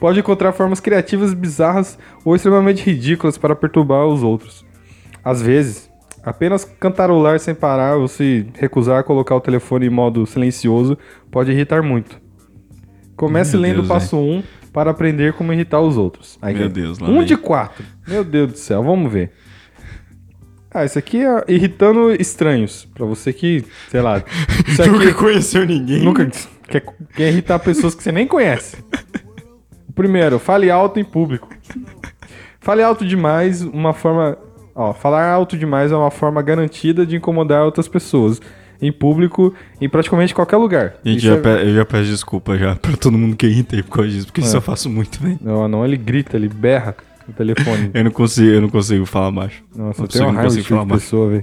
pode 0.00 0.20
encontrar 0.20 0.52
formas 0.52 0.80
criativas, 0.80 1.32
bizarras 1.34 1.98
ou 2.24 2.34
extremamente 2.34 2.82
ridículas 2.84 3.38
para 3.38 3.54
perturbar 3.56 4.06
os 4.06 4.22
outros. 4.22 4.64
Às 5.24 5.40
vezes, 5.42 5.90
apenas 6.22 6.64
cantarolar 6.64 7.38
sem 7.38 7.54
parar 7.54 7.96
ou 7.96 8.08
se 8.08 8.46
recusar 8.54 9.00
a 9.00 9.02
colocar 9.02 9.34
o 9.34 9.40
telefone 9.40 9.86
em 9.86 9.90
modo 9.90 10.26
silencioso 10.26 10.96
pode 11.30 11.50
irritar 11.52 11.82
muito. 11.82 12.20
Comece 13.16 13.52
Meu 13.52 13.62
lendo 13.62 13.74
Deus, 13.76 13.86
o 13.86 13.88
passo 13.88 14.16
1 14.16 14.20
um 14.36 14.42
para 14.72 14.90
aprender 14.90 15.32
como 15.32 15.52
irritar 15.52 15.80
os 15.80 15.96
outros. 15.96 16.38
Aí, 16.40 16.54
Meu 16.54 16.68
Deus, 16.68 16.98
lá 16.98 17.08
Um 17.08 17.18
vem. 17.18 17.24
de 17.26 17.36
quatro. 17.36 17.84
Meu 18.06 18.22
Deus 18.22 18.52
do 18.52 18.58
céu, 18.58 18.82
vamos 18.82 19.10
ver. 19.12 19.32
Ah, 20.70 20.84
isso 20.84 20.98
aqui 20.98 21.24
é 21.24 21.44
irritando 21.48 22.12
estranhos. 22.12 22.86
Pra 22.94 23.06
você 23.06 23.32
que, 23.32 23.64
sei 23.90 24.02
lá. 24.02 24.22
Isso 24.68 24.82
aqui 24.82 24.90
Nunca 24.90 25.14
conheceu 25.14 25.64
ninguém. 25.64 26.02
nunca 26.04 26.30
quer, 26.68 26.84
quer 27.16 27.28
irritar 27.30 27.58
pessoas 27.58 27.94
que 27.94 28.02
você 28.02 28.12
nem 28.12 28.26
conhece. 28.26 28.76
Primeiro, 29.98 30.38
fale 30.38 30.70
alto 30.70 30.98
em 31.00 31.04
público. 31.04 31.48
Fale 32.60 32.82
alto 32.82 33.04
demais, 33.04 33.62
uma 33.62 33.92
forma. 33.92 34.38
Ó, 34.74 34.92
falar 34.92 35.28
alto 35.28 35.56
demais 35.58 35.90
é 35.90 35.96
uma 35.96 36.10
forma 36.10 36.40
garantida 36.40 37.04
de 37.04 37.16
incomodar 37.16 37.64
outras 37.64 37.88
pessoas. 37.88 38.40
Em 38.80 38.92
público, 38.92 39.52
em 39.80 39.88
praticamente 39.88 40.32
qualquer 40.32 40.56
lugar. 40.56 40.94
Gente, 41.04 41.18
Isso 41.18 41.26
já 41.26 41.34
é- 41.34 41.40
pe- 41.40 41.48
eu 41.68 41.74
já 41.74 41.84
peço 41.84 42.04
desculpa 42.10 42.56
já 42.56 42.76
pra 42.76 42.96
todo 42.96 43.18
mundo 43.18 43.34
que 43.34 43.44
irritei 43.48 43.82
por 43.82 43.90
causa 43.96 44.08
disso, 44.10 44.26
porque 44.26 44.40
isso 44.40 44.54
É. 44.54 44.58
eu 44.58 44.62
faço 44.62 44.88
muito, 44.88 45.20
velho. 45.20 45.36
Não, 45.42 45.66
não, 45.66 45.84
ele 45.84 45.96
grita, 45.96 46.36
ele 46.36 46.48
berra 46.48 46.94
no 47.26 47.34
telefone. 47.34 47.90
Eu 47.92 48.04
não 48.04 48.12
consigo, 48.12 48.48
eu 48.48 48.60
não 48.60 48.68
consigo 48.68 49.04
falar 49.04 49.32
baixo. 49.32 49.64
Nossa, 49.74 50.02
eu 50.02 50.06
tenho 50.08 50.24
uma 50.26 50.32
raiva 50.32 50.44
consigo 50.44 50.62
desse 50.62 50.68
falar 50.68 50.84
de 50.84 50.90
pessoa, 50.92 51.28
velho. 51.28 51.42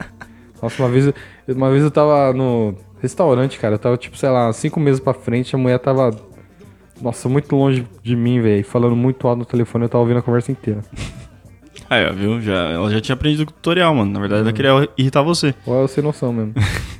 Nossa, 0.61 0.81
uma 0.81 0.89
vez, 0.89 1.13
uma 1.49 1.69
vez 1.71 1.83
eu 1.83 1.91
tava 1.91 2.31
no 2.33 2.73
restaurante, 3.01 3.59
cara. 3.59 3.75
Eu 3.75 3.79
tava, 3.79 3.97
tipo, 3.97 4.15
sei 4.17 4.29
lá, 4.29 4.53
cinco 4.53 4.79
meses 4.79 5.01
pra 5.01 5.13
frente. 5.13 5.53
A 5.53 5.57
mulher 5.57 5.77
tava, 5.79 6.11
nossa, 7.01 7.27
muito 7.29 7.55
longe 7.55 7.85
de 8.01 8.15
mim, 8.15 8.41
velho. 8.41 8.63
Falando 8.65 8.95
muito 8.95 9.27
alto 9.27 9.39
no 9.39 9.45
telefone. 9.45 9.85
Eu 9.85 9.89
tava 9.89 10.01
ouvindo 10.01 10.17
a 10.17 10.21
conversa 10.21 10.51
inteira. 10.51 10.81
Aí, 11.89 12.05
ó, 12.07 12.13
viu? 12.13 12.41
Já, 12.41 12.69
ela 12.71 12.89
já 12.89 12.99
tinha 12.99 13.13
aprendido 13.13 13.43
o 13.43 13.45
tutorial, 13.45 13.93
mano. 13.93 14.11
Na 14.11 14.19
verdade, 14.19 14.41
ela 14.41 14.53
queria 14.53 14.89
irritar 14.97 15.21
você. 15.21 15.53
Ou 15.65 15.81
eu 15.81 15.87
sem 15.87 16.03
noção 16.03 16.33
mesmo. 16.33 16.53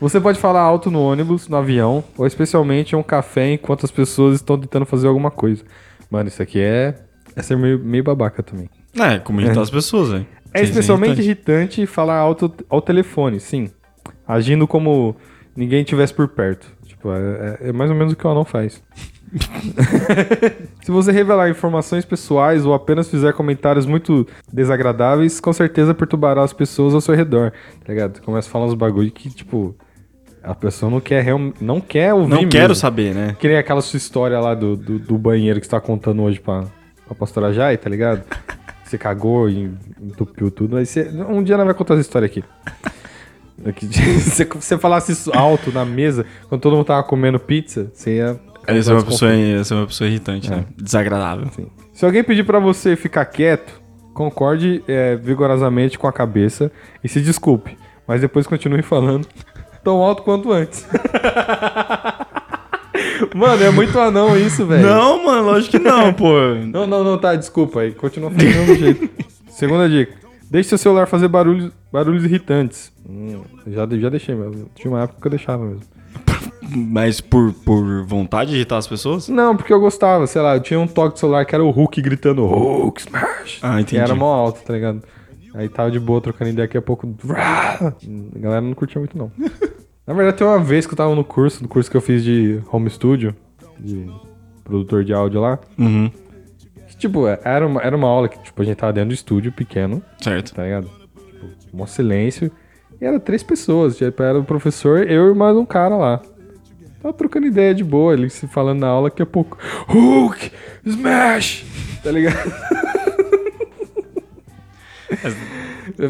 Você 0.00 0.18
pode 0.18 0.38
falar 0.38 0.60
alto 0.62 0.90
no 0.90 0.98
ônibus, 1.02 1.46
no 1.46 1.58
avião, 1.58 2.02
ou 2.16 2.26
especialmente 2.26 2.94
em 2.94 2.96
um 2.96 3.02
café 3.02 3.52
enquanto 3.52 3.84
as 3.84 3.90
pessoas 3.90 4.36
estão 4.36 4.58
tentando 4.58 4.86
fazer 4.86 5.06
alguma 5.06 5.30
coisa. 5.30 5.62
Mano, 6.10 6.26
isso 6.28 6.42
aqui 6.42 6.58
é, 6.58 6.94
é 7.36 7.42
ser 7.42 7.54
meio, 7.58 7.78
meio 7.78 8.02
babaca 8.02 8.42
também. 8.42 8.70
É, 8.98 9.18
como 9.18 9.42
irritar 9.42 9.60
as 9.60 9.68
pessoas, 9.68 10.08
velho. 10.08 10.26
É 10.54 10.60
Sim, 10.60 10.64
sim, 10.64 10.70
especialmente 10.70 11.20
irritante. 11.20 11.82
irritante 11.82 11.86
falar 11.86 12.16
alto 12.16 12.50
ao 12.70 12.80
telefone, 12.80 13.38
sim. 13.40 13.70
Agindo 14.26 14.66
como 14.66 15.14
ninguém 15.54 15.82
estivesse 15.82 16.14
por 16.14 16.28
perto. 16.28 16.66
Tipo, 16.86 17.12
é, 17.12 17.58
é- 17.60 17.68
é 17.68 17.72
mais 17.72 17.90
ou 17.90 17.96
menos 17.96 18.14
o 18.14 18.16
que 18.16 18.26
o 18.26 18.30
anão 18.30 18.46
faz. 18.46 18.82
Se 20.82 20.90
você 20.90 21.12
revelar 21.12 21.48
informações 21.50 22.04
pessoais 22.04 22.64
ou 22.66 22.74
apenas 22.74 23.08
fizer 23.08 23.32
comentários 23.32 23.86
muito 23.86 24.26
desagradáveis, 24.52 25.40
com 25.40 25.52
certeza 25.52 25.94
perturbará 25.94 26.42
as 26.42 26.52
pessoas 26.52 26.94
ao 26.94 27.00
seu 27.00 27.14
redor. 27.14 27.52
Tá 27.84 27.92
ligado? 27.92 28.20
Começa 28.22 28.48
a 28.48 28.50
falar 28.50 28.66
uns 28.66 28.74
bagulho 28.74 29.10
que, 29.10 29.28
tipo, 29.30 29.74
a 30.42 30.54
pessoa 30.54 30.90
não 30.90 31.00
quer, 31.00 31.22
real- 31.22 31.52
não 31.60 31.80
quer 31.80 32.12
ouvir 32.14 32.28
Não 32.30 32.36
mesmo. 32.38 32.50
quero 32.50 32.74
saber, 32.74 33.14
né? 33.14 33.36
Que 33.38 33.48
nem 33.48 33.56
aquela 33.56 33.80
sua 33.82 33.96
história 33.98 34.38
lá 34.40 34.54
do, 34.54 34.76
do, 34.76 34.98
do 34.98 35.18
banheiro 35.18 35.60
que 35.60 35.66
você 35.66 35.70
tá 35.70 35.80
contando 35.80 36.22
hoje 36.22 36.40
pra, 36.40 36.64
pra 37.06 37.14
pastora 37.14 37.52
Jai, 37.52 37.76
tá 37.76 37.88
ligado? 37.90 38.22
Você 38.82 38.98
cagou 38.98 39.48
e 39.48 39.70
entupiu 40.02 40.50
tudo. 40.50 40.76
Aí 40.76 40.84
você, 40.84 41.08
um 41.28 41.44
dia 41.44 41.54
ela 41.54 41.64
vai 41.64 41.74
contar 41.74 41.94
essa 41.94 42.00
história 42.00 42.26
aqui. 42.26 42.42
Aqui, 43.64 43.86
Se 43.86 44.44
você 44.46 44.76
falasse 44.78 45.12
isso 45.12 45.30
alto 45.32 45.70
na 45.70 45.84
mesa, 45.84 46.26
quando 46.48 46.60
todo 46.62 46.74
mundo 46.74 46.86
tava 46.86 47.02
comendo 47.04 47.38
pizza, 47.38 47.88
você 47.94 48.16
ia. 48.16 48.40
Essa 48.66 48.92
é 48.92 48.94
uma 48.94 49.04
pessoa, 49.04 49.32
essa 49.32 49.74
é 49.74 49.76
uma 49.76 49.86
pessoa 49.86 50.08
irritante, 50.08 50.50
né? 50.50 50.64
Desagradável. 50.76 51.48
Se 51.92 52.04
alguém 52.04 52.22
pedir 52.22 52.44
pra 52.44 52.58
você 52.58 52.96
ficar 52.96 53.24
quieto, 53.24 53.80
concorde 54.14 54.82
é, 54.86 55.16
vigorosamente 55.16 55.98
com 55.98 56.06
a 56.06 56.12
cabeça 56.12 56.70
e 57.02 57.08
se 57.08 57.20
desculpe. 57.20 57.76
Mas 58.06 58.20
depois 58.20 58.46
continue 58.46 58.82
falando 58.82 59.26
tão 59.82 59.96
alto 59.98 60.22
quanto 60.22 60.52
antes. 60.52 60.86
Mano, 63.34 63.62
é 63.62 63.70
muito 63.70 63.98
anão 63.98 64.36
isso, 64.36 64.66
velho. 64.66 64.86
Não, 64.86 65.24
mano, 65.24 65.46
lógico 65.46 65.72
que 65.72 65.78
não, 65.78 66.12
pô. 66.12 66.32
Não, 66.66 66.86
não, 66.86 67.04
não, 67.04 67.18
tá, 67.18 67.34
desculpa 67.34 67.80
aí. 67.80 67.92
Continua 67.92 68.30
fazendo 68.30 68.52
do 68.52 68.58
mesmo 68.58 68.76
jeito. 68.76 69.10
Segunda 69.48 69.88
dica. 69.88 70.14
Deixe 70.50 70.70
seu 70.70 70.78
celular 70.78 71.06
fazer 71.06 71.28
barulhos, 71.28 71.70
barulhos 71.92 72.24
irritantes. 72.24 72.92
Hum, 73.08 73.42
já, 73.66 73.86
já 73.86 74.08
deixei 74.08 74.34
mesmo. 74.34 74.68
Tinha 74.74 74.90
uma 74.90 75.02
época 75.02 75.20
que 75.20 75.26
eu 75.26 75.30
deixava 75.30 75.64
mesmo. 75.64 75.82
Mas 76.74 77.20
por, 77.20 77.52
por 77.52 78.04
vontade 78.04 78.50
de 78.50 78.56
irritar 78.56 78.76
as 78.78 78.86
pessoas? 78.86 79.28
Não, 79.28 79.56
porque 79.56 79.72
eu 79.72 79.80
gostava, 79.80 80.26
sei 80.26 80.40
lá, 80.42 80.56
eu 80.56 80.60
tinha 80.60 80.78
um 80.78 80.86
toque 80.86 81.14
de 81.14 81.20
celular 81.20 81.44
que 81.44 81.54
era 81.54 81.64
o 81.64 81.70
Hulk 81.70 82.00
gritando 82.02 82.44
Hulk 82.46 83.00
Smash. 83.00 83.58
Ah, 83.62 83.82
Que 83.82 83.96
era 83.96 84.14
mó 84.14 84.32
alto, 84.34 84.62
tá 84.62 84.72
ligado? 84.72 85.02
Aí 85.54 85.68
tava 85.68 85.90
de 85.90 85.98
boa 85.98 86.20
trocando 86.20 86.50
ideia 86.50 86.66
daqui 86.68 86.78
a 86.78 86.82
pouco. 86.82 87.12
A 87.28 88.38
galera 88.38 88.60
não 88.60 88.72
curtia 88.74 89.00
muito, 89.00 89.16
não. 89.18 89.32
Na 90.06 90.14
verdade, 90.14 90.38
tem 90.38 90.46
uma 90.46 90.58
vez 90.58 90.86
que 90.86 90.92
eu 90.92 90.96
tava 90.96 91.14
no 91.14 91.24
curso, 91.24 91.62
no 91.62 91.68
curso 91.68 91.90
que 91.90 91.96
eu 91.96 92.00
fiz 92.00 92.22
de 92.24 92.60
home 92.72 92.88
studio, 92.90 93.34
de 93.78 94.10
produtor 94.64 95.04
de 95.04 95.12
áudio 95.12 95.40
lá. 95.40 95.58
Uhum. 95.78 96.10
que, 96.88 96.96
tipo, 96.96 97.26
era 97.26 97.66
uma, 97.66 97.80
era 97.80 97.96
uma 97.96 98.08
aula 98.08 98.28
que, 98.28 98.38
tipo, 98.42 98.60
a 98.62 98.64
gente 98.64 98.76
tava 98.76 98.92
dentro 98.92 99.08
do 99.10 99.14
estúdio 99.14 99.52
pequeno, 99.52 100.02
Certo. 100.20 100.54
tá 100.54 100.64
ligado? 100.64 100.90
Tipo, 101.60 101.82
um 101.82 101.86
silêncio. 101.86 102.50
E 103.00 103.04
era 103.04 103.18
três 103.20 103.42
pessoas. 103.42 103.96
Tipo, 103.96 104.22
era 104.22 104.38
o 104.38 104.44
professor, 104.44 105.08
eu 105.08 105.30
e 105.32 105.34
mais 105.34 105.56
um 105.56 105.64
cara 105.64 105.96
lá. 105.96 106.20
Tava 107.02 107.14
trocando 107.14 107.46
ideia 107.46 107.74
de 107.74 107.82
boa, 107.82 108.12
ele 108.12 108.28
se 108.28 108.46
falando 108.46 108.80
na 108.80 108.88
aula, 108.88 109.08
daqui 109.08 109.22
a 109.22 109.26
pouco. 109.26 109.56
Hulk! 109.88 110.52
Smash! 110.84 111.64
Tá 112.02 112.10
ligado? 112.10 112.36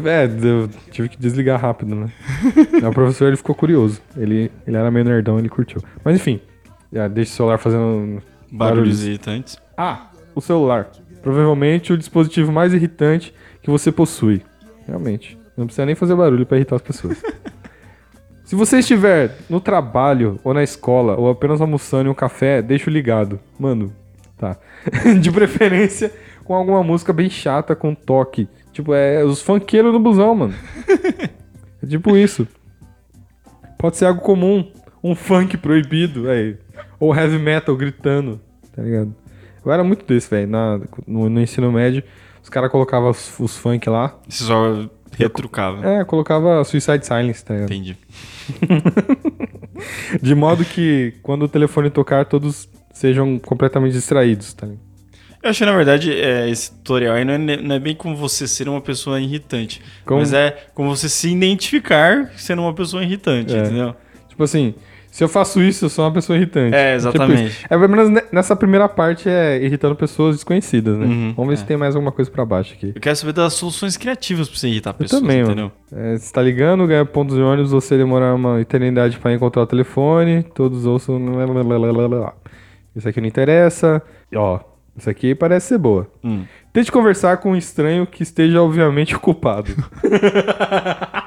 é, 0.05 0.25
eu 0.25 0.69
tive 0.91 1.09
que 1.09 1.17
desligar 1.17 1.59
rápido, 1.59 1.95
né? 1.95 2.11
O 2.87 2.93
professor 2.93 3.27
ele 3.27 3.37
ficou 3.37 3.55
curioso. 3.55 4.01
Ele, 4.17 4.51
ele 4.67 4.77
era 4.77 4.91
meio 4.91 5.05
nerdão, 5.05 5.39
ele 5.39 5.49
curtiu. 5.49 5.81
Mas 6.03 6.15
enfim, 6.15 6.41
já 6.91 7.07
deixa 7.07 7.31
o 7.31 7.35
celular 7.35 7.57
fazendo 7.57 8.21
Barulhos 8.51 9.03
irritantes. 9.03 9.57
ah, 9.77 10.07
o 10.35 10.41
celular. 10.41 10.89
Provavelmente 11.21 11.93
o 11.93 11.97
dispositivo 11.97 12.51
mais 12.51 12.73
irritante 12.73 13.33
que 13.61 13.69
você 13.69 13.91
possui. 13.91 14.41
Realmente. 14.87 15.37
Não 15.55 15.65
precisa 15.65 15.85
nem 15.85 15.95
fazer 15.95 16.15
barulho 16.15 16.45
pra 16.45 16.57
irritar 16.57 16.75
as 16.75 16.81
pessoas. 16.81 17.21
Se 18.51 18.55
você 18.57 18.79
estiver 18.79 19.37
no 19.49 19.61
trabalho 19.61 20.37
ou 20.43 20.53
na 20.53 20.61
escola 20.61 21.15
ou 21.17 21.29
apenas 21.29 21.61
almoçando 21.61 22.09
em 22.09 22.11
um 22.11 22.13
café, 22.13 22.61
deixa 22.61 22.91
ligado. 22.91 23.39
Mano, 23.57 23.95
tá. 24.37 24.57
De 25.21 25.31
preferência 25.31 26.11
com 26.43 26.53
alguma 26.53 26.83
música 26.83 27.13
bem 27.13 27.29
chata 27.29 27.77
com 27.77 27.95
toque. 27.95 28.49
Tipo, 28.73 28.93
é 28.93 29.23
os 29.23 29.41
funkeiros 29.41 29.93
no 29.93 30.01
busão, 30.01 30.35
mano. 30.35 30.53
É 31.81 31.87
tipo 31.87 32.17
isso. 32.17 32.45
Pode 33.79 33.95
ser 33.95 34.07
algo 34.07 34.19
comum. 34.19 34.69
Um 35.01 35.15
funk 35.15 35.55
proibido, 35.55 36.23
velho. 36.23 36.57
Ou 36.99 37.15
heavy 37.15 37.39
metal 37.39 37.77
gritando, 37.77 38.41
tá 38.75 38.81
ligado? 38.81 39.15
Eu 39.65 39.71
era 39.71 39.81
muito 39.81 40.05
desse, 40.05 40.29
velho. 40.29 40.49
No, 41.07 41.29
no 41.29 41.39
ensino 41.39 41.71
médio, 41.71 42.03
os 42.43 42.49
caras 42.49 42.69
colocavam 42.69 43.11
os, 43.11 43.39
os 43.39 43.55
funk 43.55 43.89
lá. 43.89 44.19
Você 44.27 44.43
só 44.43 44.89
retrucava. 45.17 45.87
É, 45.87 46.03
colocava 46.03 46.61
Suicide 46.65 47.05
Silence, 47.05 47.45
tá 47.45 47.53
ligado? 47.53 47.71
Entendi. 47.71 47.97
De 50.21 50.35
modo 50.35 50.63
que 50.65 51.13
quando 51.23 51.43
o 51.43 51.47
telefone 51.47 51.89
tocar, 51.89 52.25
todos 52.25 52.69
sejam 52.93 53.39
completamente 53.39 53.93
distraídos, 53.93 54.53
tá? 54.53 54.67
Eu 55.43 55.49
achei, 55.49 55.65
na 55.65 55.75
verdade, 55.75 56.11
é, 56.13 56.47
esse 56.49 56.71
tutorial 56.71 57.15
aí 57.15 57.25
não 57.25 57.33
é, 57.33 57.37
não 57.57 57.75
é 57.75 57.79
bem 57.79 57.95
como 57.95 58.15
você 58.15 58.47
ser 58.47 58.69
uma 58.69 58.79
pessoa 58.81 59.19
irritante. 59.19 59.81
Como- 60.05 60.19
Mas 60.19 60.33
é 60.33 60.51
como 60.75 60.95
você 60.95 61.09
se 61.09 61.29
identificar 61.31 62.31
sendo 62.37 62.61
uma 62.61 62.73
pessoa 62.73 63.03
irritante, 63.03 63.55
É. 63.55 63.59
entendeu? 63.59 63.95
Tipo 64.29 64.43
assim, 64.43 64.75
se 65.21 65.25
eu 65.25 65.29
faço 65.29 65.61
isso, 65.61 65.85
eu 65.85 65.89
sou 65.89 66.03
uma 66.03 66.11
pessoa 66.11 66.35
irritante. 66.35 66.73
É, 66.75 66.97
Tipo 66.97 67.09
exatamente. 67.09 67.43
isso. 67.49 67.65
é, 67.65 67.77
pelo 67.77 67.89
menos 67.89 68.09
ne- 68.09 68.23
nessa 68.31 68.55
primeira 68.55 68.89
parte 68.89 69.29
é 69.29 69.63
irritando 69.63 69.95
pessoas 69.95 70.35
desconhecidas, 70.35 70.97
né? 70.97 71.05
Uhum, 71.05 71.33
Vamos 71.37 71.49
ver 71.49 71.53
é. 71.53 71.57
se 71.57 71.65
tem 71.65 71.77
mais 71.77 71.95
alguma 71.95 72.11
coisa 72.11 72.31
pra 72.31 72.43
baixo 72.43 72.73
aqui. 72.73 72.91
Eu 72.95 72.99
quero 72.99 73.15
saber 73.15 73.33
das 73.33 73.53
soluções 73.53 73.95
criativas 73.97 74.49
pra 74.49 74.57
você 74.57 74.67
irritar 74.67 74.89
Eu 74.89 74.93
pessoas, 74.95 75.21
também, 75.21 75.41
entendeu? 75.41 75.71
É, 75.93 76.17
você 76.17 76.33
tá 76.33 76.41
ligando, 76.41 76.87
ganha 76.87 77.05
pontos 77.05 77.35
de 77.35 77.41
ônibus, 77.43 77.69
você 77.71 77.95
demorar 77.97 78.33
uma 78.33 78.59
eternidade 78.59 79.19
pra 79.19 79.31
encontrar 79.31 79.61
o 79.61 79.67
telefone, 79.67 80.41
todos 80.55 80.87
ouçam. 80.87 81.19
Isso 82.95 83.07
aqui 83.07 83.21
não 83.21 83.27
interessa. 83.27 84.01
Ó, 84.35 84.59
isso 84.97 85.07
aqui 85.09 85.35
parece 85.35 85.67
ser 85.67 85.77
boa. 85.77 86.07
Hum. 86.23 86.45
Tente 86.73 86.91
conversar 86.91 87.37
com 87.37 87.51
um 87.51 87.55
estranho 87.55 88.07
que 88.07 88.23
esteja 88.23 88.59
obviamente 88.61 89.13
ocupado. 89.15 89.71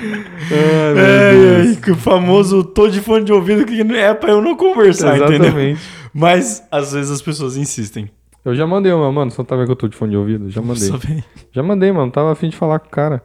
Ai, 0.00 1.68
É, 1.68 1.72
é, 1.72 1.74
que 1.76 1.90
o 1.90 1.96
famoso 1.96 2.64
tô 2.64 2.88
de 2.88 3.00
fone 3.00 3.24
de 3.24 3.32
ouvido 3.32 3.64
que 3.64 3.80
é 3.96 4.14
pra 4.14 4.30
eu 4.32 4.42
não 4.42 4.56
conversar, 4.56 5.16
entendeu? 5.16 5.44
Exatamente. 5.46 5.80
Mas 6.12 6.66
às 6.70 6.92
vezes 6.92 7.10
as 7.10 7.22
pessoas 7.22 7.56
insistem. 7.56 8.10
Eu 8.44 8.54
já 8.54 8.66
mandei 8.66 8.92
uma, 8.92 9.12
mano. 9.12 9.30
Você 9.30 9.38
não 9.38 9.44
tá 9.44 9.54
vendo 9.54 9.66
que 9.66 9.72
eu 9.72 9.76
tô 9.76 9.88
de 9.88 9.96
fone 9.96 10.12
de 10.12 10.16
ouvido? 10.16 10.50
Já 10.50 10.62
mandei. 10.62 10.90
Já 11.52 11.62
mandei, 11.62 11.92
mano. 11.92 12.10
Tava 12.10 12.32
afim 12.32 12.48
de 12.48 12.56
falar 12.56 12.78
com 12.78 12.86
o 12.88 12.90
cara. 12.90 13.22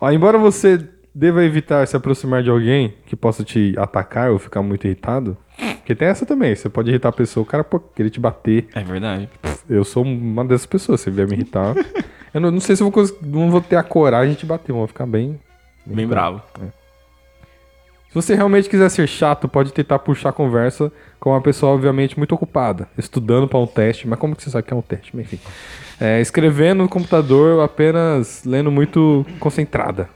Ó, 0.00 0.10
embora 0.10 0.36
você 0.38 0.88
deva 1.14 1.44
evitar 1.44 1.86
se 1.86 1.96
aproximar 1.96 2.42
de 2.42 2.50
alguém 2.50 2.94
que 3.06 3.14
possa 3.16 3.42
te 3.44 3.74
atacar 3.76 4.30
ou 4.30 4.38
ficar 4.38 4.62
muito 4.62 4.86
irritado, 4.86 5.36
porque 5.76 5.94
tem 5.94 6.08
essa 6.08 6.24
também. 6.26 6.54
Você 6.54 6.68
pode 6.68 6.90
irritar 6.90 7.08
a 7.08 7.12
pessoa, 7.12 7.42
o 7.42 7.46
cara 7.46 7.62
pode 7.64 7.84
querer 7.94 8.10
te 8.10 8.20
bater. 8.20 8.66
É 8.74 8.82
verdade. 8.82 9.28
Eu 9.68 9.84
sou 9.84 10.04
uma 10.04 10.44
dessas 10.44 10.66
pessoas. 10.66 11.00
Se 11.00 11.10
vier 11.10 11.28
me 11.28 11.34
irritar, 11.34 11.74
eu 12.34 12.40
não, 12.40 12.50
não 12.50 12.60
sei 12.60 12.74
se 12.76 12.82
eu 12.82 12.90
vou, 12.90 13.04
não 13.22 13.50
vou 13.50 13.60
ter 13.60 13.76
a 13.76 13.82
coragem 13.82 14.32
de 14.34 14.40
te 14.40 14.46
bater, 14.46 14.70
eu 14.72 14.76
vou 14.76 14.86
ficar 14.86 15.06
bem. 15.06 15.38
Bem 15.86 16.06
bravo. 16.06 16.42
Se 18.10 18.14
você 18.14 18.34
realmente 18.34 18.68
quiser 18.68 18.88
ser 18.88 19.06
chato, 19.06 19.48
pode 19.48 19.72
tentar 19.72 20.00
puxar 20.00 20.30
a 20.30 20.32
conversa 20.32 20.90
com 21.20 21.30
uma 21.30 21.40
pessoa, 21.40 21.72
obviamente, 21.72 22.18
muito 22.18 22.34
ocupada, 22.34 22.88
estudando 22.98 23.46
para 23.46 23.60
um 23.60 23.66
teste. 23.68 24.08
Mas 24.08 24.18
como 24.18 24.34
que 24.34 24.42
você 24.42 24.50
sabe 24.50 24.66
que 24.66 24.74
é 24.74 24.76
um 24.76 24.82
teste? 24.82 25.14
Mas, 25.14 25.26
enfim. 25.26 25.38
É, 26.00 26.20
escrevendo 26.20 26.82
no 26.82 26.88
computador, 26.88 27.62
apenas 27.62 28.42
lendo 28.44 28.68
muito 28.70 29.24
concentrada. 29.38 30.08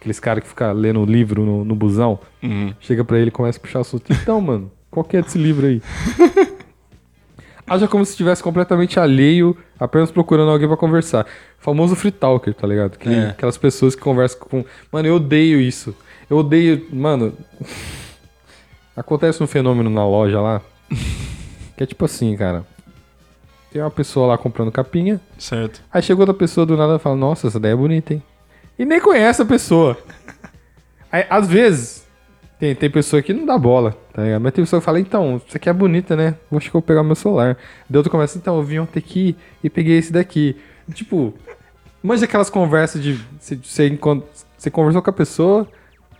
Aqueles 0.00 0.18
caras 0.18 0.42
que 0.42 0.48
ficam 0.48 0.72
lendo 0.72 1.04
livro 1.04 1.44
no, 1.44 1.64
no 1.64 1.76
busão. 1.76 2.18
Uhum. 2.42 2.74
Chega 2.80 3.04
pra 3.04 3.16
ele 3.16 3.28
e 3.28 3.32
começa 3.32 3.58
a 3.58 3.60
puxar 3.60 3.78
o 3.78 3.82
assunto. 3.82 4.12
Então, 4.12 4.40
mano, 4.40 4.72
qual 4.90 5.04
que 5.04 5.16
é 5.16 5.22
desse 5.22 5.38
livro 5.38 5.66
aí? 5.66 5.80
Haja 7.68 7.88
como 7.88 8.04
se 8.04 8.12
estivesse 8.12 8.42
completamente 8.42 8.98
alheio, 9.00 9.56
apenas 9.78 10.10
procurando 10.10 10.50
alguém 10.50 10.68
pra 10.68 10.76
conversar. 10.76 11.26
Famoso 11.58 11.96
free 11.96 12.12
talker, 12.12 12.54
tá 12.54 12.66
ligado? 12.66 12.94
Aquele- 12.94 13.14
É. 13.16 13.28
Aquelas 13.30 13.58
pessoas 13.58 13.94
que 13.94 14.00
conversam 14.02 14.38
com. 14.40 14.64
Mano, 14.92 15.08
eu 15.08 15.16
odeio 15.16 15.60
isso. 15.60 15.94
Eu 16.30 16.38
odeio. 16.38 16.86
Mano. 16.92 17.32
Acontece 18.96 19.42
um 19.42 19.46
fenômeno 19.46 19.90
na 19.90 20.06
loja 20.06 20.40
lá. 20.40 20.60
Que 21.76 21.82
é 21.82 21.86
tipo 21.86 22.04
assim, 22.04 22.34
cara. 22.36 22.64
Tem 23.70 23.82
uma 23.82 23.90
pessoa 23.90 24.28
lá 24.28 24.38
comprando 24.38 24.72
capinha. 24.72 25.20
Certo. 25.38 25.82
Aí 25.92 26.00
chegou 26.02 26.22
outra 26.22 26.32
pessoa 26.34 26.64
do 26.64 26.76
nada 26.76 26.96
e 26.96 26.98
fala, 26.98 27.16
nossa, 27.16 27.48
essa 27.48 27.60
daí 27.60 27.72
é 27.72 27.76
bonita, 27.76 28.14
hein? 28.14 28.22
E 28.78 28.84
nem 28.84 29.00
conhece 29.00 29.42
a 29.42 29.44
pessoa. 29.44 29.98
Aí, 31.12 31.26
às 31.28 31.46
vezes, 31.48 32.05
tem, 32.58 32.74
tem 32.74 32.90
pessoa 32.90 33.20
que 33.20 33.32
não 33.32 33.44
dá 33.44 33.58
bola, 33.58 33.96
tá 34.12 34.22
ligado? 34.22 34.40
Mas 34.40 34.52
tem 34.52 34.64
pessoa 34.64 34.80
que 34.80 34.84
fala, 34.86 34.98
então, 35.00 35.40
isso 35.46 35.56
aqui 35.56 35.68
é 35.68 35.72
bonita, 35.72 36.16
né? 36.16 36.34
Vou 36.50 36.58
acho 36.58 36.70
que 36.70 36.76
eu 36.76 36.80
vou 36.80 36.86
pegar 36.86 37.02
meu 37.02 37.14
celular. 37.14 37.56
Daí 37.88 37.98
outro 37.98 38.10
começa, 38.10 38.38
então, 38.38 38.56
eu 38.56 38.62
vim 38.62 38.78
ontem 38.78 38.98
aqui 38.98 39.36
e 39.62 39.68
peguei 39.68 39.98
esse 39.98 40.12
daqui. 40.12 40.56
Tipo, 40.94 41.34
manja 42.02 42.24
aquelas 42.24 42.48
conversas 42.48 43.02
de 43.02 43.20
você, 43.38 43.56
você, 44.58 44.70
conversou 44.70 45.02
com 45.02 45.10
a 45.10 45.12
pessoa, 45.12 45.68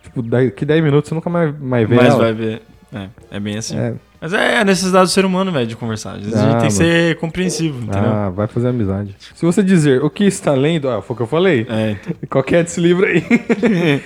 tipo, 0.03 0.21
daqui 0.21 0.63
10 0.65 0.83
minutos 0.83 1.09
você 1.09 1.15
nunca 1.15 1.29
mais, 1.29 1.57
mais 1.59 1.87
vê 1.87 1.95
Mas 1.95 2.07
ela. 2.07 2.17
vai 2.17 2.33
ver. 2.33 2.61
É, 2.93 3.07
é 3.31 3.39
bem 3.39 3.57
assim. 3.57 3.77
É. 3.77 3.93
Mas 4.19 4.33
é 4.33 4.59
a 4.59 4.63
necessidade 4.63 5.05
do 5.05 5.11
ser 5.11 5.25
humano, 5.25 5.51
velho, 5.51 5.67
de 5.67 5.75
conversar. 5.75 6.13
Às 6.15 6.21
vezes 6.21 6.35
a 6.35 6.39
Ah, 6.39 6.41
gente 6.43 6.51
tem 6.61 6.69
que 6.69 6.75
mano. 6.75 6.91
ser 6.91 7.15
compreensivo, 7.17 7.83
entendeu? 7.83 8.09
Ah, 8.09 8.29
vai 8.29 8.47
fazer 8.47 8.69
amizade. 8.69 9.15
Se 9.35 9.45
você 9.45 9.61
dizer 9.61 10.03
o 10.03 10.09
que 10.09 10.23
está 10.23 10.53
lendo, 10.53 10.89
ah, 10.89 11.01
foi 11.01 11.13
o 11.13 11.17
que 11.17 11.23
eu 11.23 11.27
falei. 11.27 11.67
É, 11.69 11.91
então. 11.91 12.13
Qual 12.29 12.43
que 12.43 12.55
é 12.55 12.63
desse 12.63 12.79
livro 12.79 13.05
aí? 13.05 13.23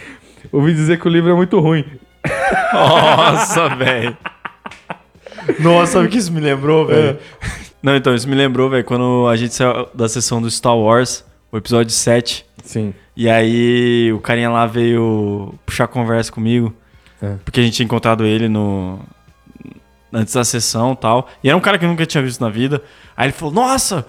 Ouvi 0.51 0.73
dizer 0.73 0.99
que 0.99 1.07
o 1.07 1.11
livro 1.11 1.29
é 1.29 1.35
muito 1.35 1.59
ruim. 1.59 1.85
Nossa, 2.73 3.69
velho. 3.75 4.17
Nossa, 5.59 5.93
sabe 5.93 6.07
o 6.07 6.09
que 6.09 6.17
isso 6.17 6.31
me 6.31 6.39
lembrou, 6.39 6.85
velho? 6.85 7.17
Não, 7.81 7.95
então, 7.95 8.13
isso 8.13 8.29
me 8.29 8.35
lembrou, 8.35 8.69
velho, 8.69 8.83
quando 8.83 9.27
a 9.27 9.35
gente 9.35 9.53
saiu 9.53 9.89
da 9.93 10.07
sessão 10.07 10.41
do 10.41 10.49
Star 10.49 10.77
Wars, 10.77 11.25
o 11.51 11.57
episódio 11.57 11.91
7. 11.91 12.45
Sim. 12.63 12.93
E 13.15 13.29
aí 13.29 14.13
o 14.13 14.19
carinha 14.19 14.49
lá 14.49 14.65
veio 14.65 15.53
puxar 15.65 15.87
conversa 15.87 16.31
comigo. 16.31 16.73
É. 17.21 17.35
Porque 17.43 17.59
a 17.59 17.63
gente 17.63 17.73
tinha 17.75 17.85
encontrado 17.85 18.25
ele 18.25 18.47
no. 18.47 18.99
Antes 20.13 20.33
da 20.33 20.43
sessão 20.43 20.91
e 20.93 20.95
tal. 20.97 21.29
E 21.43 21.47
era 21.49 21.57
um 21.57 21.61
cara 21.61 21.77
que 21.77 21.85
eu 21.85 21.89
nunca 21.89 22.05
tinha 22.05 22.21
visto 22.21 22.41
na 22.41 22.49
vida. 22.49 22.83
Aí 23.15 23.27
ele 23.27 23.33
falou, 23.33 23.53
nossa, 23.53 24.05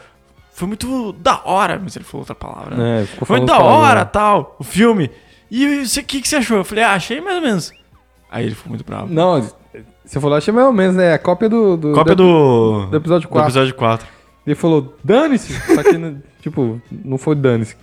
foi 0.52 0.66
muito 0.66 1.12
da 1.12 1.40
hora. 1.44 1.80
Mas 1.82 1.94
ele 1.94 2.04
falou 2.04 2.22
outra 2.22 2.34
palavra, 2.34 2.76
né? 2.76 3.02
É, 3.02 3.06
Foi 3.06 3.26
falando 3.26 3.46
da 3.46 3.58
hora, 3.58 4.04
tal, 4.04 4.56
o 4.58 4.64
filme. 4.64 5.10
E 5.50 5.82
o 5.82 6.04
que, 6.04 6.20
que 6.20 6.28
você 6.28 6.36
achou? 6.36 6.58
Eu 6.58 6.64
falei, 6.64 6.82
ah, 6.82 6.94
achei 6.94 7.20
mais 7.20 7.36
ou 7.36 7.42
menos. 7.42 7.72
Aí 8.32 8.46
ele 8.46 8.54
ficou 8.54 8.70
muito 8.70 8.82
bravo. 8.82 9.12
Não, 9.12 9.46
você 10.02 10.18
falou, 10.18 10.38
achei 10.38 10.54
mais 10.54 10.66
ou 10.66 10.72
menos, 10.72 10.96
né? 10.96 11.12
A 11.12 11.18
cópia 11.18 11.50
do, 11.50 11.76
do, 11.76 11.92
Cópia 11.92 12.14
do, 12.14 12.86
do 12.86 12.96
episódio 12.96 13.28
do 13.28 13.32
4. 13.32 13.50
episódio 13.50 13.74
4. 13.74 14.06
Ele 14.46 14.56
falou, 14.56 14.96
dane-se. 15.04 15.52
Só 15.52 15.82
que, 15.82 15.98
né, 15.98 16.16
tipo, 16.40 16.80
não 16.90 17.18
foi 17.18 17.34
dane-se. 17.34 17.76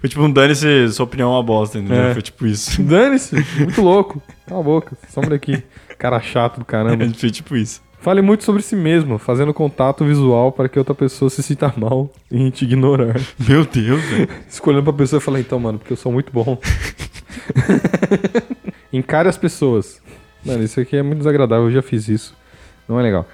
Foi 0.00 0.08
tipo 0.08 0.22
um 0.22 0.30
dane-se, 0.30 0.90
sua 0.92 1.04
opinião 1.04 1.30
é 1.30 1.32
uma 1.36 1.42
bosta, 1.42 1.78
entendeu? 1.78 2.04
É. 2.04 2.12
Foi 2.12 2.22
tipo 2.22 2.46
isso. 2.46 2.80
Dane-se. 2.84 3.34
Muito 3.58 3.82
louco. 3.82 4.22
Cala 4.46 4.60
a 4.60 4.62
boca. 4.62 4.96
Sombra 5.08 5.30
daqui. 5.30 5.62
Cara 5.98 6.20
chato 6.20 6.58
do 6.58 6.64
caramba. 6.64 7.08
Foi 7.16 7.30
tipo 7.30 7.56
isso. 7.56 7.82
Fale 8.00 8.22
muito 8.22 8.44
sobre 8.44 8.62
si 8.62 8.76
mesmo, 8.76 9.18
fazendo 9.18 9.52
contato 9.52 10.04
visual 10.04 10.52
para 10.52 10.68
que 10.68 10.78
outra 10.78 10.94
pessoa 10.94 11.28
se 11.28 11.42
sinta 11.42 11.74
mal 11.76 12.08
e 12.30 12.50
te 12.52 12.64
ignorar. 12.64 13.20
Meu 13.36 13.64
Deus, 13.64 14.00
velho. 14.00 14.28
Escolhendo 14.48 14.84
pra 14.84 14.92
pessoa 14.92 15.18
e 15.18 15.22
falar, 15.22 15.40
então, 15.40 15.58
mano, 15.58 15.78
porque 15.80 15.94
eu 15.94 15.96
sou 15.96 16.12
muito 16.12 16.32
bom. 16.32 16.56
Encare 18.92 19.28
as 19.28 19.36
pessoas. 19.36 20.00
Mano, 20.44 20.62
isso 20.62 20.80
aqui 20.80 20.96
é 20.96 21.02
muito 21.02 21.18
desagradável, 21.18 21.66
eu 21.66 21.70
já 21.72 21.82
fiz 21.82 22.08
isso. 22.08 22.34
Não 22.88 22.98
é 22.98 23.02
legal. 23.02 23.26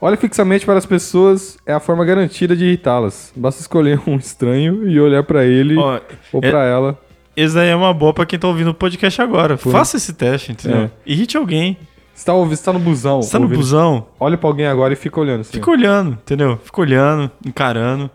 Olhe 0.00 0.16
fixamente 0.16 0.64
para 0.64 0.78
as 0.78 0.86
pessoas 0.86 1.58
é 1.66 1.72
a 1.72 1.80
forma 1.80 2.04
garantida 2.04 2.56
de 2.56 2.64
irritá-las. 2.64 3.32
Basta 3.36 3.60
escolher 3.60 4.00
um 4.06 4.16
estranho 4.16 4.88
e 4.88 4.98
olhar 5.00 5.22
pra 5.22 5.44
ele 5.44 5.76
Ó, 5.76 6.00
ou 6.32 6.40
é- 6.42 6.50
pra 6.50 6.64
ela. 6.64 6.98
esse 7.36 7.54
daí 7.54 7.68
é 7.68 7.76
uma 7.76 7.92
boa 7.92 8.12
pra 8.14 8.24
quem 8.26 8.38
tá 8.38 8.48
ouvindo 8.48 8.70
o 8.70 8.74
podcast 8.74 9.20
agora. 9.20 9.56
Faça 9.58 9.96
esse 9.98 10.12
teste, 10.14 10.52
entendeu? 10.52 10.82
É. 10.84 10.90
Irrite 11.04 11.36
alguém. 11.36 11.76
Você 12.14 12.24
tá, 12.26 12.34
ouvindo, 12.34 12.56
você 12.56 12.64
tá 12.64 12.72
no 12.72 12.78
busão. 12.78 13.22
Você 13.22 13.32
tá 13.32 13.38
no 13.38 13.44
ouvindo- 13.44 13.58
busão, 13.58 14.06
Olha 14.18 14.36
pra 14.36 14.48
alguém 14.48 14.66
agora 14.66 14.92
e 14.92 14.96
fica 14.96 15.18
olhando. 15.20 15.40
Assim. 15.40 15.52
fica 15.52 15.70
olhando, 15.70 16.12
entendeu? 16.12 16.58
Fica 16.62 16.80
olhando, 16.80 17.30
encarando. 17.46 18.10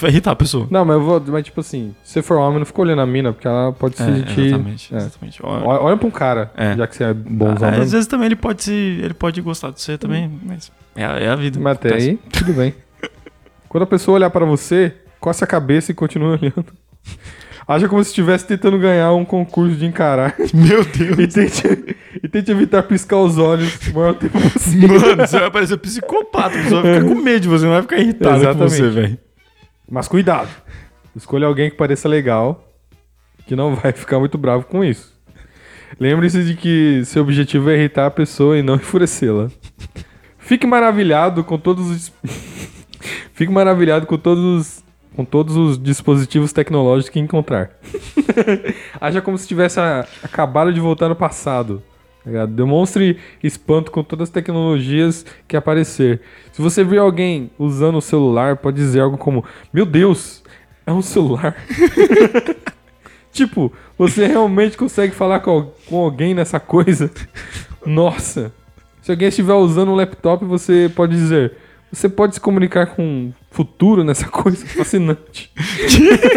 Tu 0.00 0.02
vai 0.02 0.10
irritar 0.10 0.30
a 0.30 0.36
pessoa. 0.36 0.66
Não, 0.70 0.82
mas 0.84 0.96
eu 0.96 1.02
vou. 1.02 1.22
Mas 1.28 1.44
tipo 1.44 1.60
assim, 1.60 1.94
se 2.02 2.14
você 2.14 2.22
for 2.22 2.38
homem, 2.38 2.58
não 2.58 2.64
fica 2.64 2.80
olhando 2.80 3.02
a 3.02 3.06
mina, 3.06 3.32
porque 3.34 3.46
ela 3.46 3.70
pode 3.72 3.96
se 3.98 4.02
É, 4.02 4.06
sentir. 4.06 4.40
exatamente, 4.46 4.94
É. 4.94 4.96
exatamente. 4.96 5.40
Olha, 5.42 5.80
olha 5.82 5.96
pra 5.98 6.08
um 6.08 6.10
cara, 6.10 6.50
É. 6.56 6.74
já 6.74 6.86
que 6.86 6.96
você 6.96 7.04
é 7.04 7.12
bonzão 7.12 7.68
às 7.68 7.76
mesmo. 7.78 7.90
vezes 7.92 8.06
também 8.06 8.26
ele 8.26 8.36
pode 8.36 8.62
se. 8.64 8.72
Ele 8.72 9.12
pode 9.14 9.40
gostar 9.42 9.70
de 9.70 9.80
você 9.82 9.98
também, 9.98 10.30
mas. 10.42 10.72
É, 10.96 11.04
a- 11.04 11.18
é 11.18 11.28
a 11.28 11.36
vida. 11.36 11.60
Mas 11.60 11.74
até 11.76 11.94
aí, 11.94 12.18
tudo 12.32 12.52
bem. 12.54 12.74
Quando 13.68 13.82
a 13.82 13.86
pessoa 13.86 14.14
olhar 14.16 14.30
pra 14.30 14.44
você, 14.46 14.94
coce 15.20 15.44
a 15.44 15.46
cabeça 15.46 15.92
e 15.92 15.94
continua 15.94 16.30
olhando. 16.40 16.64
Haja 17.68 17.86
como 17.88 18.02
se 18.02 18.08
estivesse 18.10 18.46
tentando 18.46 18.78
ganhar 18.78 19.12
um 19.12 19.24
concurso 19.24 19.76
de 19.76 19.84
encarar. 19.86 20.34
Meu 20.52 20.82
Deus. 20.84 21.18
e, 21.18 21.26
tente, 21.28 21.96
e 22.24 22.28
tente 22.28 22.50
evitar 22.50 22.82
piscar 22.82 23.18
os 23.18 23.38
olhos 23.38 23.78
o 23.88 23.94
maior 23.94 24.14
tempo 24.14 24.40
possível. 24.40 24.98
Mano, 25.00 25.26
você 25.26 25.38
vai 25.38 25.50
parecer 25.50 25.76
psicopata. 25.76 26.58
A 26.58 26.62
pessoa 26.62 26.82
vai 26.82 26.94
ficar 26.94 27.06
com 27.06 27.14
medo 27.22 27.40
de 27.40 27.48
você, 27.48 27.64
não 27.66 27.72
vai 27.74 27.82
ficar 27.82 27.98
irritada 27.98 28.30
com 28.34 28.40
Exatamente. 28.40 28.70
você, 28.76 28.88
velho. 28.88 29.18
Mas 29.90 30.06
cuidado. 30.06 30.48
Escolha 31.16 31.46
alguém 31.46 31.68
que 31.68 31.76
pareça 31.76 32.08
legal, 32.08 32.64
que 33.46 33.56
não 33.56 33.74
vai 33.74 33.90
ficar 33.92 34.20
muito 34.20 34.38
bravo 34.38 34.64
com 34.64 34.84
isso. 34.84 35.18
Lembre-se 35.98 36.44
de 36.44 36.54
que 36.54 37.04
seu 37.04 37.22
objetivo 37.22 37.68
é 37.68 37.74
irritar 37.74 38.06
a 38.06 38.10
pessoa 38.10 38.56
e 38.56 38.62
não 38.62 38.76
enfurecê-la. 38.76 39.50
Fique 40.38 40.66
maravilhado 40.66 41.42
com 41.42 41.58
todos 41.58 41.90
os. 41.90 42.12
Fique 43.34 43.52
maravilhado 43.52 44.06
com 44.06 44.16
todos 44.16 44.44
os. 44.44 44.84
Com 45.16 45.24
todos 45.24 45.56
os 45.56 45.82
dispositivos 45.82 46.52
tecnológicos 46.52 47.10
que 47.10 47.18
encontrar. 47.18 47.72
Haja 49.00 49.20
como 49.20 49.36
se 49.36 49.46
tivesse 49.46 49.80
acabado 50.22 50.72
de 50.72 50.78
voltar 50.78 51.08
no 51.08 51.16
passado. 51.16 51.82
Tá? 52.24 52.46
Demonstre 52.46 53.18
espanto 53.42 53.90
com 53.90 54.02
todas 54.02 54.28
as 54.28 54.32
tecnologias 54.32 55.24
que 55.48 55.56
aparecer. 55.56 56.20
Se 56.52 56.60
você 56.60 56.84
vir 56.84 56.98
alguém 56.98 57.50
usando 57.58 57.96
o 57.96 58.02
celular, 58.02 58.56
pode 58.56 58.76
dizer 58.76 59.00
algo 59.00 59.16
como: 59.16 59.44
Meu 59.72 59.86
Deus, 59.86 60.42
é 60.86 60.92
um 60.92 61.02
celular. 61.02 61.56
tipo, 63.32 63.72
você 63.96 64.26
realmente 64.26 64.76
consegue 64.76 65.14
falar 65.14 65.40
com, 65.40 65.72
com 65.86 65.98
alguém 65.98 66.34
nessa 66.34 66.60
coisa? 66.60 67.10
Nossa. 67.84 68.52
Se 69.02 69.10
alguém 69.10 69.28
estiver 69.28 69.54
usando 69.54 69.90
um 69.90 69.94
laptop, 69.94 70.44
você 70.44 70.90
pode 70.94 71.12
dizer: 71.14 71.56
Você 71.90 72.08
pode 72.08 72.34
se 72.34 72.40
comunicar 72.40 72.86
com 72.88 73.28
o 73.28 73.34
futuro 73.50 74.04
nessa 74.04 74.28
coisa 74.28 74.66
fascinante. 74.66 75.50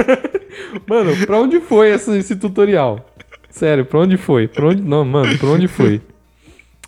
mano, 0.88 1.16
pra 1.26 1.40
onde 1.40 1.60
foi 1.60 1.90
esse 1.90 2.36
tutorial? 2.36 3.13
Sério, 3.54 3.86
pra 3.86 4.00
onde 4.00 4.18
foi? 4.18 4.48
Pra 4.48 4.68
onde... 4.70 4.82
Não, 4.82 5.06
mano, 5.06 5.38
pra 5.38 5.48
onde 5.50 5.68
foi? 5.68 6.02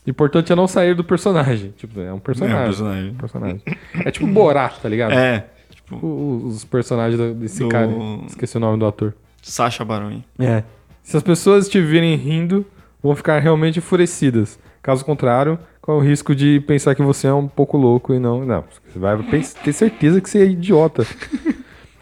Importante 0.08 0.52
é 0.52 0.56
não 0.56 0.68
sair 0.68 0.96
do 0.96 1.04
personagem. 1.04 1.74
Tipo, 1.78 2.00
é 2.00 2.12
um 2.12 2.18
personagem. 2.20 2.58
É 2.58 2.62
um 2.62 2.66
personagem. 2.66 3.14
personagem. 3.14 3.62
É 4.04 4.10
tipo 4.12 4.26
Borat, 4.28 4.80
tá 4.82 4.90
ligado? 4.90 5.14
É. 5.14 5.46
Tipo, 5.70 5.96
O- 6.04 6.48
Os 6.48 6.66
personagens 6.66 7.36
desse 7.36 7.60
Do- 7.60 7.70
cara. 7.70 7.90
Esqueci 8.28 8.58
o 8.58 8.60
nome 8.60 8.80
do 8.80 8.86
ator. 8.88 9.14
Sacha 9.44 9.86
Baron. 9.86 10.22
É. 10.40 10.64
Se 11.04 11.16
as 11.16 11.22
pessoas 11.24 11.70
te 11.70 11.80
virem 11.80 12.16
rindo, 12.16 12.66
vão 13.02 13.16
ficar 13.16 13.40
realmente 13.40 13.78
enfurecidas. 13.78 14.58
Caso 14.82 15.06
contrário, 15.06 15.60
corre 15.82 15.98
o 15.98 16.10
risco 16.10 16.34
de 16.36 16.60
pensar 16.62 16.96
que 16.96 17.02
você 17.04 17.28
é 17.28 17.34
um 17.34 17.48
pouco 17.48 17.78
louco 17.78 18.12
e 18.12 18.18
não. 18.20 18.44
Não, 18.44 18.64
você 18.88 18.98
vai 18.98 19.18
ter 19.64 19.72
certeza 19.74 20.20
que 20.20 20.28
você 20.30 20.40
é 20.40 20.46
idiota. 20.46 21.06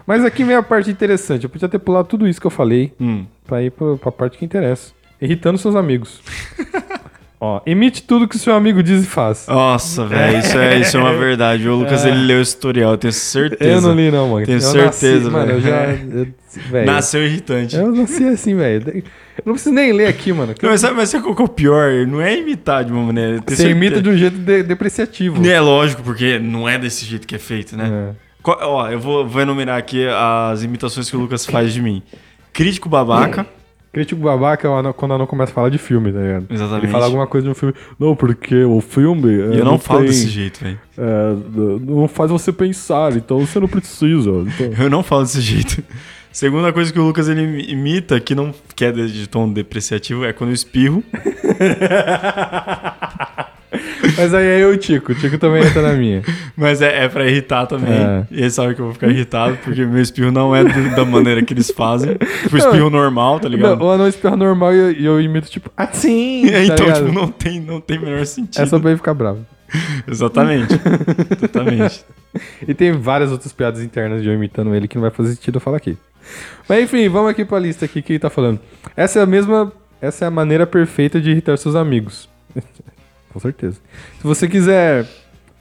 Mas 0.05 0.23
aqui 0.25 0.43
vem 0.43 0.55
a 0.55 0.63
parte 0.63 0.89
interessante. 0.91 1.43
Eu 1.43 1.49
podia 1.49 1.69
ter 1.69 1.79
pulado 1.79 2.07
tudo 2.07 2.27
isso 2.27 2.39
que 2.41 2.47
eu 2.47 2.51
falei 2.51 2.91
Hum. 2.99 3.25
pra 3.47 3.61
ir 3.63 3.71
pra, 3.71 3.95
pra 3.95 4.11
parte 4.11 4.37
que 4.37 4.45
interessa. 4.45 4.91
Irritando 5.21 5.57
seus 5.57 5.75
amigos. 5.75 6.21
Ó, 7.39 7.59
imite 7.65 8.03
tudo 8.03 8.25
que 8.25 8.37
seu 8.37 8.55
amigo 8.55 8.81
diz 8.81 9.03
e 9.03 9.05
faz. 9.05 9.47
Nossa, 9.49 10.05
velho, 10.05 10.39
isso 10.39 10.57
é, 10.57 10.79
isso 10.79 10.95
é 10.95 10.99
uma 11.01 11.13
verdade. 11.13 11.67
O 11.67 11.75
Lucas, 11.75 12.05
ele 12.05 12.15
leu 12.25 12.41
esse 12.41 12.55
tutorial, 12.55 12.91
eu 12.93 12.97
tenho 12.97 13.11
certeza. 13.11 13.69
Eu 13.69 13.81
não 13.81 13.93
li, 13.95 14.09
não, 14.09 14.29
mano. 14.29 14.45
Tenho 14.45 14.59
eu 14.59 14.61
certeza, 14.61 15.29
nasci, 15.29 15.29
mano. 15.29 15.51
Eu 15.51 15.59
já. 15.61 15.85
eu- 16.79 16.85
Nasceu 16.85 17.21
irritante. 17.25 17.75
Eu 17.75 17.91
nasci 17.93 18.23
assim, 18.27 18.55
velho. 18.55 18.89
Eu 18.97 19.43
não 19.45 19.53
preciso 19.55 19.75
nem 19.75 19.91
ler 19.91 20.07
aqui, 20.07 20.31
mano. 20.31 20.53
Não, 20.61 20.69
mas 20.69 20.79
sabe, 20.79 20.95
mas 20.95 21.09
sabe 21.09 21.27
é 21.27 21.29
o 21.31 21.47
pior? 21.49 21.91
Não 22.07 22.21
é 22.21 22.37
imitar 22.37 22.85
de 22.85 22.93
uma 22.93 23.03
maneira. 23.03 23.41
Você 23.45 23.55
certeza. 23.57 23.69
imita 23.77 24.01
de 24.01 24.09
um 24.09 24.15
jeito 24.15 24.37
de- 24.37 24.63
depreciativo. 24.63 25.45
É 25.45 25.59
lógico, 25.59 26.01
porque 26.01 26.39
não 26.39 26.69
é 26.69 26.77
desse 26.77 27.03
jeito 27.03 27.27
que 27.27 27.35
é 27.35 27.39
feito, 27.39 27.75
né? 27.75 28.13
É. 28.19 28.22
Qual- 28.43 28.59
ó, 28.61 28.89
eu 28.89 28.99
vou, 28.99 29.25
vou 29.27 29.41
enumerar 29.41 29.77
aqui 29.79 30.05
as 30.07 30.61
imitações 30.63 31.09
que 31.09 31.15
o 31.15 31.19
Lucas 31.19 31.45
faz 31.45 31.73
de 31.73 31.81
mim. 31.81 32.03
Crítico 32.51 32.87
babaca. 32.89 33.47
Crítico 33.91 34.19
babaca 34.21 34.67
é 34.67 34.93
quando 34.93 35.17
não 35.17 35.27
começa 35.27 35.51
a 35.51 35.55
falar 35.55 35.69
de 35.69 35.77
filme, 35.77 36.11
tá 36.11 36.19
ligado? 36.19 36.45
Exatamente. 36.49 36.85
Ele 36.85 36.91
fala 36.91 37.05
alguma 37.05 37.27
coisa 37.27 37.45
de 37.45 37.51
um 37.51 37.55
filme. 37.55 37.73
Não, 37.99 38.15
porque 38.15 38.63
o 38.63 38.81
filme. 38.81 39.31
é, 39.31 39.55
E 39.55 39.59
eu 39.59 39.65
não 39.65 39.77
falo 39.79 39.99
tem- 39.99 40.07
desse 40.09 40.27
jeito, 40.27 40.63
velho. 40.63 40.79
é, 40.97 41.35
não 41.81 42.07
faz 42.07 42.31
você 42.31 42.51
pensar, 42.51 43.15
então 43.15 43.39
você 43.39 43.59
não 43.59 43.67
precisa. 43.67 44.29
então- 44.31 44.73
Eu 44.83 44.89
não 44.89 45.03
falo 45.03 45.21
desse 45.23 45.41
jeito. 45.41 45.83
Segunda 46.31 46.73
coisa 46.73 46.91
que 46.91 46.99
o 46.99 47.03
Lucas 47.05 47.29
ele 47.29 47.71
imita, 47.71 48.19
que 48.19 48.33
não 48.33 48.51
que 48.75 48.83
é 48.83 48.91
de 48.91 49.11
de 49.13 49.27
tom 49.27 49.47
depreciativo, 49.53 50.25
é 50.25 50.33
quando 50.33 50.49
eu 50.49 50.55
espirro. 50.55 51.03
Mas 54.17 54.33
aí 54.33 54.45
é 54.45 54.63
eu 54.63 54.71
e 54.73 54.75
o 54.75 54.77
Tico. 54.77 55.11
O 55.11 55.15
Tico 55.15 55.37
também 55.37 55.63
entra 55.63 55.81
na 55.81 55.93
minha. 55.93 56.21
Mas 56.55 56.81
é, 56.81 57.05
é 57.05 57.09
pra 57.09 57.27
irritar 57.27 57.65
também. 57.65 57.93
É. 57.93 58.25
E 58.31 58.39
eles 58.41 58.53
sabem 58.53 58.75
que 58.75 58.81
eu 58.81 58.85
vou 58.85 58.93
ficar 58.93 59.07
irritado, 59.07 59.57
porque 59.63 59.85
meu 59.85 60.01
espirro 60.01 60.31
não 60.31 60.55
é 60.55 60.63
do- 60.63 60.95
da 60.95 61.03
maneira 61.05 61.41
que 61.43 61.53
eles 61.53 61.71
fazem. 61.71 62.15
Tipo, 62.43 62.57
espirro 62.57 62.89
normal, 62.89 63.39
tá 63.39 63.49
ligado? 63.49 63.79
Não, 63.79 63.87
o 63.87 63.91
anão 63.91 64.07
espirra 64.07 64.35
normal 64.35 64.73
e 64.73 64.77
eu, 64.77 64.91
eu 65.13 65.21
imito, 65.21 65.49
tipo, 65.49 65.71
assim. 65.75 66.43
tá 66.51 66.59
então, 66.63 66.85
ligado? 66.85 67.05
tipo, 67.05 67.11
não 67.19 67.27
tem, 67.27 67.59
não 67.59 67.81
tem 67.81 67.99
menor 67.99 68.25
sentido. 68.25 68.61
É 68.61 68.65
só 68.65 68.79
pra 68.79 68.89
ele 68.91 68.97
ficar 68.97 69.13
bravo. 69.13 69.45
Exatamente. 70.07 70.73
Exatamente. 71.37 72.05
E 72.67 72.73
tem 72.73 72.91
várias 72.91 73.31
outras 73.31 73.51
piadas 73.53 73.81
internas 73.81 74.21
de 74.21 74.27
eu 74.27 74.33
imitando 74.33 74.73
ele 74.75 74.87
que 74.87 74.95
não 74.95 75.01
vai 75.01 75.11
fazer 75.11 75.33
sentido 75.35 75.55
eu 75.57 75.61
falar 75.61 75.77
aqui. 75.77 75.97
Mas 76.69 76.83
enfim, 76.83 77.09
vamos 77.09 77.29
aqui 77.31 77.43
pra 77.43 77.59
lista 77.59 77.85
aqui 77.85 78.01
que 78.01 78.13
ele 78.13 78.19
tá 78.19 78.29
falando. 78.29 78.59
Essa 78.95 79.19
é 79.19 79.23
a 79.23 79.25
mesma. 79.25 79.71
Essa 80.01 80.25
é 80.25 80.27
a 80.27 80.31
maneira 80.31 80.67
perfeita 80.67 81.19
de 81.19 81.31
irritar 81.31 81.57
seus 81.57 81.75
amigos. 81.75 82.29
Com 83.33 83.39
certeza. 83.39 83.81
Se 84.19 84.23
você 84.23 84.47
quiser 84.47 85.05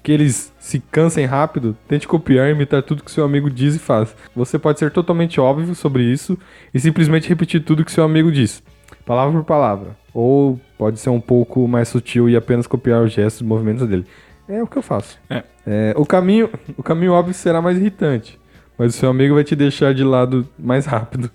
que 0.03 0.13
eles 0.13 0.53
se 0.59 0.81
cansem 0.81 1.25
rápido, 1.25 1.77
tente 1.89 2.09
copiar 2.09 2.49
e 2.49 2.53
imitar 2.53 2.83
tudo 2.83 3.05
que 3.05 3.11
seu 3.11 3.25
amigo 3.25 3.49
diz 3.49 3.77
e 3.77 3.79
faz. 3.79 4.15
Você 4.35 4.59
pode 4.59 4.79
ser 4.79 4.91
totalmente 4.91 5.41
óbvio 5.41 5.75
sobre 5.75 6.03
isso 6.03 6.37
e 6.75 6.81
simplesmente 6.81 7.29
repetir 7.29 7.63
tudo 7.63 7.85
que 7.85 7.93
seu 7.93 8.05
amigo 8.05 8.31
diz, 8.31 8.63
palavra 9.07 9.33
por 9.33 9.45
palavra. 9.45 9.97
Ou 10.13 10.61
pode 10.77 10.99
ser 10.99 11.11
um 11.11 11.21
pouco 11.21 11.67
mais 11.67 11.89
sutil 11.89 12.29
e 12.29 12.37
apenas 12.37 12.67
copiar 12.67 13.03
os 13.03 13.13
gestos 13.13 13.41
e 13.41 13.45
movimentos 13.45 13.87
dele. 13.87 14.05
É 14.49 14.63
o 14.63 14.67
que 14.67 14.77
eu 14.77 14.83
faço. 14.83 15.19
É. 15.31 15.45
É, 15.67 15.95
o, 15.97 16.05
caminho, 16.05 16.51
o 16.77 16.83
caminho 16.83 17.13
óbvio 17.13 17.33
será 17.33 17.63
mais 17.63 17.79
irritante, 17.79 18.39
mas 18.77 18.95
o 18.95 18.99
seu 18.99 19.09
amigo 19.09 19.35
vai 19.35 19.45
te 19.45 19.55
deixar 19.55 19.95
de 19.95 20.03
lado 20.03 20.47
mais 20.59 20.85
rápido. 20.85 21.31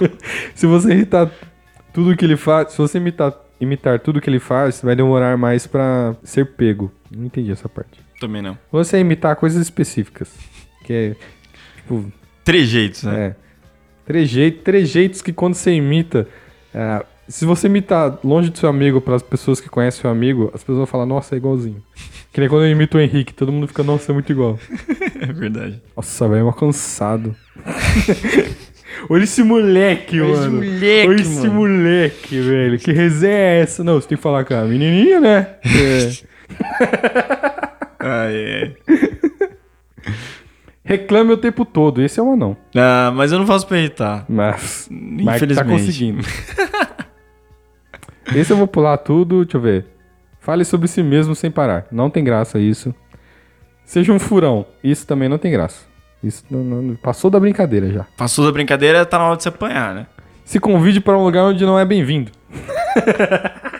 se 0.54 0.66
você 0.66 0.92
irritar 0.92 1.30
tudo 1.92 2.14
que 2.14 2.24
ele 2.24 2.36
faz, 2.36 2.72
se 2.72 2.78
você 2.78 2.98
imitar, 2.98 3.32
imitar 3.60 4.00
tudo 4.00 4.20
que 4.20 4.28
ele 4.30 4.40
faz, 4.40 4.80
vai 4.82 4.96
demorar 4.96 5.36
mais 5.36 5.66
pra 5.66 6.14
ser 6.22 6.46
pego. 6.46 6.90
Não 7.14 7.26
entendi 7.26 7.50
essa 7.52 7.68
parte. 7.68 8.00
Também 8.20 8.42
não. 8.42 8.56
Você 8.72 8.98
imitar 8.98 9.36
coisas 9.36 9.60
específicas, 9.62 10.32
que 10.84 10.92
é 10.92 11.16
tipo, 11.76 12.10
Trejeitos, 12.44 13.02
né? 13.04 13.26
é, 13.26 13.34
trejeitos, 14.06 14.62
trejeitos 14.62 15.22
que 15.22 15.32
quando 15.32 15.54
você 15.54 15.72
imita, 15.72 16.26
é, 16.74 17.04
se 17.28 17.44
você 17.44 17.66
imitar 17.68 18.18
longe 18.24 18.50
do 18.50 18.58
seu 18.58 18.68
amigo 18.68 19.00
para 19.00 19.14
as 19.16 19.22
pessoas 19.22 19.60
que 19.60 19.68
conhecem 19.68 20.00
seu 20.00 20.10
amigo, 20.10 20.50
as 20.54 20.60
pessoas 20.62 20.78
vão 20.78 20.86
falar, 20.86 21.06
nossa, 21.06 21.34
é 21.34 21.38
igualzinho. 21.38 21.82
Que 22.32 22.40
nem 22.40 22.48
quando 22.48 22.64
eu 22.64 22.70
imito 22.70 22.96
o 22.96 23.00
Henrique, 23.00 23.32
todo 23.34 23.52
mundo 23.52 23.66
fica, 23.68 23.82
nossa, 23.82 24.10
é 24.10 24.14
muito 24.14 24.30
igual. 24.32 24.58
É 25.20 25.32
verdade. 25.34 25.82
Nossa, 25.94 26.26
velho, 26.26 26.40
é 26.40 26.44
um 26.44 26.50
cansado. 26.52 27.36
Olha 29.08 29.24
esse 29.24 29.42
moleque, 29.42 30.20
Olha 30.20 30.32
esse 30.32 30.40
mano. 30.42 30.52
moleque, 30.56 31.08
Olha 31.08 31.20
esse 31.20 31.48
mano. 31.48 31.54
moleque, 31.54 32.40
velho. 32.40 32.78
Que 32.78 32.92
resenha 32.92 33.34
é 33.34 33.60
essa? 33.60 33.82
Não, 33.84 34.00
você 34.00 34.08
tem 34.08 34.16
que 34.18 34.22
falar 34.22 34.44
com 34.44 34.54
a 34.54 34.64
menininha, 34.64 35.20
né? 35.20 35.46
É. 35.64 36.10
Ai, 37.98 38.34
é. 38.36 38.72
Reclame 40.84 41.32
o 41.32 41.36
tempo 41.36 41.64
todo. 41.64 42.02
Esse 42.02 42.18
é 42.18 42.22
um 42.22 42.32
anão. 42.32 42.56
Ah, 42.74 43.12
mas 43.14 43.30
eu 43.32 43.38
não 43.38 43.46
faço 43.46 43.66
pra 43.66 43.78
irritar. 43.78 44.24
Mas, 44.28 44.88
mas 44.90 45.36
Infelizmente. 45.36 45.54
tá 45.54 45.64
conseguindo. 45.64 46.26
Esse 48.34 48.52
eu 48.52 48.56
vou 48.56 48.66
pular 48.66 48.96
tudo. 48.98 49.44
Deixa 49.44 49.56
eu 49.56 49.60
ver. 49.60 49.86
Fale 50.40 50.64
sobre 50.64 50.88
si 50.88 51.02
mesmo 51.02 51.34
sem 51.34 51.50
parar. 51.50 51.86
Não 51.92 52.10
tem 52.10 52.24
graça 52.24 52.58
isso. 52.58 52.94
Seja 53.84 54.12
um 54.12 54.18
furão. 54.18 54.66
Isso 54.82 55.06
também 55.06 55.28
não 55.28 55.38
tem 55.38 55.52
graça. 55.52 55.84
Isso 56.22 56.44
não- 56.50 56.62
não- 56.64 56.94
passou 56.96 57.30
da 57.30 57.40
brincadeira 57.40 57.90
já. 57.90 58.04
Passou 58.16 58.44
da 58.44 58.52
brincadeira, 58.52 59.04
tá 59.06 59.18
na 59.18 59.24
hora 59.28 59.36
de 59.36 59.42
se 59.44 59.48
apanhar, 59.48 59.94
né? 59.94 60.06
Se 60.44 60.58
convide 60.60 61.00
para 61.00 61.16
um 61.16 61.22
lugar 61.24 61.44
onde 61.44 61.64
não 61.64 61.78
é 61.78 61.84
bem-vindo. 61.84 62.30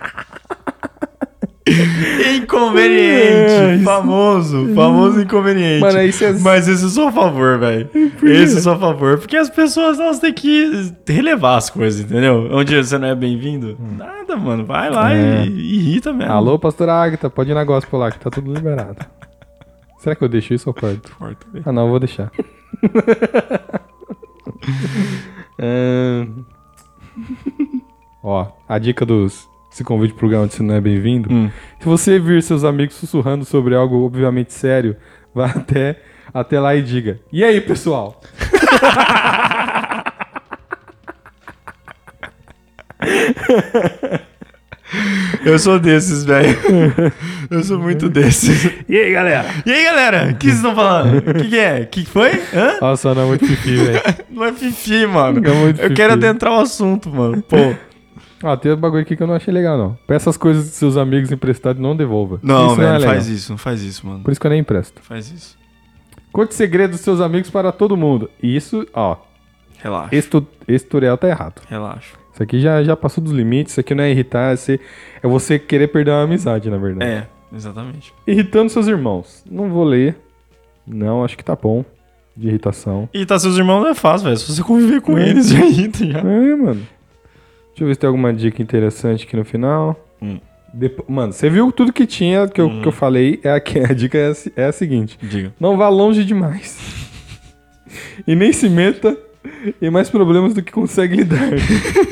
Inconveniente. 2.36 3.84
famoso. 3.84 4.74
Famoso 4.74 5.20
inconveniente. 5.20 5.80
Mano, 5.80 5.98
aí 5.98 6.10
Mas 6.40 6.68
esse 6.68 6.90
sou 6.90 7.08
a 7.08 7.12
favor, 7.12 7.58
velho. 7.58 7.88
Esse 8.22 8.60
sou 8.60 8.72
a 8.72 8.78
favor. 8.78 9.18
Porque 9.18 9.36
as 9.36 9.48
pessoas, 9.50 9.98
elas 10.00 10.18
têm 10.18 10.32
que 10.32 10.92
relevar 11.08 11.56
as 11.56 11.70
coisas, 11.70 12.00
entendeu? 12.00 12.48
Onde 12.52 12.74
você 12.76 12.98
não 12.98 13.08
é 13.08 13.14
bem-vindo, 13.14 13.76
nada, 13.96 14.36
mano. 14.36 14.64
Vai 14.64 14.90
lá 14.90 15.14
É. 15.14 15.44
e, 15.46 15.50
e 15.50 15.74
irrita 15.76 16.12
mesmo. 16.12 16.32
Alô, 16.32 16.58
pastora 16.58 16.92
Agatha, 16.94 17.30
pode 17.30 17.50
ir 17.50 17.54
na 17.54 17.64
gospel 17.64 17.98
lá, 17.98 18.10
que 18.10 18.18
tá 18.18 18.30
tudo 18.30 18.52
liberado. 18.52 18.96
Será 20.00 20.16
que 20.16 20.24
eu 20.24 20.28
deixo 20.28 20.54
isso 20.54 20.68
ou 20.70 20.74
corto? 20.74 21.14
Corta, 21.18 21.46
velho. 21.52 21.62
Ah, 21.66 21.72
não, 21.72 21.82
eu 21.84 21.90
vou 21.90 22.00
deixar. 22.00 22.32
Ahn. 25.58 26.44
Ó, 28.24 28.46
a 28.66 28.78
dica 28.78 29.04
dos 29.04 29.46
esse 29.70 29.84
convite 29.84 30.12
pro 30.12 30.20
programa 30.20 30.46
de 30.46 30.54
Se 30.54 30.62
Não 30.62 30.74
É 30.74 30.80
Bem-vindo. 30.80 31.30
Hum. 31.32 31.50
Se 31.78 31.86
você 31.86 32.18
vir 32.18 32.42
seus 32.42 32.64
amigos 32.64 32.94
sussurrando 32.96 33.44
sobre 33.44 33.74
algo 33.74 34.04
obviamente 34.04 34.54
sério, 34.54 34.96
vá 35.34 35.46
até, 35.46 36.02
até 36.32 36.58
lá 36.58 36.74
e 36.74 36.82
diga. 36.82 37.20
E 37.30 37.44
aí, 37.44 37.60
pessoal? 37.60 38.20
Eu 45.44 45.58
sou 45.58 45.78
desses, 45.78 46.24
velho. 46.24 46.56
Eu 47.50 47.62
sou 47.64 47.78
muito 47.78 48.08
desses. 48.08 48.70
E 48.88 48.96
aí, 48.96 49.12
galera? 49.12 49.46
E 49.64 49.70
aí, 49.72 49.84
galera? 49.84 50.30
O 50.32 50.34
que 50.36 50.46
vocês 50.46 50.56
estão 50.56 50.74
falando? 50.74 51.18
O 51.18 51.34
que, 51.34 51.48
que 51.48 51.58
é? 51.58 51.80
O 51.80 51.86
que, 51.86 52.04
que 52.04 52.10
foi? 52.10 52.30
Hã? 52.54 52.78
Nossa, 52.80 53.14
não 53.14 53.22
é 53.22 53.26
muito 53.26 53.46
fifi, 53.46 53.76
velho. 53.76 54.00
Não 54.30 54.44
é 54.44 54.52
fifi, 54.52 55.06
mano. 55.06 55.38
É 55.46 55.52
muito 55.52 55.78
Eu 55.80 55.84
fifi. 55.84 55.94
quero 55.94 56.12
adentrar 56.14 56.52
o 56.52 56.60
assunto, 56.60 57.10
mano. 57.10 57.42
Pô. 57.42 57.56
Ó, 58.42 58.56
tem 58.58 58.72
um 58.72 58.76
bagulho 58.76 59.02
aqui 59.02 59.16
que 59.16 59.22
eu 59.22 59.26
não 59.26 59.34
achei 59.34 59.52
legal, 59.52 59.76
não. 59.76 59.98
Peça 60.06 60.30
as 60.30 60.36
coisas 60.36 60.64
dos 60.64 60.74
seus 60.74 60.96
amigos 60.96 61.30
emprestados 61.30 61.78
e 61.78 61.82
não 61.82 61.94
devolva. 61.96 62.38
Não, 62.42 62.74
velho, 62.74 62.88
é 62.88 62.98
não 62.98 63.00
faz 63.06 63.28
isso, 63.28 63.52
não 63.52 63.58
faz 63.58 63.82
isso, 63.82 64.06
mano. 64.06 64.20
Por 64.24 64.30
isso 64.30 64.40
que 64.40 64.46
eu 64.46 64.50
nem 64.50 64.60
empresto. 64.60 65.02
Faz 65.02 65.30
isso. 65.30 65.58
Conte 66.32 66.54
segredos 66.54 66.96
dos 66.96 67.04
seus 67.04 67.20
amigos 67.20 67.50
para 67.50 67.70
todo 67.72 67.96
mundo. 67.96 68.30
Isso, 68.42 68.86
ó, 68.94 69.16
Relaxa. 69.82 70.14
esse, 70.14 70.28
tu- 70.28 70.46
esse 70.68 70.84
tutorial 70.84 71.18
tá 71.18 71.28
errado. 71.28 71.60
Relaxa. 71.68 72.14
Isso 72.40 72.44
aqui 72.44 72.58
já, 72.58 72.82
já 72.82 72.96
passou 72.96 73.22
dos 73.22 73.34
limites, 73.34 73.74
isso 73.74 73.80
aqui 73.80 73.94
não 73.94 74.02
é 74.02 74.10
irritar, 74.10 74.54
é, 74.54 74.56
ser- 74.56 74.80
é 75.22 75.28
você 75.28 75.58
querer 75.58 75.88
perder 75.88 76.12
uma 76.12 76.22
amizade, 76.22 76.70
na 76.70 76.78
verdade. 76.78 77.04
É, 77.10 77.26
exatamente. 77.54 78.14
Irritando 78.26 78.70
seus 78.70 78.86
irmãos. 78.86 79.44
Não 79.50 79.68
vou 79.68 79.84
ler. 79.84 80.16
Não, 80.86 81.22
acho 81.22 81.36
que 81.36 81.44
tá 81.44 81.54
bom. 81.54 81.84
De 82.34 82.48
irritação. 82.48 83.06
Tá 83.28 83.38
seus 83.38 83.58
irmãos 83.58 83.82
não 83.82 83.88
é 83.90 83.94
fácil, 83.94 84.24
velho. 84.28 84.38
Se 84.38 84.50
você 84.50 84.62
conviver 84.62 85.02
com 85.02 85.18
É. 85.18 85.28
eles, 85.28 85.50
já 85.50 85.62
irrita 85.66 86.06
já. 86.06 86.20
É, 86.20 86.22
mano. 86.56 86.80
Deixa 87.68 87.82
eu 87.82 87.86
ver 87.86 87.92
se 87.94 88.00
tem 88.00 88.08
alguma 88.08 88.32
dica 88.32 88.62
interessante 88.62 89.26
aqui 89.26 89.36
no 89.36 89.44
final. 89.44 90.02
Hum. 90.22 90.38
Depo- 90.72 91.04
Mano, 91.12 91.34
você 91.34 91.50
viu 91.50 91.70
tudo 91.70 91.92
que 91.92 92.06
tinha, 92.06 92.48
que 92.48 92.58
eu, 92.58 92.80
que 92.80 92.88
eu 92.88 92.92
falei. 92.92 93.38
É 93.44 93.50
a, 93.50 93.56
a 93.56 93.92
dica 93.92 94.16
é 94.16 94.30
a, 94.30 94.34
é 94.62 94.64
a 94.68 94.72
seguinte. 94.72 95.18
Diga. 95.20 95.52
Não 95.60 95.76
vá 95.76 95.90
longe 95.90 96.24
demais. 96.24 96.78
e 98.26 98.34
nem 98.34 98.50
se 98.50 98.66
meta 98.70 99.14
em 99.80 99.90
mais 99.90 100.08
problemas 100.10 100.54
do 100.54 100.62
que 100.62 100.72
consegue 100.72 101.16
lidar. 101.16 101.50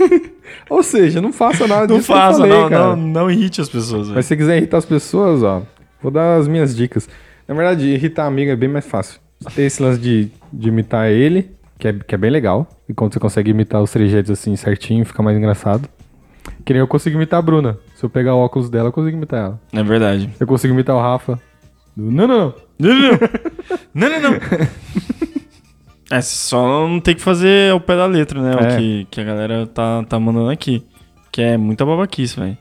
Ou 0.71 0.83
seja, 0.83 1.21
não 1.21 1.33
faça 1.33 1.67
nada 1.67 1.87
Não 1.87 1.97
disso 1.99 2.13
faça, 2.13 2.41
falei, 2.41 2.53
não, 2.53 2.69
cara. 2.69 2.85
não, 2.89 2.97
não 2.97 3.31
irrite 3.31 3.61
as 3.61 3.69
pessoas. 3.69 4.09
Mas 4.09 4.25
se 4.27 4.29
você 4.31 4.37
quiser 4.37 4.57
irritar 4.59 4.79
as 4.79 4.85
pessoas, 4.85 5.43
ó, 5.43 5.63
vou 6.03 6.11
dar 6.11 6.37
as 6.37 6.49
minhas 6.49 6.75
dicas. 6.75 7.09
Na 7.47 7.55
verdade, 7.55 7.87
irritar 7.89 8.25
a 8.25 8.27
amiga 8.27 8.53
é 8.53 8.57
bem 8.57 8.69
mais 8.69 8.87
fácil. 8.87 9.21
Tem 9.55 9.67
esse 9.67 9.83
lance 9.83 10.01
de, 10.01 10.31
de 10.53 10.69
imitar 10.69 11.11
ele, 11.11 11.51
que 11.79 11.89
é, 11.89 11.93
que 11.93 12.15
é 12.15 12.19
bem 12.19 12.31
legal. 12.31 12.67
E 12.89 12.95
quando 12.95 13.13
você 13.13 13.21
consegue 13.21 13.51
imitar 13.51 13.83
os 13.83 13.91
trejeitos 13.91 14.31
assim 14.31 14.55
certinho, 14.57 15.05
fica 15.05 15.23
mais 15.23 15.37
engraçado. 15.37 15.89
Que 16.65 16.73
nem 16.73 16.81
eu 16.81 16.89
consigo 16.89 17.17
imitar 17.17 17.39
a 17.39 17.43
Bruna. 17.43 17.79
Se 17.95 18.05
eu 18.05 18.11
pegar 18.11 18.35
o 18.35 18.39
óculos 18.39 18.69
dela, 18.69 18.89
eu 18.89 18.93
consigo 18.93 19.17
imitar 19.17 19.45
ela. 19.45 19.61
É 19.73 19.83
verdade. 19.83 20.31
Eu 20.39 20.47
consigo 20.47 20.75
imitar 20.75 20.97
o 20.97 21.01
Rafa. 21.01 21.39
Não, 21.97 22.27
não, 22.27 22.29
não. 22.29 22.55
Não, 22.79 22.95
não, 22.95 23.11
não. 23.11 23.19
não, 23.95 24.09
não, 24.09 24.21
não. 24.21 24.39
É, 26.11 26.21
só 26.23 26.89
não 26.89 27.01
tem 27.01 27.15
que 27.15 27.21
fazer 27.21 27.71
ao 27.73 27.81
pé 27.81 27.97
da 27.97 28.07
letra, 28.07 28.41
né? 28.41 28.53
É. 28.53 28.75
O 28.75 28.79
que, 28.79 29.07
que 29.11 29.21
a 29.21 29.25
galera 29.25 29.67
tá, 29.67 30.03
tá 30.05 30.19
mandando 30.19 30.51
aqui. 30.51 30.85
Que 31.31 31.43
é 31.43 31.57
muita 31.57 31.85
babaquice, 31.85 32.39
velho. 32.39 32.57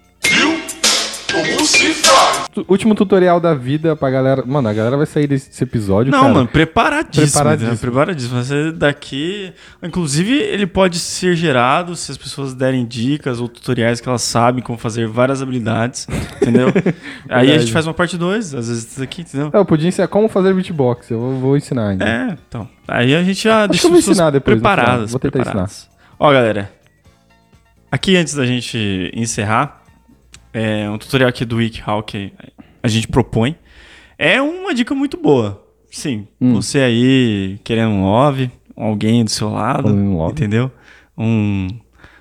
Último 2.67 2.95
tutorial 2.95 3.39
da 3.39 3.53
vida 3.53 3.95
pra 3.95 4.09
galera. 4.09 4.43
Mano, 4.45 4.69
a 4.69 4.73
galera 4.73 4.95
vai 4.97 5.05
sair 5.05 5.27
desse, 5.27 5.63
episódio, 5.63 6.11
Não, 6.11 6.21
cara. 6.21 6.33
mano, 6.33 6.47
preparadíssimo. 6.47 7.31
Preparadíssimo. 7.31 7.77
Preparadíssimo. 7.77 8.33
preparadíssimo. 8.33 8.35
Vai 8.35 8.43
ser 8.43 8.71
daqui. 8.73 9.53
Inclusive, 9.83 10.33
ele 10.33 10.65
pode 10.67 10.99
ser 10.99 11.35
gerado 11.35 11.95
se 11.95 12.11
as 12.11 12.17
pessoas 12.17 12.53
derem 12.53 12.85
dicas 12.85 13.39
ou 13.39 13.47
tutoriais 13.47 13.99
que 13.99 14.07
elas 14.07 14.21
sabem 14.21 14.63
como 14.63 14.77
fazer 14.77 15.07
várias 15.07 15.41
habilidades. 15.41 16.07
Entendeu? 16.41 16.69
Aí 17.29 17.51
a 17.51 17.57
gente 17.57 17.71
faz 17.71 17.85
uma 17.85 17.93
parte 17.93 18.17
2, 18.17 18.55
às 18.55 18.67
vezes 18.67 18.91
isso 18.91 19.03
aqui, 19.03 19.21
entendeu? 19.21 19.49
É, 19.53 19.57
eu 19.57 19.65
podia 19.65 19.87
ensinar 19.87 20.07
como 20.07 20.27
fazer 20.29 20.53
beatbox. 20.53 21.09
Eu 21.09 21.19
vou, 21.19 21.33
vou 21.39 21.57
ensinar 21.57 21.89
ainda. 21.89 22.07
É, 22.07 22.37
então. 22.47 22.67
Aí 22.87 23.15
a 23.15 23.23
gente 23.23 23.43
já 23.43 23.67
deixa 23.67 23.81
que 23.81 23.87
eu 23.87 23.91
vou 23.91 23.99
ensinar 23.99 24.29
depois, 24.29 24.55
preparadas. 24.55 25.11
Vou 25.11 25.19
tentar 25.19 25.43
preparadas. 25.43 25.89
Ó, 26.19 26.31
galera. 26.31 26.71
Aqui, 27.91 28.15
antes 28.17 28.33
da 28.33 28.45
gente 28.45 29.11
encerrar, 29.13 29.81
é 30.53 30.89
um 30.89 30.97
tutorial 30.97 31.29
aqui 31.29 31.45
do 31.45 31.57
WikiHow 31.57 32.03
que 32.03 32.31
a 32.81 32.87
gente 32.87 33.07
propõe. 33.07 33.55
É 34.17 34.41
uma 34.41 34.73
dica 34.73 34.93
muito 34.95 35.17
boa. 35.17 35.63
Sim, 35.91 36.27
Hum. 36.41 36.55
você 36.55 36.79
aí 36.79 37.59
querendo 37.63 37.91
um 37.91 38.03
love, 38.03 38.51
alguém 38.75 39.23
do 39.23 39.29
seu 39.31 39.49
lado, 39.49 39.87
love. 39.93 40.31
entendeu? 40.33 40.69
Um 41.17 41.67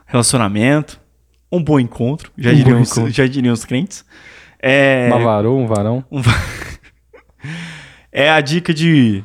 relacionamento, 0.06 1.00
um 1.50 1.62
bom 1.62 1.78
encontro, 1.80 2.30
já, 2.38 2.50
Um 2.50 2.54
diriam, 2.54 2.80
os, 2.80 2.90
encontro. 2.92 3.12
já 3.12 3.26
diriam 3.26 3.52
os 3.52 3.64
crentes. 3.64 4.04
É, 4.60 5.08
Uma 5.12 5.18
varou, 5.22 5.58
um 5.58 5.66
varão. 5.66 6.04
um 6.10 6.20
va- 6.22 6.32
é 8.12 8.30
a 8.30 8.40
dica 8.40 8.72
de 8.72 9.22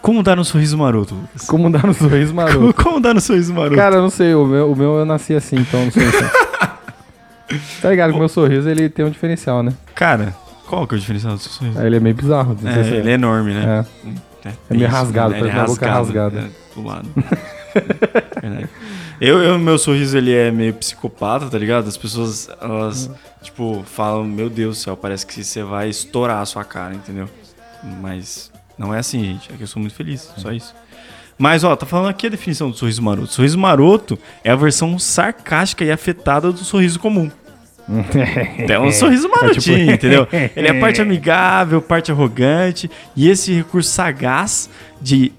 como 0.00 0.22
dar 0.22 0.38
um 0.38 0.44
sorriso 0.44 0.78
maroto, 0.78 1.14
Lucas. 1.14 1.46
Como 1.46 1.70
dar 1.70 1.86
no 1.86 1.92
sorriso 1.92 2.32
maroto. 2.34 2.82
Como 2.82 3.00
dar 3.00 3.12
no 3.14 3.20
sorriso 3.20 3.52
maroto? 3.52 3.76
Cara, 3.76 3.96
eu 3.96 4.02
não 4.02 4.10
sei, 4.10 4.34
o 4.34 4.46
meu, 4.46 4.72
o 4.72 4.76
meu 4.76 4.96
eu 4.98 5.04
nasci 5.04 5.34
assim, 5.34 5.56
então 5.56 5.84
não 5.84 5.90
sei. 5.90 6.02
tá 7.80 7.90
ligado 7.90 8.12
o 8.14 8.18
meu 8.18 8.28
sorriso 8.28 8.68
ele 8.68 8.88
tem 8.88 9.04
um 9.04 9.10
diferencial, 9.10 9.62
né? 9.62 9.72
Cara, 9.94 10.34
qual 10.66 10.86
que 10.86 10.94
é 10.94 10.96
o 10.96 11.00
diferencial 11.00 11.34
do 11.34 11.38
seu 11.40 11.50
sorriso? 11.52 11.78
Aí 11.78 11.86
Ele 11.86 11.96
é 11.96 12.00
meio 12.00 12.14
bizarro. 12.14 12.56
não 12.60 12.72
sei 12.72 12.80
É, 12.80 12.84
se 12.84 12.94
ele 12.94 13.10
é 13.10 13.14
enorme, 13.14 13.54
né? 13.54 13.84
É. 14.44 14.48
É, 14.48 14.52
É 14.70 14.74
meio 14.74 14.86
isso, 14.86 14.96
rasgado, 14.96 15.30
né? 15.34 15.38
parece 15.40 15.56
uma 15.58 15.64
boca 15.66 15.90
rasgada. 15.92 16.38
é, 16.40 16.74
do 16.74 16.86
lado. 16.86 17.08
Verdade. 18.42 18.68
Eu, 19.20 19.42
eu, 19.42 19.58
meu 19.58 19.78
sorriso, 19.78 20.16
ele 20.16 20.32
é 20.34 20.50
meio 20.50 20.72
psicopata, 20.74 21.46
tá 21.50 21.58
ligado? 21.58 21.86
As 21.86 21.96
pessoas, 21.96 22.48
elas, 22.60 23.10
tipo, 23.42 23.82
falam, 23.84 24.24
meu 24.24 24.48
Deus 24.48 24.78
do 24.78 24.80
céu, 24.82 24.96
parece 24.96 25.26
que 25.26 25.44
você 25.44 25.62
vai 25.62 25.88
estourar 25.90 26.38
a 26.40 26.46
sua 26.46 26.64
cara, 26.64 26.94
entendeu? 26.94 27.28
Mas 28.00 28.50
não 28.78 28.94
é 28.94 28.98
assim, 28.98 29.22
gente. 29.22 29.52
É 29.52 29.56
que 29.56 29.62
eu 29.62 29.66
sou 29.66 29.80
muito 29.80 29.94
feliz, 29.94 30.32
só 30.38 30.50
isso. 30.52 30.74
Mas, 31.36 31.64
ó, 31.64 31.74
tá 31.76 31.84
falando 31.86 32.08
aqui 32.10 32.26
a 32.26 32.30
definição 32.30 32.70
do 32.70 32.76
sorriso 32.76 33.02
maroto. 33.02 33.32
Sorriso 33.32 33.58
maroto 33.58 34.18
é 34.44 34.50
a 34.50 34.56
versão 34.56 34.98
sarcástica 34.98 35.84
e 35.84 35.90
afetada 35.90 36.50
do 36.52 36.58
sorriso 36.58 36.98
comum. 36.98 37.30
É 38.68 38.78
um 38.78 38.92
sorriso 38.92 39.28
marotinho, 39.28 39.92
entendeu? 39.92 40.26
Ele 40.54 40.68
é 40.68 40.74
parte 40.74 41.00
amigável, 41.00 41.82
parte 41.82 42.12
arrogante, 42.12 42.90
e 43.16 43.28
esse 43.28 43.52
recurso 43.52 43.90
sagaz 43.90 44.70
de 45.00 45.32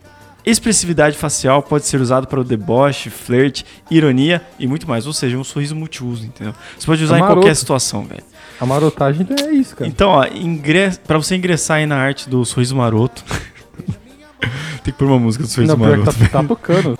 expressividade 0.46 1.18
facial 1.18 1.62
pode 1.62 1.86
ser 1.86 2.02
usado 2.02 2.28
para 2.28 2.40
o 2.40 2.44
deboche, 2.44 3.10
flerte, 3.10 3.66
ironia 3.90 4.42
e 4.60 4.68
muito 4.68 4.88
mais. 4.88 5.08
Ou 5.08 5.14
seja, 5.14 5.38
um 5.38 5.44
sorriso 5.44 5.76
multiuso, 5.76 6.26
entendeu? 6.26 6.54
Você 6.78 6.86
pode 6.86 7.04
usar 7.04 7.18
em 7.18 7.22
maroto. 7.22 7.42
qualquer 7.42 7.56
situação, 7.56 8.04
velho. 8.04 8.24
A 8.60 8.66
marotagem 8.66 9.26
é 9.30 9.52
isso, 9.52 9.76
cara. 9.76 9.90
Então, 9.90 10.10
ó, 10.10 10.26
ingress... 10.26 11.00
para 11.00 11.18
você 11.18 11.36
ingressar 11.36 11.78
aí 11.78 11.86
na 11.86 11.98
arte 11.98 12.30
do 12.30 12.44
sorriso 12.46 12.76
maroto. 12.76 13.24
Tem 14.84 14.92
que 14.92 14.94
pôr 14.94 15.06
uma 15.06 15.20
música 15.20 15.44
do 15.44 15.50
sorriso 15.50 15.76
Não, 15.76 15.80
maroto. 15.80 16.12
tá, 16.12 16.28
tá 16.28 16.44
tocando. 16.44 16.98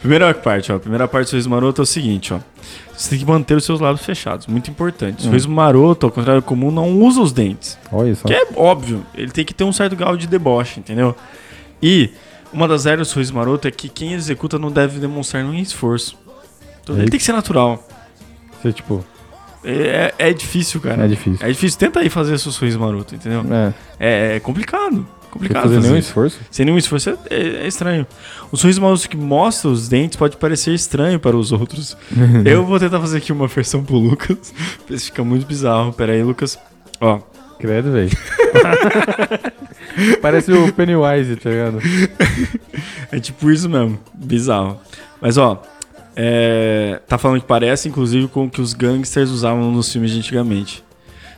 Primeira 0.00 0.34
parte, 0.34 0.72
ó. 0.72 0.78
Primeira 0.78 1.06
parte 1.06 1.26
do 1.26 1.30
sorriso 1.30 1.50
maroto 1.50 1.82
é 1.82 1.84
o 1.84 1.86
seguinte, 1.86 2.34
ó. 2.34 2.40
Você 3.02 3.10
tem 3.10 3.18
que 3.18 3.24
manter 3.26 3.56
os 3.56 3.64
seus 3.64 3.80
lábios 3.80 4.06
fechados, 4.06 4.46
muito 4.46 4.70
importante. 4.70 5.18
O 5.18 5.22
sorriso 5.24 5.50
maroto, 5.50 6.06
ao 6.06 6.12
contrário 6.12 6.40
do 6.40 6.44
comum, 6.44 6.70
não 6.70 7.00
usa 7.00 7.20
os 7.20 7.32
dentes. 7.32 7.76
Olha 7.90 8.14
só. 8.14 8.28
Que 8.28 8.32
é 8.34 8.46
óbvio, 8.54 9.04
ele 9.12 9.32
tem 9.32 9.44
que 9.44 9.52
ter 9.52 9.64
um 9.64 9.72
certo 9.72 9.96
grau 9.96 10.16
de 10.16 10.28
deboche, 10.28 10.78
entendeu? 10.78 11.16
E 11.82 12.10
uma 12.52 12.68
das 12.68 12.84
regras 12.84 13.08
do 13.08 13.10
sorriso 13.10 13.34
maroto 13.34 13.66
é 13.66 13.72
que 13.72 13.88
quem 13.88 14.12
executa 14.12 14.56
não 14.56 14.70
deve 14.70 15.00
demonstrar 15.00 15.42
nenhum 15.42 15.58
esforço. 15.60 16.16
Então, 16.80 16.96
ele 16.96 17.10
tem 17.10 17.18
que 17.18 17.24
ser 17.26 17.32
natural. 17.32 17.84
Você, 18.62 18.72
tipo, 18.72 19.04
É, 19.64 20.14
é 20.18 20.32
difícil, 20.32 20.80
cara. 20.80 21.04
é 21.04 21.08
difícil. 21.08 21.44
É 21.44 21.50
difícil. 21.50 21.78
Tenta 21.80 21.98
aí 21.98 22.08
fazer 22.08 22.38
seu 22.38 22.52
sorriso 22.52 22.78
maroto, 22.78 23.16
entendeu? 23.16 23.44
É. 23.50 23.74
É, 23.98 24.36
é 24.36 24.40
complicado. 24.40 25.04
Sem 25.32 25.40
Complicado 25.40 25.62
fazer 25.62 25.74
fazer 25.76 25.86
nenhum 25.88 25.98
isso. 25.98 26.08
esforço. 26.08 26.38
Sem 26.50 26.66
nenhum 26.66 26.78
esforço 26.78 27.10
é, 27.10 27.16
é- 27.30 27.66
estranho. 27.66 28.06
O 28.50 28.56
sorriso 28.56 28.80
maroto 28.82 29.08
que 29.08 29.16
mostra 29.16 29.70
os 29.70 29.88
dentes 29.88 30.16
pode 30.16 30.36
parecer 30.36 30.74
estranho 30.74 31.18
para 31.18 31.36
os 31.36 31.52
outros. 31.52 31.96
Eu 32.44 32.66
vou 32.66 32.78
tentar 32.78 33.00
fazer 33.00 33.18
aqui 33.18 33.32
uma 33.32 33.46
versão 33.46 33.82
pro 33.82 33.96
Lucas. 33.96 34.52
Esse 34.90 35.06
fica 35.06 35.24
muito 35.24 35.46
bizarro. 35.46 35.92
Pera 35.92 36.12
aí, 36.12 36.22
Lucas. 36.22 36.58
Ó, 37.00 37.20
Credo, 37.58 37.92
velho. 37.92 38.10
Parece 40.20 40.52
o 40.52 40.72
Pennywise, 40.72 41.36
tá 41.36 41.50
ligado? 41.50 41.78
é 43.10 43.20
tipo 43.20 43.50
isso 43.50 43.68
mesmo. 43.68 43.98
Bizarro. 44.14 44.80
Mas 45.20 45.36
ó, 45.38 45.62
é, 46.16 47.00
tá 47.06 47.18
falando 47.18 47.40
que 47.40 47.46
parece 47.46 47.88
inclusive 47.88 48.26
com 48.28 48.44
o 48.46 48.50
que 48.50 48.60
os 48.60 48.72
gangsters 48.74 49.30
usavam 49.30 49.70
nos 49.70 49.92
filmes 49.92 50.10
de 50.10 50.18
antigamente. 50.18 50.82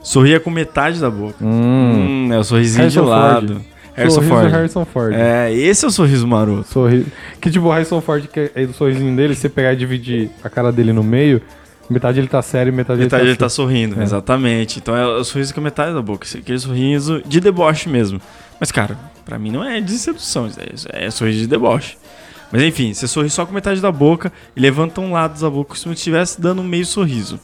Sorria 0.02 0.38
com 0.40 0.50
metade 0.50 1.00
da 1.00 1.10
boca. 1.10 1.36
Hum. 1.44 2.26
Hum, 2.28 2.32
é 2.32 2.38
o 2.38 2.44
sorrisinho 2.44 2.82
Harrison 2.82 3.02
de 3.02 3.08
lado. 3.08 3.52
Ford. 3.54 3.64
Harrison 3.96 4.14
sorriso 4.16 4.34
Ford. 4.34 4.50
Harrison 4.52 4.84
Ford. 4.84 5.14
É, 5.14 5.52
esse 5.52 5.84
é 5.84 5.88
o 5.88 5.90
sorriso 5.90 6.26
maroto. 6.26 6.68
Sorriso. 6.68 7.06
Que 7.40 7.50
tipo, 7.50 7.66
o 7.66 7.70
Harrison 7.70 8.00
Ford, 8.00 8.26
que 8.26 8.50
é 8.54 8.66
do 8.66 8.72
sorrisinho 8.72 9.14
dele, 9.16 9.34
você 9.34 9.48
pegar 9.48 9.72
e 9.72 9.76
dividir 9.76 10.30
a 10.42 10.48
cara 10.50 10.70
dele 10.72 10.92
no 10.92 11.02
meio, 11.04 11.40
metade 11.88 12.18
ele 12.18 12.28
tá 12.28 12.42
sério 12.42 12.70
e 12.70 12.74
metade, 12.74 13.00
Metade 13.00 13.22
ele 13.22 13.30
ele 13.30 13.36
tá. 13.36 13.44
tá 13.46 13.48
sorrindo, 13.48 14.00
É. 14.00 14.02
exatamente. 14.02 14.78
Então 14.78 14.96
é 14.96 15.06
o 15.06 15.24
sorriso 15.24 15.54
com 15.54 15.60
metade 15.60 15.94
da 15.94 16.02
boca. 16.02 16.26
Aquele 16.36 16.58
sorriso 16.58 17.22
de 17.26 17.40
deboche 17.40 17.88
mesmo. 17.88 18.20
Mas, 18.58 18.70
cara, 18.72 18.96
pra 19.24 19.38
mim 19.38 19.50
não 19.50 19.64
é 19.64 19.80
de 19.80 19.92
sedução, 19.98 20.48
é, 20.92 21.06
é 21.06 21.10
sorriso 21.10 21.40
de 21.40 21.46
deboche. 21.46 21.96
Mas 22.52 22.62
enfim, 22.62 22.92
você 22.94 23.06
sorri 23.08 23.28
só 23.30 23.44
com 23.44 23.52
metade 23.52 23.80
da 23.80 23.90
boca 23.90 24.32
e 24.54 24.60
levanta 24.60 25.00
um 25.00 25.12
lado 25.12 25.40
da 25.40 25.50
boca 25.50 25.70
como 25.70 25.94
se 25.94 25.98
estivesse 25.98 26.40
dando 26.40 26.60
um 26.62 26.64
meio 26.64 26.86
sorriso. 26.86 27.40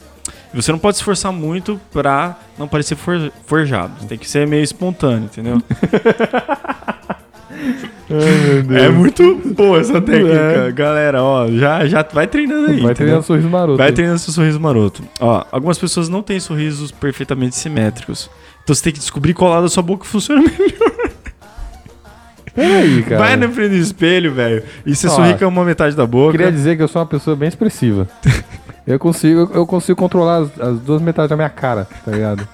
E 0.53 0.57
você 0.61 0.71
não 0.73 0.79
pode 0.79 0.97
se 0.97 1.01
esforçar 1.03 1.33
muito 1.33 1.81
pra 1.93 2.37
não 2.59 2.67
parecer 2.69 2.97
for- 2.97 3.33
forjado. 3.47 3.93
Tem 4.07 4.19
que 4.19 4.29
ser 4.29 4.47
meio 4.47 4.63
espontâneo, 4.63 5.25
entendeu? 5.25 5.61
É 8.81 8.89
muito 8.89 9.37
boa 9.55 9.79
essa 9.79 10.01
técnica, 10.01 10.71
galera. 10.73 11.23
Ó, 11.23 11.49
já, 11.49 11.87
já 11.87 12.05
vai 12.13 12.27
treinando 12.27 12.71
aí. 12.71 12.81
É. 12.81 12.83
Vai 12.83 12.95
treinando 12.95 13.23
sorriso 13.23 13.49
maroto. 13.49 13.77
Vai 13.79 13.93
treinando 13.93 14.19
seu 14.19 14.33
sorriso 14.33 14.59
maroto. 14.59 15.03
Ó, 15.21 15.45
algumas 15.53 15.79
pessoas 15.79 16.09
não 16.09 16.23
têm 16.23 16.41
sorrisos 16.41 16.91
perfeitamente 16.91 17.55
simétricos. 17.55 18.29
Então 18.65 18.75
você 18.75 18.83
tem 18.83 18.93
que 18.93 18.99
descobrir 18.99 19.33
qual 19.35 19.51
lado 19.53 19.63
da 19.65 19.69
sua 19.69 19.83
boca 19.83 20.05
funciona 20.05 20.43
melhor. 20.59 21.10
Peraí, 22.55 23.03
cara. 23.09 23.19
Vai 23.19 23.37
na 23.37 23.49
frente 23.49 23.71
do 23.71 23.77
espelho, 23.77 24.33
velho. 24.33 24.63
E 24.85 24.95
você 24.95 25.09
sorri 25.09 25.37
com 25.39 25.47
uma 25.47 25.65
metade 25.65 25.97
da 25.97 26.07
boca. 26.07 26.33
Queria 26.33 26.53
dizer 26.53 26.77
que 26.77 26.83
eu 26.83 26.89
sou 26.89 27.01
uma 27.01 27.07
pessoa 27.07 27.37
bem 27.37 27.49
expressiva. 27.49 28.09
eu 28.87 28.99
consigo, 28.99 29.51
eu 29.55 29.67
consigo 29.67 29.99
controlar 29.99 30.43
as, 30.43 30.61
as 30.61 30.79
duas 30.81 31.03
metades 31.03 31.31
da 31.31 31.37
minha 31.37 31.51
cara, 31.51 31.87
tá 32.05 32.11
ligado? 32.11 32.47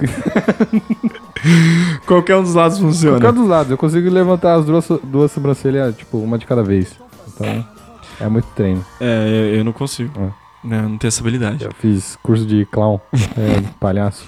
Qualquer 2.06 2.36
um 2.36 2.42
dos 2.42 2.54
lados 2.54 2.78
funciona. 2.78 3.18
Qualquer 3.18 3.38
dos 3.38 3.48
lados, 3.48 3.70
eu 3.70 3.78
consigo 3.78 4.08
levantar 4.10 4.54
as 4.54 4.64
duas, 4.64 4.88
duas 5.04 5.32
sobrancelhas, 5.32 5.96
tipo, 5.96 6.18
uma 6.18 6.38
de 6.38 6.46
cada 6.46 6.62
vez. 6.62 6.98
Então, 7.28 7.66
é 8.20 8.28
muito 8.28 8.46
treino. 8.54 8.84
É, 9.00 9.28
eu, 9.28 9.58
eu 9.58 9.64
não 9.64 9.72
consigo. 9.72 10.12
É. 10.18 10.30
Não, 10.62 10.90
não 10.90 10.98
tenho 10.98 11.08
essa 11.08 11.22
habilidade. 11.22 11.64
Eu 11.64 11.72
fiz 11.72 12.18
curso 12.22 12.44
de 12.44 12.66
clown, 12.66 13.00
é, 13.14 13.62
palhaço. 13.78 14.26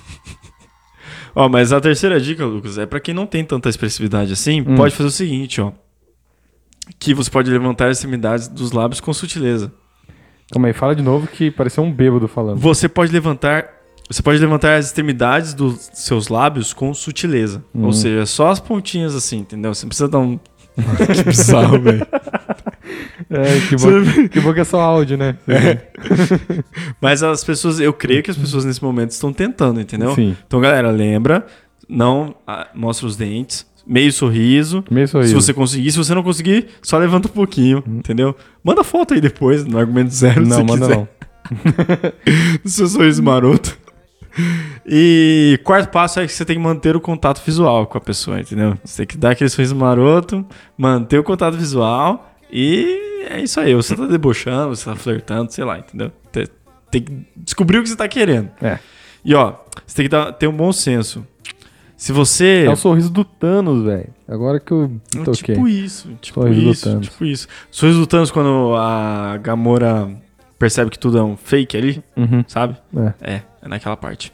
Ó, 1.34 1.48
mas 1.48 1.72
a 1.72 1.80
terceira 1.80 2.20
dica, 2.20 2.44
Lucas, 2.44 2.76
é 2.78 2.86
pra 2.86 3.00
quem 3.00 3.14
não 3.14 3.26
tem 3.26 3.44
tanta 3.44 3.68
expressividade 3.68 4.32
assim, 4.32 4.60
Hum. 4.60 4.74
pode 4.76 4.94
fazer 4.94 5.08
o 5.08 5.12
seguinte, 5.12 5.60
ó. 5.60 5.72
Que 6.98 7.14
você 7.14 7.30
pode 7.30 7.50
levantar 7.50 7.88
as 7.88 7.98
extremidades 7.98 8.48
dos 8.48 8.72
lábios 8.72 9.00
com 9.00 9.12
sutileza. 9.12 9.72
Calma 10.50 10.68
aí, 10.68 10.74
fala 10.74 10.94
de 10.94 11.02
novo 11.02 11.26
que 11.26 11.50
pareceu 11.50 11.82
um 11.82 11.90
bêbado 11.92 12.28
falando. 12.28 12.58
Você 12.58 12.88
pode 12.88 13.12
levantar. 13.12 13.66
Você 14.10 14.20
pode 14.22 14.38
levantar 14.38 14.74
as 14.76 14.86
extremidades 14.86 15.54
dos 15.54 15.88
seus 15.94 16.28
lábios 16.28 16.74
com 16.74 16.92
sutileza. 16.92 17.64
Hum. 17.74 17.86
Ou 17.86 17.92
seja, 17.92 18.26
só 18.26 18.48
as 18.50 18.60
pontinhas 18.60 19.14
assim, 19.14 19.38
entendeu? 19.38 19.72
Você 19.72 19.86
não 19.86 19.88
precisa 19.88 20.08
dar 20.08 20.18
um. 20.18 20.38
que 21.14 21.24
bizarro, 21.24 21.80
velho. 21.80 22.06
É, 23.30 23.60
que 23.68 23.76
bom, 23.76 24.28
que 24.28 24.40
bom 24.40 24.52
que 24.54 24.60
é 24.60 24.64
só 24.64 24.80
áudio, 24.80 25.16
né? 25.16 25.36
Mas 27.00 27.22
as 27.22 27.44
pessoas, 27.44 27.80
eu 27.80 27.92
creio 27.92 28.22
que 28.22 28.30
as 28.30 28.36
pessoas 28.36 28.64
nesse 28.64 28.82
momento 28.82 29.10
estão 29.10 29.32
tentando, 29.32 29.80
entendeu? 29.80 30.14
Sim. 30.14 30.36
Então, 30.46 30.60
galera, 30.60 30.90
lembra, 30.90 31.46
não 31.88 32.34
ah, 32.46 32.68
mostra 32.74 33.06
os 33.06 33.16
dentes, 33.16 33.66
meio 33.86 34.12
sorriso. 34.12 34.84
Meio 34.90 35.08
sorriso. 35.08 35.28
Se 35.30 35.34
você 35.34 35.54
conseguir, 35.54 35.92
se 35.92 35.98
você 35.98 36.14
não 36.14 36.22
conseguir, 36.22 36.68
só 36.82 36.98
levanta 36.98 37.28
um 37.28 37.32
pouquinho, 37.32 37.82
entendeu? 37.86 38.36
Manda 38.62 38.84
foto 38.84 39.14
aí 39.14 39.20
depois, 39.20 39.64
no 39.64 39.78
argumento 39.78 40.10
zero, 40.10 40.44
se 40.44 40.50
Não, 40.50 40.56
você 40.58 40.62
manda 40.62 40.86
quiser. 40.86 40.96
não. 40.96 41.08
do 42.62 42.68
seu 42.68 42.86
sorriso 42.86 43.22
maroto. 43.22 43.76
E 44.86 45.60
quarto 45.64 45.90
passo 45.90 46.20
é 46.20 46.26
que 46.26 46.32
você 46.32 46.44
tem 46.44 46.56
que 46.56 46.62
manter 46.62 46.96
o 46.96 47.00
contato 47.00 47.42
visual 47.44 47.86
com 47.86 47.98
a 47.98 48.00
pessoa, 48.00 48.40
entendeu? 48.40 48.76
Você 48.84 48.98
tem 48.98 49.06
que 49.06 49.16
dar 49.16 49.30
aquele 49.30 49.50
sorriso 49.50 49.76
maroto, 49.76 50.44
manter 50.76 51.18
o 51.18 51.24
contato 51.24 51.56
visual 51.56 52.34
e 52.50 53.26
é 53.28 53.40
isso 53.40 53.60
aí. 53.60 53.74
Você 53.74 53.94
tá 53.94 54.06
debochando, 54.06 54.74
você 54.74 54.84
tá 54.84 54.96
flertando, 54.96 55.52
sei 55.52 55.64
lá, 55.64 55.78
entendeu? 55.78 56.10
Tem, 56.90 57.02
que 57.02 57.26
descobrir 57.36 57.78
o 57.78 57.82
que 57.82 57.88
você 57.88 57.96
tá 57.96 58.06
querendo. 58.08 58.50
É. 58.60 58.78
E 59.24 59.34
ó, 59.34 59.54
você 59.86 59.96
tem 59.96 60.04
que 60.04 60.10
dar- 60.10 60.32
ter 60.32 60.46
um 60.46 60.52
bom 60.52 60.72
senso. 60.72 61.26
Se 61.96 62.12
você. 62.12 62.64
É 62.66 62.70
o 62.70 62.76
sorriso 62.76 63.10
do 63.10 63.24
Thanos, 63.24 63.84
velho. 63.84 64.08
Agora 64.28 64.58
que 64.58 64.72
eu 64.72 64.88
me 65.14 65.24
toquei. 65.24 65.54
Tipo 65.54 65.68
isso, 65.68 66.10
tipo 66.20 66.40
Sorriso 66.42 66.70
isso, 66.70 67.00
tipo 67.00 67.24
isso. 67.24 67.48
Sorriso 67.70 68.00
do 68.00 68.06
Thanos 68.06 68.30
quando 68.30 68.74
a 68.76 69.38
Gamora 69.38 70.10
percebe 70.62 70.90
que 70.92 70.98
tudo 70.98 71.18
é 71.18 71.22
um 71.24 71.36
fake 71.36 71.76
ali, 71.76 72.02
Uhum. 72.16 72.44
sabe? 72.46 72.76
É. 72.96 73.32
É, 73.34 73.42
é 73.62 73.68
naquela 73.68 73.96
parte. 73.96 74.32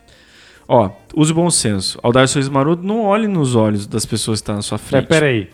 Ó, 0.69 0.91
use 1.17 1.33
o 1.33 1.35
bom 1.35 1.49
senso. 1.51 1.99
Ao 2.03 2.13
dar 2.13 2.29
sorriso 2.29 2.53
maroto, 2.53 2.83
não 2.83 3.03
olhe 3.05 3.27
nos 3.27 3.55
olhos 3.57 3.87
das 3.87 4.05
pessoas 4.05 4.39
que 4.41 4.43
estão 4.43 4.57
na 4.57 4.61
sua 4.63 4.77
É, 4.77 4.79
frente. 4.79 5.07
pera 5.07 5.25
aí. 5.27 5.49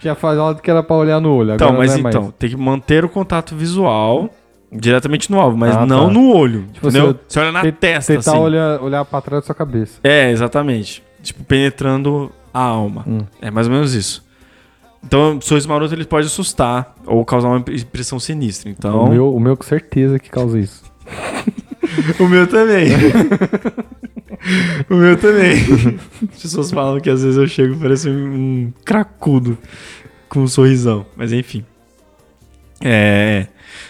Tinha 0.00 0.16
falado 0.16 0.60
que 0.60 0.68
era 0.68 0.82
pra 0.82 0.96
olhar 0.96 1.20
no 1.20 1.32
olho. 1.32 1.54
Então, 1.54 1.72
mas 1.72 1.96
é 1.96 1.98
mais. 2.02 2.14
então, 2.14 2.32
tem 2.36 2.50
que 2.50 2.56
manter 2.56 3.04
o 3.04 3.08
contato 3.08 3.54
visual 3.54 4.28
diretamente 4.72 5.30
no 5.30 5.38
alvo, 5.40 5.56
mas 5.56 5.76
Ah, 5.76 5.86
não 5.86 6.06
tá. 6.08 6.12
no 6.12 6.34
olho. 6.34 6.64
Tipo, 6.72 6.88
entendeu? 6.88 7.06
você- 7.12 7.18
Você 7.28 7.38
olha 7.40 7.52
na 7.52 7.62
Te- 7.62 7.72
testa, 7.72 8.12
Tentar 8.14 8.32
assim. 8.32 8.40
olhar, 8.40 8.82
olhar 8.82 9.04
pra 9.04 9.20
trás 9.20 9.42
da 9.42 9.46
sua 9.46 9.54
cabeça. 9.54 10.00
É, 10.02 10.30
exatamente. 10.32 11.02
Tipo, 11.22 11.44
penetrando 11.44 12.30
a 12.52 12.60
alma. 12.60 13.04
Hum. 13.06 13.20
É 13.40 13.50
mais 13.52 13.68
ou 13.68 13.72
menos 13.72 13.94
isso. 13.94 14.26
Então, 15.08 15.40
sorriso 15.40 15.66
maroto 15.66 15.94
ele 15.94 16.04
pode 16.04 16.26
assustar 16.26 16.94
ou 17.06 17.24
causar 17.24 17.48
uma 17.48 17.58
impressão 17.58 18.20
sinistra. 18.20 18.68
Então, 18.68 19.04
O, 19.04 19.08
meu, 19.08 19.34
o 19.34 19.40
meu 19.40 19.56
com 19.56 19.62
certeza 19.64 20.18
que 20.18 20.28
causa 20.28 20.60
isso. 20.60 20.84
O 22.20 22.28
meu 22.28 22.46
também. 22.46 22.88
o 24.90 24.94
meu 24.94 25.16
também. 25.16 25.56
As 26.34 26.42
pessoas 26.42 26.70
falam 26.70 27.00
que 27.00 27.08
às 27.08 27.22
vezes 27.22 27.38
eu 27.38 27.48
chego 27.48 27.74
e 27.74 27.78
pareço 27.78 28.10
um 28.10 28.70
cracudo 28.84 29.56
com 30.28 30.40
um 30.40 30.46
sorrisão. 30.46 31.06
Mas 31.16 31.32
enfim. 31.32 31.64
É. 32.84 33.46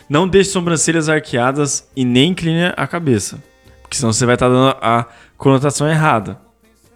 Não 0.08 0.28
deixe 0.28 0.50
sobrancelhas 0.50 1.08
arqueadas 1.08 1.88
e 1.96 2.04
nem 2.04 2.30
incline 2.30 2.72
a 2.76 2.86
cabeça. 2.86 3.42
Porque 3.82 3.96
senão 3.96 4.12
você 4.12 4.24
vai 4.24 4.36
estar 4.36 4.48
dando 4.48 4.76
a 4.80 5.06
conotação 5.36 5.88
errada. 5.88 6.38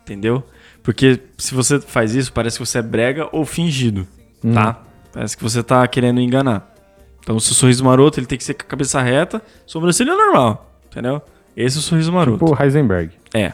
Entendeu? 0.02 0.44
Porque 0.82 1.20
se 1.38 1.54
você 1.54 1.80
faz 1.80 2.14
isso, 2.14 2.32
parece 2.32 2.58
que 2.58 2.66
você 2.66 2.78
é 2.78 2.82
brega 2.82 3.28
ou 3.32 3.44
fingido. 3.44 4.06
Tá? 4.52 4.82
Parece 5.12 5.36
que 5.36 5.42
você 5.42 5.62
tá 5.62 5.86
querendo 5.86 6.20
enganar. 6.20 6.72
Então, 7.20 7.36
o 7.36 7.40
seu 7.40 7.54
sorriso 7.54 7.84
maroto 7.84 8.18
ele 8.18 8.26
tem 8.26 8.36
que 8.36 8.42
ser 8.42 8.54
com 8.54 8.62
a 8.62 8.66
cabeça 8.66 9.00
reta, 9.00 9.40
sobrancelha 9.64 10.16
normal. 10.16 10.72
Entendeu? 10.90 11.22
Esse 11.56 11.76
é 11.76 11.80
o 11.80 11.82
sorriso 11.82 12.12
maroto. 12.12 12.44
Tipo 12.44 12.60
Heisenberg. 12.60 13.12
É. 13.32 13.52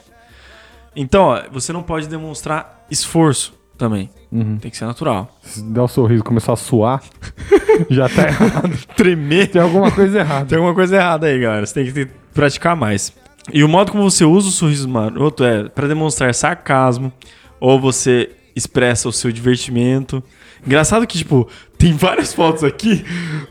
Então, 0.97 1.25
ó, 1.25 1.43
você 1.53 1.73
não 1.73 1.83
pode 1.83 2.09
demonstrar 2.09 2.87
esforço 2.91 3.53
também. 3.77 4.11
Uhum. 4.33 4.57
Tem 4.59 4.71
que 4.71 4.77
ser 4.77 4.87
natural. 4.87 5.39
Se 5.43 5.63
der 5.63 5.81
o 5.81 5.89
sorriso 5.89 6.23
e 6.23 6.25
começar 6.25 6.55
a 6.55 6.57
suar, 6.57 7.03
já 7.91 8.09
tá 8.09 8.27
errado. 8.27 8.77
Tremer. 8.97 9.51
Tem 9.51 9.61
alguma 9.61 9.91
coisa 9.91 10.19
errada. 10.19 10.47
Tem 10.47 10.57
alguma 10.57 10.75
coisa 10.75 10.97
errada 10.97 11.27
aí, 11.27 11.39
galera. 11.39 11.67
Você 11.67 11.75
tem 11.75 11.93
que 11.93 12.07
praticar 12.33 12.75
mais. 12.75 13.13
E 13.53 13.65
o 13.65 13.69
modo 13.69 13.93
como 13.93 14.09
você 14.09 14.25
usa 14.25 14.49
o 14.49 14.53
sorriso 14.53 14.89
maroto 14.89 15.45
é 15.45 15.69
para 15.69 15.89
demonstrar 15.89 16.35
sarcasmo 16.35 17.13
ou 17.61 17.81
você 17.81 18.31
expressa 18.55 19.09
o 19.09 19.13
seu 19.13 19.33
divertimento. 19.33 20.23
Engraçado 20.67 21.07
que, 21.07 21.19
tipo, 21.19 21.49
tem 21.79 21.93
várias 21.93 22.35
fotos 22.35 22.65
aqui, 22.65 23.05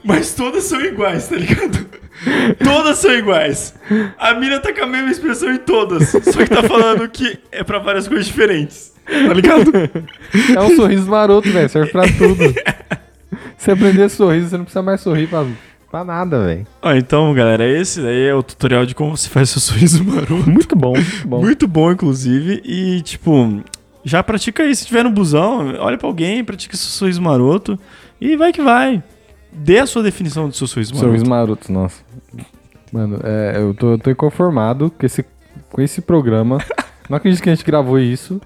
mas 0.03 0.33
todas 0.33 0.65
são 0.65 0.81
iguais, 0.81 1.27
tá 1.27 1.35
ligado? 1.37 1.87
Todas 2.63 2.97
são 2.97 3.11
iguais. 3.11 3.73
A 4.17 4.33
mina 4.33 4.59
tá 4.59 4.73
com 4.73 4.83
a 4.83 4.87
mesma 4.87 5.11
expressão 5.11 5.53
em 5.53 5.57
todas, 5.57 6.09
só 6.09 6.19
que 6.19 6.49
tá 6.49 6.63
falando 6.63 7.07
que 7.07 7.39
é 7.51 7.63
pra 7.63 7.79
várias 7.79 8.07
coisas 8.07 8.25
diferentes. 8.25 8.93
Tá 9.05 9.33
ligado? 9.33 9.71
É 10.53 10.59
um 10.59 10.75
sorriso 10.75 11.09
maroto, 11.09 11.49
velho. 11.49 11.69
Serve 11.69 11.91
pra 11.91 12.03
tudo. 12.07 12.53
Se 13.57 13.71
aprender 13.71 14.05
esse 14.05 14.17
sorriso, 14.17 14.49
você 14.49 14.57
não 14.57 14.65
precisa 14.65 14.81
mais 14.81 15.01
sorrir 15.01 15.27
pra, 15.27 15.45
pra 15.89 16.03
nada, 16.03 16.45
velho. 16.45 16.67
Ó, 16.81 16.93
então, 16.93 17.33
galera, 17.33 17.67
esse 17.67 18.01
daí 18.01 18.27
é 18.27 18.33
o 18.33 18.43
tutorial 18.43 18.85
de 18.85 18.93
como 18.93 19.15
se 19.17 19.29
faz 19.29 19.49
seu 19.49 19.61
sorriso 19.61 20.03
maroto. 20.03 20.49
Muito 20.49 20.75
bom, 20.75 20.93
muito 20.93 21.21
bom. 21.27 21.41
Muito 21.41 21.67
bom, 21.67 21.91
inclusive. 21.91 22.61
E, 22.63 23.01
tipo, 23.01 23.61
já 24.03 24.23
pratica 24.23 24.63
aí. 24.63 24.75
Se 24.75 24.85
tiver 24.85 25.03
no 25.03 25.11
busão, 25.11 25.75
olha 25.79 25.97
pra 25.97 26.07
alguém, 26.07 26.43
pratica 26.43 26.75
seu 26.77 26.89
sorriso 26.89 27.21
maroto. 27.21 27.79
E 28.19 28.35
vai 28.35 28.51
que 28.51 28.61
vai. 28.61 29.03
Dê 29.51 29.79
a 29.79 29.85
sua 29.87 30.03
definição 30.03 30.47
do 30.47 30.55
seu 30.55 30.67
sorriso 30.67 30.93
maroto. 30.93 31.07
Sorriso 31.07 31.29
maroto, 31.29 31.71
nossa. 31.71 32.03
Mano, 32.91 33.19
é, 33.23 33.55
eu, 33.57 33.73
tô, 33.73 33.91
eu 33.93 33.97
tô 33.97 34.09
inconformado 34.09 34.91
com 34.91 35.05
esse, 35.05 35.25
com 35.69 35.81
esse 35.81 36.01
programa. 36.01 36.59
Não 37.09 37.17
acredito 37.17 37.41
que 37.41 37.49
a 37.49 37.55
gente 37.55 37.65
gravou 37.65 37.99
isso. 37.99 38.41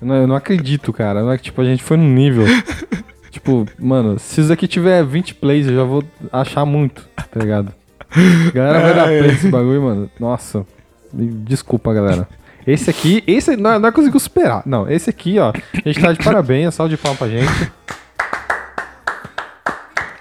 Eu 0.00 0.06
não, 0.06 0.14
eu 0.14 0.26
não 0.26 0.36
acredito, 0.36 0.92
cara. 0.92 1.22
Não 1.22 1.32
é 1.32 1.36
que, 1.38 1.44
tipo, 1.44 1.60
a 1.60 1.64
gente 1.64 1.82
foi 1.82 1.96
num 1.96 2.08
nível. 2.08 2.44
Tipo, 3.36 3.66
mano, 3.78 4.18
se 4.18 4.40
isso 4.40 4.50
aqui 4.50 4.66
tiver 4.66 5.04
20 5.04 5.34
plays, 5.34 5.66
eu 5.66 5.74
já 5.76 5.84
vou 5.84 6.02
achar 6.32 6.64
muito, 6.64 7.06
tá 7.14 7.38
ligado? 7.38 7.70
A 8.10 8.50
galera 8.50 8.80
vai 8.80 8.94
dar 8.94 9.04
play 9.04 9.22
nesse 9.26 9.48
bagulho, 9.48 9.82
mano. 9.82 10.10
Nossa. 10.18 10.64
Desculpa, 11.12 11.92
galera. 11.92 12.26
Esse 12.66 12.88
aqui, 12.88 13.22
esse 13.26 13.54
não, 13.54 13.78
não 13.78 13.92
conseguiu 13.92 14.18
superar. 14.18 14.62
Não, 14.64 14.90
esse 14.90 15.10
aqui, 15.10 15.38
ó. 15.38 15.50
A 15.50 15.80
gente 15.88 16.00
tá 16.00 16.12
de 16.14 16.24
parabéns, 16.24 16.74
salve 16.74 16.96
de 16.96 17.02
palma 17.02 17.18
pra 17.18 17.28
gente. 17.28 17.70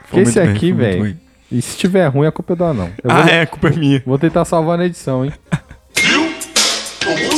Foi 0.08 0.20
esse 0.24 0.38
bem, 0.42 0.50
aqui, 0.50 0.74
velho. 0.74 1.18
E 1.50 1.62
se 1.62 1.78
tiver 1.78 2.06
ruim, 2.08 2.28
a 2.28 2.32
culpa 2.34 2.52
é 2.52 2.56
do 2.58 2.66
anão. 2.66 2.90
Eu 3.02 3.12
Ah, 3.12 3.22
vou, 3.22 3.32
é, 3.32 3.42
a 3.44 3.48
culpa 3.48 3.70
é 3.70 3.72
minha. 3.78 4.04
vou 4.06 4.20
tentar 4.20 4.44
salvar 4.44 4.78
na 4.78 4.86
edição, 4.88 5.24
hein? 5.24 5.32
Tomou 7.00 7.38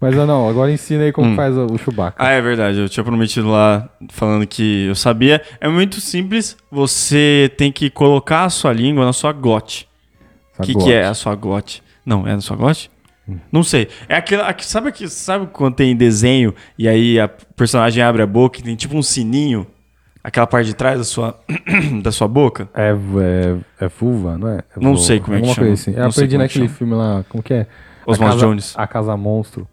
Mas 0.00 0.14
não, 0.14 0.48
agora 0.48 0.70
ensina 0.70 1.02
aí 1.02 1.10
Hum. 1.10 1.12
como 1.12 1.34
faz 1.36 1.56
o, 1.56 1.76
Chewbacca. 1.76 2.16
Ah, 2.18 2.30
é 2.30 2.40
verdade. 2.40 2.78
Eu 2.78 2.88
tinha 2.88 3.02
prometido 3.02 3.48
lá 3.48 3.88
falando 4.10 4.46
que 4.46 4.86
eu 4.86 4.94
sabia. 4.94 5.42
É 5.60 5.68
muito 5.68 6.00
simples. 6.00 6.56
Você 6.70 7.50
tem 7.56 7.72
que 7.72 7.90
colocar 7.90 8.44
a 8.44 8.50
sua 8.50 8.72
língua 8.72 9.04
na 9.04 9.12
sua 9.12 9.32
glote. 9.32 9.88
O 10.58 10.62
que, 10.62 10.74
que 10.74 10.92
é 10.92 11.04
a 11.04 11.14
sua 11.14 11.34
glote? 11.34 11.82
Não, 12.06 12.26
é 12.26 12.32
na 12.34 12.40
sua 12.40 12.56
glote? 12.56 12.90
Não 13.52 13.62
sei. 13.62 13.88
É 14.08 14.16
aquela. 14.16 14.44
aque- 14.48 14.64
Sabe, 14.64 14.88
aqui, 14.88 15.06
sabe 15.08 15.48
quando 15.52 15.74
tem 15.74 15.94
desenho 15.96 16.54
e 16.78 16.88
aí 16.88 17.18
a 17.20 17.28
personagem 17.28 18.02
abre 18.02 18.22
a 18.22 18.26
boca 18.26 18.58
e 18.60 18.62
tem 18.62 18.74
tipo 18.76 18.96
um 18.96 19.02
sininho? 19.02 19.66
Aquela 20.24 20.46
parte 20.46 20.66
de 20.66 20.74
trás 20.74 20.98
da 20.98 21.04
sua, 21.04 21.38
da 22.02 22.10
sua 22.12 22.26
boca? 22.28 22.68
É, 22.74 22.90
é, 22.90 23.84
é 23.84 23.88
vulva, 23.88 24.36
não 24.38 24.48
é? 24.48 24.58
É 24.76 24.80
Não 24.80 24.96
sei 24.96 25.20
como 25.20 25.36
é 25.36 25.40
que 25.40 25.54
chama. 25.54 25.72
assim. 25.72 25.90
Eu 25.92 25.98
Não 26.00 26.06
aprendi 26.08 26.34
é 26.34 26.38
que 26.38 26.42
naquele 26.42 26.68
filme 26.68 26.94
lá, 26.94 27.24
como 27.28 27.42
que 27.42 27.54
é? 27.54 27.66
Osmond 28.08 28.30
a 28.30 28.34
casa, 28.34 28.46
Jones. 28.46 28.74
A 28.76 28.86
Casa 28.86 29.16
Monstro. 29.16 29.68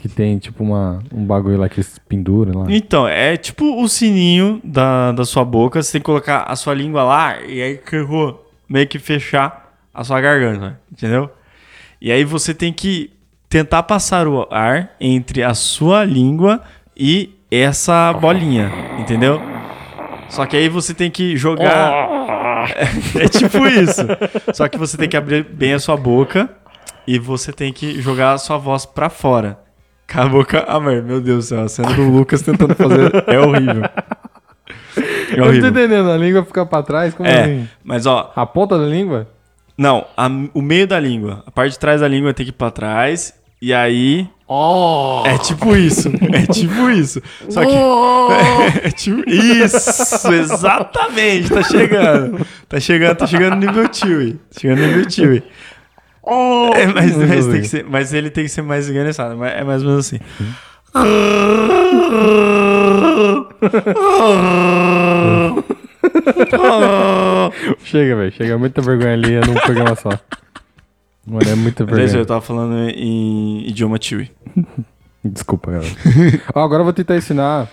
que 0.00 0.08
tem 0.08 0.38
tipo 0.38 0.62
uma, 0.64 1.00
um 1.12 1.24
bagulho 1.24 1.58
lá 1.58 1.68
que 1.68 1.82
se 1.82 2.00
pendura 2.00 2.56
lá. 2.56 2.66
Então, 2.68 3.06
é 3.06 3.36
tipo 3.36 3.82
o 3.82 3.88
sininho 3.88 4.60
da, 4.64 5.12
da 5.12 5.24
sua 5.24 5.44
boca. 5.44 5.82
Você 5.82 5.92
tem 5.92 6.00
que 6.00 6.06
colocar 6.06 6.44
a 6.44 6.56
sua 6.56 6.72
língua 6.72 7.02
lá 7.02 7.40
e 7.42 7.60
aí 7.60 7.80
meio 8.68 8.86
que 8.86 8.98
fechar 8.98 9.74
a 9.92 10.02
sua 10.02 10.20
garganta, 10.20 10.80
entendeu? 10.90 11.30
E 12.00 12.10
aí 12.10 12.24
você 12.24 12.54
tem 12.54 12.72
que 12.72 13.10
tentar 13.48 13.82
passar 13.82 14.26
o 14.28 14.46
ar 14.50 14.94
entre 15.00 15.42
a 15.42 15.52
sua 15.52 16.04
língua 16.04 16.62
e 16.96 17.34
essa 17.50 18.12
bolinha, 18.12 18.70
entendeu? 18.98 19.40
Só 20.28 20.46
que 20.46 20.56
aí 20.56 20.68
você 20.68 20.94
tem 20.94 21.10
que 21.10 21.36
jogar. 21.36 22.08
é 23.18 23.28
tipo 23.28 23.66
isso. 23.66 24.02
Só 24.52 24.68
que 24.68 24.78
você 24.78 24.96
tem 24.96 25.08
que 25.08 25.16
abrir 25.16 25.42
bem 25.44 25.72
a 25.72 25.78
sua 25.78 25.96
boca 25.96 26.48
e 27.10 27.18
você 27.18 27.52
tem 27.52 27.72
que 27.72 28.00
jogar 28.02 28.32
a 28.32 28.38
sua 28.38 28.58
voz 28.58 28.84
pra 28.84 29.08
fora. 29.08 29.58
Com 30.12 30.20
a 30.20 30.26
boca 30.28 30.60
aberta. 30.68 31.02
Meu 31.06 31.20
Deus 31.20 31.46
do 31.46 31.48
céu, 31.48 31.60
a 31.64 31.68
cena 31.68 31.92
do 31.94 32.02
Lucas 32.10 32.42
tentando 32.42 32.74
fazer 32.74 33.12
é 33.26 33.38
horrível. 33.40 33.82
É 34.96 35.32
Eu 35.32 35.36
não 35.36 35.36
tô 35.36 35.48
horrível. 35.48 35.68
entendendo, 35.70 36.10
a 36.10 36.16
língua 36.16 36.44
fica 36.44 36.66
pra 36.66 36.82
trás, 36.82 37.14
como 37.14 37.28
É, 37.28 37.42
assim? 37.42 37.68
mas 37.84 38.06
ó, 38.06 38.32
A 38.34 38.44
ponta 38.46 38.78
da 38.78 38.84
língua? 38.86 39.28
não, 39.76 40.06
a- 40.16 40.28
o 40.54 40.60
meio 40.62 40.86
da 40.86 40.98
língua, 40.98 41.42
a 41.46 41.50
parte 41.50 41.72
de 41.72 41.78
trás 41.78 42.00
da 42.00 42.08
língua 42.08 42.34
tem 42.34 42.44
que 42.44 42.50
ir 42.50 42.54
pra 42.54 42.70
trás 42.70 43.34
e 43.60 43.72
aí 43.72 44.28
Oh! 44.50 45.22
É 45.26 45.36
tipo 45.38 45.76
isso. 45.76 46.08
É 46.32 46.46
tipo 46.46 46.88
isso. 46.90 47.20
Só 47.50 47.60
que. 47.66 47.74
É 48.86 48.90
tipo 48.90 49.28
isso, 49.28 50.32
exatamente. 50.32 51.50
Tá 51.50 51.62
chegando. 51.62 52.46
Tá 52.68 52.80
chegando, 52.80 53.16
tá 53.16 53.26
chegando 53.26 53.54
no 53.56 53.66
nível 53.66 53.86
Chewie. 53.92 54.40
Chegando 54.58 54.80
no 54.80 54.86
nível 54.88 55.10
Chewie. 55.10 55.42
É, 56.74 56.86
mas, 56.86 57.16
mas, 57.16 57.46
tem 57.46 57.60
que 57.62 57.68
ser, 57.68 57.84
mas 57.88 58.12
ele 58.12 58.30
tem 58.30 58.44
que 58.44 58.50
ser 58.50 58.62
mais 58.62 58.88
engraçado. 58.88 59.42
É 59.44 59.64
mais 59.64 59.82
ou 59.82 59.88
menos 59.88 60.06
assim. 60.06 60.20
Chega, 67.84 68.16
velho. 68.16 68.32
Chega 68.32 68.58
muita 68.58 68.80
vergonha 68.82 69.12
ali 69.14 69.40
num 69.40 69.54
programa 69.54 69.94
só. 69.96 70.10
Mano, 71.26 71.50
é 71.50 71.54
muita 71.54 71.84
Mas 71.84 71.92
é 71.92 71.96
vergonha. 71.96 72.18
eu 72.20 72.26
tava 72.26 72.40
falando 72.40 72.88
em 72.90 73.66
idioma 73.68 73.98
Chewie. 74.00 74.30
Desculpa, 75.24 75.72
galera. 75.72 75.90
Ó, 76.54 76.62
agora 76.62 76.80
eu 76.80 76.84
vou 76.84 76.92
tentar 76.92 77.16
ensinar. 77.16 77.68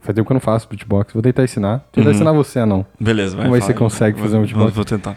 Faz 0.00 0.14
tempo 0.14 0.26
que 0.26 0.32
eu 0.32 0.34
não 0.34 0.40
faço 0.40 0.66
beatbox. 0.68 1.12
Vou 1.12 1.22
tentar 1.22 1.44
ensinar. 1.44 1.76
Vou 1.78 1.86
tentar 1.92 2.10
ensinar 2.12 2.32
você, 2.32 2.64
não. 2.64 2.86
Beleza, 2.98 3.36
vai. 3.36 3.44
Vamos 3.46 3.58
ver 3.58 3.62
se 3.64 3.72
você 3.72 3.78
consegue 3.78 4.16
Vou- 4.16 4.26
fazer 4.26 4.38
um 4.38 4.42
beatbox. 4.42 4.74
Vou 4.74 4.84
tentar. 4.84 5.16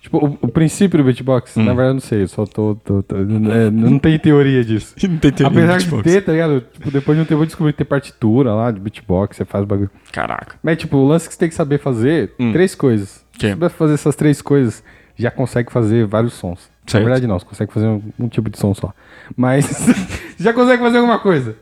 Tipo, 0.00 0.18
o, 0.24 0.38
o 0.42 0.48
princípio 0.48 0.96
do 0.98 1.04
beatbox, 1.04 1.56
na 1.56 1.64
verdade, 1.74 1.88
eu 1.88 1.94
não 1.94 2.00
sei. 2.00 2.22
Eu 2.22 2.28
só 2.28 2.46
tô. 2.46 2.76
tô- 2.76 3.02
tô- 3.02 3.16
é, 3.16 3.70
não 3.70 3.98
tem 3.98 4.18
teoria 4.18 4.64
disso. 4.64 4.94
Não 5.08 5.18
tem 5.18 5.32
teoria 5.32 5.74
Apesar 5.74 5.78
de 5.78 6.02
ter, 6.02 6.22
tá 6.22 6.32
ligado? 6.32 6.60
Tipo, 6.72 6.90
depois 6.90 7.18
de 7.18 7.22
um 7.22 7.26
tempo 7.26 7.42
eu 7.42 7.46
descobri 7.46 7.72
que 7.72 7.78
tem 7.78 7.86
partitura 7.86 8.54
lá 8.54 8.70
de 8.70 8.78
beatbox, 8.80 9.36
você 9.36 9.44
faz 9.44 9.64
bagulho. 9.64 9.90
Caraca. 10.12 10.56
Mas, 10.62 10.78
tipo, 10.78 10.96
o 10.96 11.06
lance 11.06 11.26
que 11.28 11.34
você 11.34 11.40
tem 11.40 11.48
que 11.48 11.54
saber 11.54 11.78
fazer, 11.78 12.32
três 12.52 12.74
coisas. 12.74 13.24
Que? 13.32 13.46
Se 13.48 13.52
souber 13.52 13.70
fazer 13.70 13.94
essas 13.94 14.14
três 14.16 14.40
coisas, 14.40 14.82
já 15.16 15.30
consegue 15.32 15.72
fazer 15.72 16.06
vários 16.06 16.34
sons. 16.34 16.70
Certo. 16.86 17.02
Na 17.04 17.10
verdade, 17.10 17.26
não, 17.26 17.38
você 17.38 17.44
consegue 17.44 17.72
fazer 17.72 17.86
um, 17.88 18.02
um 18.20 18.28
tipo 18.28 18.48
de 18.48 18.56
som 18.58 18.72
só. 18.74 18.94
Mas 19.36 19.66
já 20.38 20.52
consegue 20.54 20.82
fazer 20.82 20.98
alguma 20.98 21.18
coisa. 21.18 21.56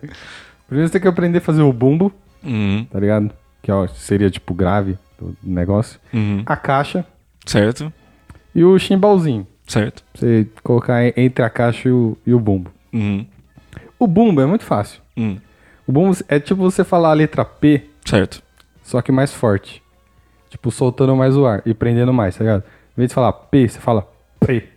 Primeiro 0.69 0.89
você 0.89 0.93
tem 0.93 1.01
que 1.01 1.09
aprender 1.09 1.39
a 1.39 1.41
fazer 1.41 1.63
o 1.63 1.73
bumbo, 1.73 2.13
Uhum, 2.45 2.87
tá 2.91 3.01
ligado? 3.01 3.31
Que 3.63 3.73
ó, 3.73 3.87
seria 3.89 4.31
tipo 4.31 4.53
grave 4.55 4.97
do 5.19 5.35
negócio. 5.43 5.99
uhum. 6.13 6.43
A 6.47 6.55
caixa 6.57 7.05
Certo, 7.45 7.93
e 8.57 8.65
o 8.65 8.77
chimbalzinho. 8.79 9.47
certo. 9.67 10.03
Você 10.15 10.47
colocar 10.65 11.05
en- 11.05 11.13
entre 11.17 11.45
a 11.45 11.51
caixa 11.51 11.89
e 11.89 11.93
o, 11.93 12.17
e 12.27 12.33
o 12.35 12.41
bumbo. 12.41 12.71
Uhum, 12.93 13.27
O 13.99 14.07
bumbo 14.07 14.41
é 14.41 14.47
muito 14.47 14.65
fácil. 14.65 15.01
uhum. 15.17 15.39
O 15.87 15.93
bumbo 15.93 16.17
é 16.29 16.41
tipo 16.41 16.61
você 16.63 16.83
falar 16.83 17.11
a 17.11 17.15
letra 17.15 17.45
P, 17.45 17.85
Certo. 18.05 18.43
só 18.83 19.01
que 19.03 19.13
mais 19.13 19.33
forte. 19.33 19.83
Tipo, 20.51 20.71
soltando 20.71 21.15
mais 21.15 21.37
o 21.37 21.47
ar 21.47 21.63
e 21.67 21.75
prendendo 21.75 22.13
mais, 22.13 22.37
tá 22.37 22.43
ligado? 22.45 22.63
Em 22.65 22.97
vez 22.97 23.11
de 23.11 23.15
falar 23.15 23.33
P, 23.33 23.69
você 23.69 23.79
fala 23.79 24.09
P. 24.41 24.69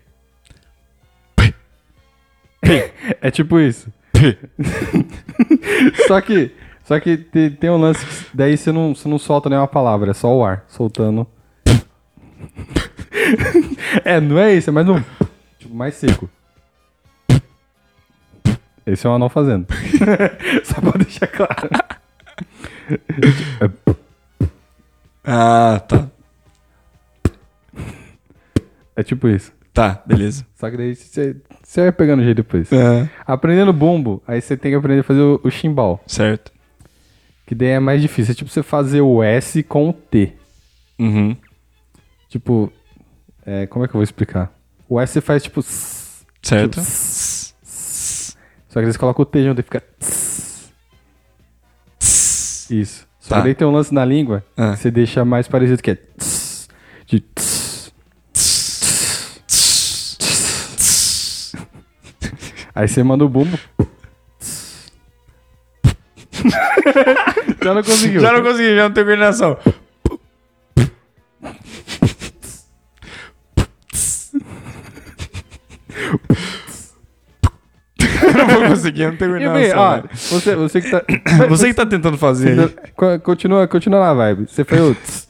P. 1.35 1.53
é 3.21 3.31
tipo 3.31 3.59
isso. 3.59 3.91
só 6.07 6.19
que, 6.21 6.51
só 6.83 6.99
que 6.99 7.17
te- 7.17 7.51
tem 7.51 7.69
um 7.69 7.77
lance 7.77 8.05
que 8.05 8.25
daí 8.35 8.57
você 8.57 8.71
não, 8.71 8.93
você 8.93 9.07
não 9.07 9.17
solta 9.17 9.49
nenhuma 9.49 9.67
palavra, 9.67 10.11
é 10.11 10.13
só 10.13 10.35
o 10.35 10.43
ar 10.43 10.65
soltando. 10.67 11.25
é, 14.03 14.19
não 14.19 14.37
é 14.37 14.53
isso, 14.53 14.69
é 14.69 14.73
mais 14.73 14.87
um. 14.87 15.01
Tipo, 15.57 15.75
mais 15.75 15.95
seco. 15.95 16.29
Esse 18.85 19.05
é 19.05 19.09
um 19.09 19.15
anão 19.15 19.29
fazendo. 19.29 19.67
só 20.63 20.81
pra 20.81 20.91
deixar 20.97 21.27
claro. 21.27 21.69
Ah, 25.23 25.79
tá. 25.87 26.07
É 28.95 29.03
tipo 29.03 29.27
isso. 29.27 29.53
Tá, 29.73 30.01
beleza. 30.05 30.45
Só 30.55 30.69
que 30.69 30.75
daí 30.75 30.95
você, 30.95 31.35
vai 31.75 31.91
pegando 31.91 32.23
jeito 32.23 32.37
depois. 32.37 32.71
É. 32.71 33.09
Aprendendo 33.25 33.71
bumbo, 33.71 34.21
aí 34.27 34.41
você 34.41 34.57
tem 34.57 34.71
que 34.71 34.77
aprender 34.77 35.01
a 35.01 35.03
fazer 35.03 35.21
o, 35.21 35.39
o 35.43 35.51
chimbal. 35.51 36.03
Certo. 36.07 36.51
Que 37.45 37.53
daí 37.53 37.69
é 37.69 37.79
mais 37.79 38.01
difícil. 38.01 38.31
É 38.31 38.35
tipo 38.35 38.49
você 38.49 38.63
fazer 38.63 39.01
o 39.01 39.21
S 39.23 39.61
com 39.63 39.89
o 39.89 39.93
T. 39.93 40.33
Uhum. 40.99 41.37
Tipo, 42.27 42.73
é, 43.51 43.67
como 43.67 43.83
é 43.83 43.87
que 43.87 43.91
eu 43.95 43.99
vou 43.99 44.03
explicar? 44.03 44.51
O 44.87 44.99
S 44.99 45.13
você 45.13 45.21
faz 45.21 45.41
tipo. 45.43 45.61
Certo. 46.41 46.79
tipo. 46.79 46.81
Só 46.81 48.79
que 48.79 48.81
daí 48.85 48.93
você 48.93 48.99
coloca 48.99 49.21
o 49.21 49.25
T 49.25 49.43
junto 49.43 49.59
e 49.59 49.63
fica. 49.63 49.83
Isso. 52.69 53.07
Só 53.19 53.29
Tá. 53.29 53.37
que 53.37 53.43
daí 53.45 53.55
tem 53.55 53.67
um 53.67 53.71
lance 53.71 53.93
na 53.93 54.05
língua 54.05 54.43
Ah. 54.55 54.73
que 54.73 54.79
você 54.79 54.91
deixa 54.91 55.25
mais 55.25 55.47
parecido 55.47 55.81
que 55.81 55.91
é. 55.91 55.97
De. 57.07 57.23
Aí 62.73 62.87
você 62.87 63.03
manda 63.03 63.25
o 63.25 63.29
bumbo. 63.29 63.57
Já 67.61 67.73
não 67.73 67.83
conseguiu. 67.83 68.21
Já 68.21 68.31
não 68.31 68.41
consegui, 68.41 68.75
já 68.75 68.83
não 68.87 68.93
tenho 68.93 69.05
coordenação. 69.05 69.57
Bem, 78.91 79.17
coordenação. 79.17 79.79
ó, 79.79 79.95
velho. 79.95 80.09
você, 80.13 80.55
você 80.55 80.81
que 80.81 80.89
tá. 80.91 81.03
Você 81.49 81.67
que 81.67 81.73
tá 81.73 81.85
tentando 81.85 82.17
fazer 82.17 82.59
aí. 82.59 82.69
Co- 82.95 83.19
continua, 83.21 83.67
continua 83.67 83.99
na 83.99 84.13
vibe. 84.13 84.47
Você 84.47 84.63
fez 84.63 84.81
o 84.81 84.95
tss, 84.95 85.27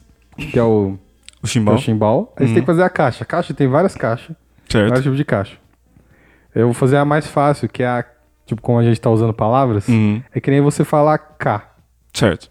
que 0.52 0.58
é 0.60 0.64
o, 0.64 0.92
o 0.92 0.98
que 1.42 1.46
é 1.46 1.48
chimbal. 1.48 1.76
o 1.76 1.78
chimbal. 1.78 2.34
Aí 2.38 2.48
você 2.48 2.54
tem 2.54 2.64
que 2.64 2.68
fazer 2.68 2.84
a 2.84 2.90
caixa. 2.90 3.24
A 3.24 3.28
caixa 3.28 3.54
tem 3.54 3.68
várias 3.68 3.96
caixas. 3.96 4.36
Vários 4.72 4.90
Certo. 4.92 5.02
tipos 5.04 5.18
de 5.18 5.26
caixa. 5.26 5.58
Eu 6.56 6.66
vou 6.66 6.74
fazer 6.74 6.98
a 6.98 7.06
mais 7.06 7.28
fácil, 7.28 7.68
que 7.70 7.84
é 7.84 7.88
a. 7.88 8.06
Tipo, 8.46 8.62
como 8.62 8.80
a 8.80 8.84
gente 8.84 9.00
tá 9.00 9.10
usando 9.10 9.34
palavras, 9.34 9.88
Uhum. 9.88 10.22
é 10.34 10.40
que 10.42 10.50
nem 10.50 10.60
você 10.62 10.84
falar 10.84 11.18
K. 11.20 11.70
Certo. 12.14 12.50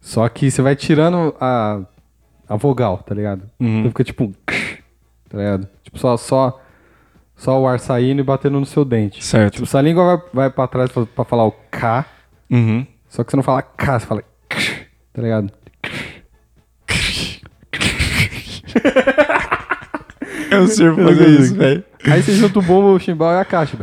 Só 0.00 0.28
que 0.28 0.50
você 0.50 0.60
vai 0.62 0.76
tirando 0.76 1.34
a, 1.40 1.80
a 2.48 2.56
vogal, 2.56 2.98
tá 2.98 3.14
ligado? 3.14 3.44
Uhum. 3.60 3.78
Então 3.80 3.90
fica 3.90 4.04
tipo. 4.04 4.32
Tá 5.28 5.38
ligado? 5.38 5.68
Tipo, 5.82 5.98
só, 5.98 6.16
só, 6.16 6.60
só 7.36 7.60
o 7.60 7.66
ar 7.66 7.78
saindo 7.80 8.20
e 8.20 8.24
batendo 8.24 8.58
no 8.60 8.66
seu 8.66 8.84
dente. 8.84 9.24
Certo. 9.24 9.54
Tipo, 9.54 9.66
se 9.66 9.76
a 9.76 9.82
língua 9.82 10.04
vai, 10.16 10.22
vai 10.32 10.50
pra 10.50 10.66
trás 10.66 10.90
pra, 10.90 11.04
pra 11.06 11.24
falar 11.24 11.44
o 11.46 11.52
K, 11.70 12.04
Uhum. 12.50 12.86
só 13.08 13.24
que 13.24 13.30
você 13.30 13.36
não 13.36 13.42
fala 13.42 13.62
K, 13.62 13.98
você 14.00 14.06
fala 14.06 14.22
tá 15.12 15.20
ligado? 15.22 15.52
Eu 20.50 20.66
sei 20.68 20.92
fazer 20.94 21.28
isso, 21.28 21.54
velho. 21.54 21.84
Aí 22.04 22.22
você 22.22 22.32
junta 22.34 22.58
o 22.58 22.62
bombo, 22.62 22.88
o 22.94 22.98
chimbal 22.98 23.32
e 23.32 23.38
a 23.40 23.44
caixa. 23.44 23.78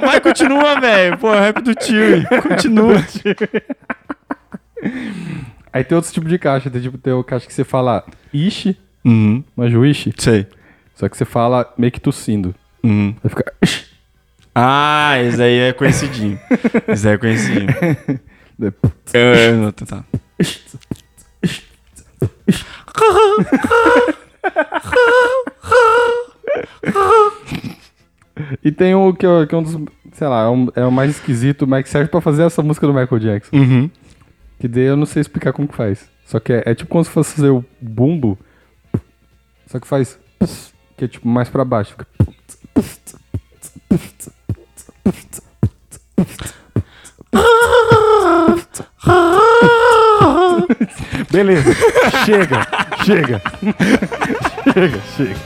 Vai, 0.00 0.20
continua, 0.20 0.80
velho. 0.80 1.18
Pô, 1.18 1.32
rap 1.32 1.60
do 1.62 1.74
tio. 1.74 2.22
Continua. 2.42 2.96
Aí 5.72 5.82
tem 5.84 5.96
outros 5.96 6.12
tipos 6.12 6.28
de 6.30 6.38
caixa. 6.38 6.68
Tem, 6.70 6.80
tipo, 6.82 6.98
tem 6.98 7.12
o 7.12 7.24
caixa 7.24 7.46
que 7.46 7.52
você 7.52 7.64
fala 7.64 8.04
ishi, 8.32 8.76
Uhum. 9.04 9.42
mas 9.56 9.72
o 9.74 9.84
ishi. 9.84 10.12
Sei. 10.18 10.46
Só 10.94 11.08
que 11.08 11.16
você 11.16 11.24
fala 11.24 11.72
meio 11.78 11.90
que 11.92 12.00
tossindo. 12.00 12.54
Uhum. 12.84 13.14
Aí 13.22 13.30
fica. 13.30 13.52
Ah, 14.54 15.14
esse 15.22 15.42
aí 15.42 15.58
é 15.60 15.72
conhecidinho. 15.72 16.38
esse 16.88 17.08
aí 17.08 17.14
é 17.14 17.18
conhecidinho. 17.18 17.68
Eu, 19.14 19.56
não, 19.56 19.72
tá. 19.72 20.04
E 28.64 28.72
tem 28.72 28.94
o 28.94 29.12
que, 29.14 29.26
é- 29.26 29.46
que 29.46 29.54
é 29.54 29.58
um 29.58 29.62
dos. 29.62 29.78
Sei 30.12 30.26
lá, 30.26 30.44
é, 30.44 30.48
um- 30.48 30.68
é 30.74 30.84
o 30.84 30.92
mais 30.92 31.10
esquisito, 31.10 31.66
mas 31.66 31.84
que 31.84 31.90
serve 31.90 32.08
pra 32.10 32.20
fazer 32.20 32.42
essa 32.44 32.62
música 32.62 32.86
do 32.86 32.92
Michael 32.94 33.18
Jackson. 33.20 33.56
Uhum. 33.56 33.90
Que 34.58 34.68
daí 34.68 34.84
eu 34.84 34.96
não 34.96 35.06
sei 35.06 35.20
explicar 35.20 35.52
como 35.52 35.68
que 35.68 35.74
faz. 35.74 36.08
Só 36.24 36.38
que 36.40 36.52
é, 36.52 36.62
é 36.66 36.74
tipo 36.74 36.88
como 36.90 37.04
se 37.04 37.10
fosse 37.10 37.34
fazer 37.34 37.50
o 37.50 37.64
bumbo. 37.80 38.38
Só 39.66 39.78
que 39.80 39.86
faz. 39.86 40.18
Que 40.96 41.04
é 41.04 41.08
tipo 41.08 41.26
mais 41.28 41.48
pra 41.48 41.64
baixo. 41.64 41.90
Fica. 41.92 42.06
Beleza. 51.30 51.74
chega. 52.24 52.66
Chega. 53.04 53.42
chega, 54.72 55.00
chega. 55.16 55.36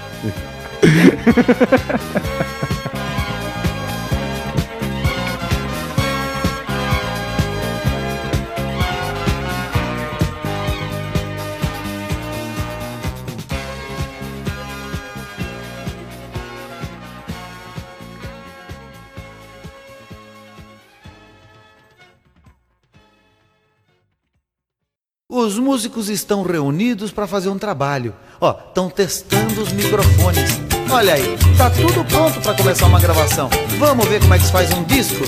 Os 25.56 25.60
músicos 25.60 26.10
estão 26.10 26.42
reunidos 26.42 27.10
para 27.10 27.26
fazer 27.26 27.48
um 27.48 27.56
trabalho. 27.56 28.12
Ó, 28.38 28.54
estão 28.68 28.90
testando 28.90 29.62
os 29.62 29.72
microfones. 29.72 30.60
Olha 30.90 31.14
aí, 31.14 31.34
tá 31.56 31.70
tudo 31.70 32.04
pronto 32.04 32.38
para 32.42 32.52
começar 32.52 32.84
uma 32.84 33.00
gravação. 33.00 33.48
Vamos 33.78 34.06
ver 34.06 34.20
como 34.20 34.34
é 34.34 34.38
que 34.38 34.44
se 34.44 34.52
faz 34.52 34.70
um 34.74 34.84
disco? 34.84 35.24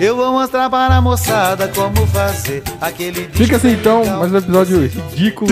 Eu 0.00 0.16
vou 0.16 0.32
mostrar 0.32 0.70
para 0.70 0.96
a 0.96 1.02
moçada 1.02 1.68
como 1.68 2.06
fazer 2.06 2.62
aquele 2.80 3.26
disco. 3.26 3.36
Fica 3.36 3.56
assim 3.56 3.72
então, 3.72 4.02
mais 4.02 4.32
um 4.32 4.38
episódio 4.38 4.86
ridículo. 4.86 5.50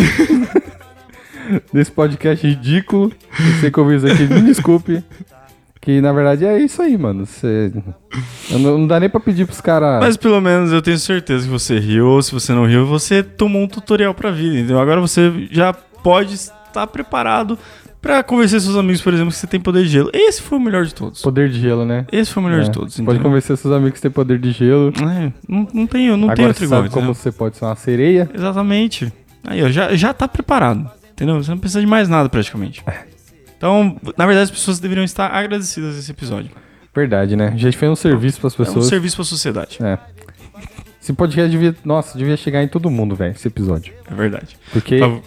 Desse 1.70 1.92
podcast 1.92 2.46
ridículo. 2.46 3.12
Ouviu 3.76 3.98
isso 3.98 4.06
aqui, 4.06 4.22
me 4.22 4.40
desculpe. 4.40 5.04
Que 5.80 6.00
na 6.00 6.12
verdade 6.12 6.44
é 6.44 6.58
isso 6.58 6.82
aí, 6.82 6.98
mano. 6.98 7.24
Você. 7.24 7.72
Não, 8.50 8.58
não 8.78 8.86
dá 8.86 9.00
nem 9.00 9.08
pra 9.08 9.18
pedir 9.18 9.46
pros 9.46 9.60
caras. 9.62 10.00
Mas 10.00 10.16
pelo 10.16 10.40
menos 10.40 10.72
eu 10.72 10.82
tenho 10.82 10.98
certeza 10.98 11.44
que 11.44 11.50
você 11.50 11.78
riu, 11.78 12.06
ou 12.06 12.22
se 12.22 12.32
você 12.32 12.52
não 12.52 12.66
riu, 12.66 12.84
você 12.86 13.22
tomou 13.22 13.62
um 13.62 13.66
tutorial 13.68 14.12
pra 14.12 14.30
vida, 14.30 14.56
entendeu? 14.58 14.78
Agora 14.78 15.00
você 15.00 15.48
já 15.50 15.72
pode 15.72 16.34
estar 16.34 16.86
preparado 16.86 17.58
pra 18.02 18.22
convencer 18.22 18.60
seus 18.60 18.76
amigos, 18.76 19.00
por 19.00 19.12
exemplo, 19.14 19.30
que 19.32 19.38
você 19.38 19.46
tem 19.46 19.58
poder 19.60 19.84
de 19.84 19.88
gelo. 19.88 20.10
Esse 20.12 20.42
foi 20.42 20.58
o 20.58 20.60
melhor 20.60 20.84
de 20.84 20.94
todos. 20.94 21.22
Poder 21.22 21.48
de 21.48 21.58
gelo, 21.60 21.84
né? 21.86 22.06
Esse 22.12 22.30
foi 22.30 22.42
o 22.42 22.46
melhor 22.46 22.60
É, 22.60 22.64
de 22.64 22.70
todos, 22.72 22.94
Você 22.94 23.02
pode 23.02 23.16
entendeu? 23.16 23.30
convencer 23.30 23.56
seus 23.56 23.74
amigos 23.74 23.94
que 23.94 24.02
tem 24.02 24.10
poder 24.10 24.38
de 24.38 24.52
gelo. 24.52 24.92
É, 25.00 25.32
não, 25.48 25.66
não 25.72 25.86
tem, 25.86 26.08
não 26.08 26.18
tem 26.18 26.30
Agora 26.30 26.46
outro 26.48 26.58
você 26.58 26.64
igual, 26.64 26.80
sabe 26.82 26.90
como 26.92 27.04
entendeu? 27.06 27.14
você 27.14 27.32
pode 27.32 27.56
ser 27.56 27.64
uma 27.64 27.76
sereia. 27.76 28.28
Exatamente. 28.34 29.10
Aí, 29.44 29.62
ó, 29.62 29.68
já, 29.68 29.94
já 29.94 30.12
tá 30.12 30.28
preparado, 30.28 30.90
entendeu? 31.12 31.42
Você 31.42 31.50
não 31.50 31.58
precisa 31.58 31.80
de 31.80 31.86
mais 31.86 32.06
nada, 32.08 32.28
praticamente. 32.28 32.82
Então, 33.60 33.94
na 34.16 34.24
verdade, 34.24 34.44
as 34.44 34.50
pessoas 34.50 34.80
deveriam 34.80 35.04
estar 35.04 35.26
agradecidas 35.26 35.94
desse 35.96 36.10
episódio. 36.10 36.50
Verdade, 36.94 37.36
né? 37.36 37.48
A 37.48 37.56
gente 37.58 37.76
fez 37.76 37.92
um 37.92 37.94
serviço 37.94 38.40
pras 38.40 38.54
É 38.54 38.62
um 38.62 38.64
pessoas. 38.64 38.86
serviço 38.86 39.16
pra 39.16 39.24
sociedade. 39.26 39.78
É. 39.82 39.98
Esse 40.98 41.12
podcast 41.12 41.50
devia. 41.50 41.76
Nossa, 41.84 42.16
devia 42.16 42.38
chegar 42.38 42.62
em 42.62 42.68
todo 42.68 42.88
mundo, 42.90 43.14
velho, 43.14 43.32
esse 43.32 43.46
episódio. 43.46 43.92
É 44.10 44.14
verdade. 44.14 44.56
Porque. 44.72 44.98
Tá- 44.98 45.18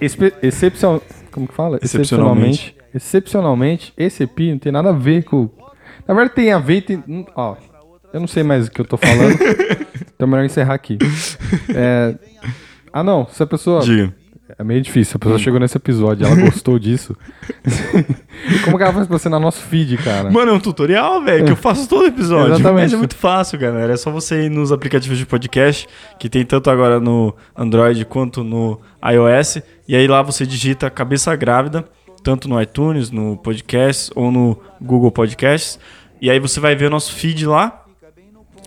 Expe 0.00 0.32
excepcion... 0.42 0.98
Como 1.30 1.46
que 1.46 1.54
fala? 1.54 1.78
Excepcionalmente. 1.80 2.74
Excepcionalmente, 2.92 3.92
esse 3.96 4.24
EPI 4.24 4.50
não 4.50 4.58
tem 4.58 4.72
nada 4.72 4.88
a 4.88 4.92
ver 4.92 5.22
com. 5.22 5.48
Na 6.08 6.14
verdade, 6.14 6.34
tem 6.34 6.52
a 6.52 6.58
ver 6.58 6.78
e 6.78 6.82
tem. 6.82 7.04
hum, 7.08 7.24
Ó, 7.36 7.54
eu 8.12 8.18
não 8.18 8.26
sei 8.26 8.42
mais 8.42 8.66
o 8.66 8.70
que 8.72 8.80
eu 8.80 8.84
tô 8.84 8.96
falando. 8.96 9.38
então 10.16 10.26
é 10.26 10.26
melhor 10.26 10.44
encerrar 10.44 10.74
aqui. 10.74 10.98
É... 11.72 12.16
Ah, 12.92 13.04
não. 13.04 13.24
Se 13.28 13.40
a 13.40 13.46
pessoa. 13.46 13.82
Diga. 13.82 14.12
É 14.58 14.64
meio 14.64 14.80
difícil. 14.82 15.14
A 15.14 15.16
Hum. 15.16 15.20
pessoa 15.20 15.38
chegou 15.38 15.58
nesse 15.60 15.76
episódio, 15.76 16.26
ela 16.26 16.36
gostou 16.36 16.78
disso. 16.80 17.16
Como 18.64 18.76
que 18.76 18.82
ela 18.82 18.92
faz 18.92 19.06
pra 19.06 19.18
você 19.18 19.28
na 19.28 19.38
nosso 19.40 19.60
feed, 19.62 19.96
cara? 19.98 20.30
Mano, 20.30 20.52
é 20.52 20.54
um 20.54 20.60
tutorial, 20.60 21.22
velho, 21.22 21.44
que 21.44 21.52
eu 21.52 21.56
faço 21.56 21.88
todo 21.88 22.06
episódio. 22.06 22.54
Exatamente. 22.54 22.82
Mas 22.82 22.92
é 22.92 22.96
muito 22.96 23.16
fácil, 23.16 23.58
galera. 23.58 23.92
É 23.92 23.96
só 23.96 24.10
você 24.10 24.46
ir 24.46 24.50
nos 24.50 24.70
aplicativos 24.72 25.16
de 25.18 25.24
podcast, 25.26 25.88
que 26.18 26.28
tem 26.28 26.44
tanto 26.44 26.70
agora 26.70 27.00
no 27.00 27.34
Android 27.56 28.04
quanto 28.04 28.44
no 28.44 28.80
iOS. 29.04 29.58
E 29.88 29.96
aí 29.96 30.06
lá 30.06 30.22
você 30.22 30.44
digita 30.46 30.90
Cabeça 30.90 31.34
Grávida, 31.34 31.84
tanto 32.22 32.48
no 32.48 32.60
iTunes, 32.60 33.10
no 33.10 33.36
Podcast 33.36 34.12
ou 34.14 34.30
no 34.30 34.60
Google 34.80 35.10
Podcasts. 35.10 35.78
E 36.20 36.30
aí 36.30 36.38
você 36.38 36.60
vai 36.60 36.76
ver 36.76 36.86
o 36.86 36.90
nosso 36.90 37.12
feed 37.14 37.46
lá. 37.46 37.84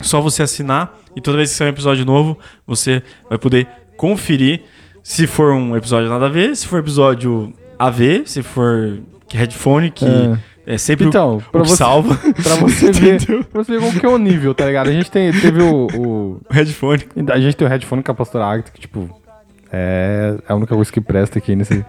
Só 0.01 0.19
você 0.19 0.43
assinar. 0.43 0.97
E 1.15 1.21
toda 1.21 1.37
vez 1.37 1.51
que 1.51 1.55
sair 1.55 1.67
um 1.67 1.71
episódio 1.71 2.03
novo, 2.05 2.37
você 2.67 3.01
vai 3.29 3.37
poder 3.37 3.65
conferir 3.95 4.61
se 5.07 5.27
for 5.27 5.53
um 5.53 5.75
episódio 5.77 6.09
nada 6.09 6.25
a 6.25 6.29
ver, 6.29 6.55
se 6.55 6.65
for 6.67 6.79
episódio 6.79 7.53
AV, 7.77 8.23
se 8.25 8.41
for 8.41 8.97
headphone, 9.31 9.91
que 9.91 10.05
é, 10.65 10.77
sempre 10.79 11.05
o- 11.05 11.09
Então, 11.09 11.37
o 11.37 11.41
pra 11.51 11.61
que 11.61 11.67
você, 11.69 11.75
salva. 11.75 12.15
pra 12.15 12.55
você 12.55 12.91
ver. 12.91 13.23
Pra 13.45 13.63
você 13.63 13.73
ver 13.73 13.79
qual 13.81 13.91
que 13.91 14.03
é 14.05 14.09
o 14.09 14.17
nível, 14.17 14.55
tá 14.55 14.65
ligado? 14.65 14.89
A 14.89 14.91
gente 14.91 15.11
tem, 15.11 15.31
teve 15.31 15.61
o- 15.61 15.85
o 15.95 16.41
Headphone. 16.49 17.03
A 17.31 17.39
gente 17.39 17.55
tem 17.55 17.67
o 17.67 17.69
headphone 17.69 18.01
com 18.01 18.11
a 18.11 18.15
pastora 18.15 18.45
Agatha, 18.45 18.71
que, 18.71 18.81
tipo, 18.81 19.07
é 19.71 20.35
a 20.47 20.55
única 20.55 20.73
coisa 20.75 20.91
que 20.91 20.99
presta 21.01 21.37
aqui 21.37 21.55
nesse, 21.55 21.75
ne- 21.75 21.85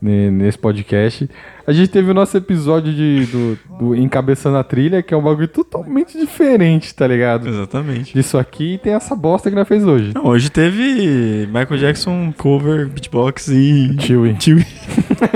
nesse 0.00 0.58
podcast. 0.58 1.28
A 1.66 1.72
gente 1.72 1.88
teve 1.90 2.10
o 2.10 2.14
nosso 2.14 2.36
episódio 2.36 2.92
de, 2.92 3.26
do, 3.26 3.58
do 3.78 3.94
Encabeçando 3.96 4.56
a 4.56 4.64
Trilha, 4.64 5.02
que 5.02 5.12
é 5.12 5.16
um 5.16 5.22
bagulho 5.22 5.48
totalmente 5.48 6.18
diferente, 6.18 6.94
tá 6.94 7.06
ligado? 7.06 7.48
Exatamente. 7.48 8.14
Disso 8.14 8.38
aqui 8.38 8.74
e 8.74 8.78
tem 8.78 8.94
essa 8.94 9.14
bosta 9.14 9.50
que 9.50 9.56
nós 9.56 9.68
fez 9.68 9.84
hoje. 9.84 10.12
Não, 10.14 10.26
hoje 10.26 10.50
teve 10.50 11.46
Michael 11.46 11.78
Jackson 11.78 12.32
cover, 12.36 12.88
beatbox 12.88 13.48
e. 13.48 13.96
Chewie. 14.00 14.36
Chewie. 14.40 14.66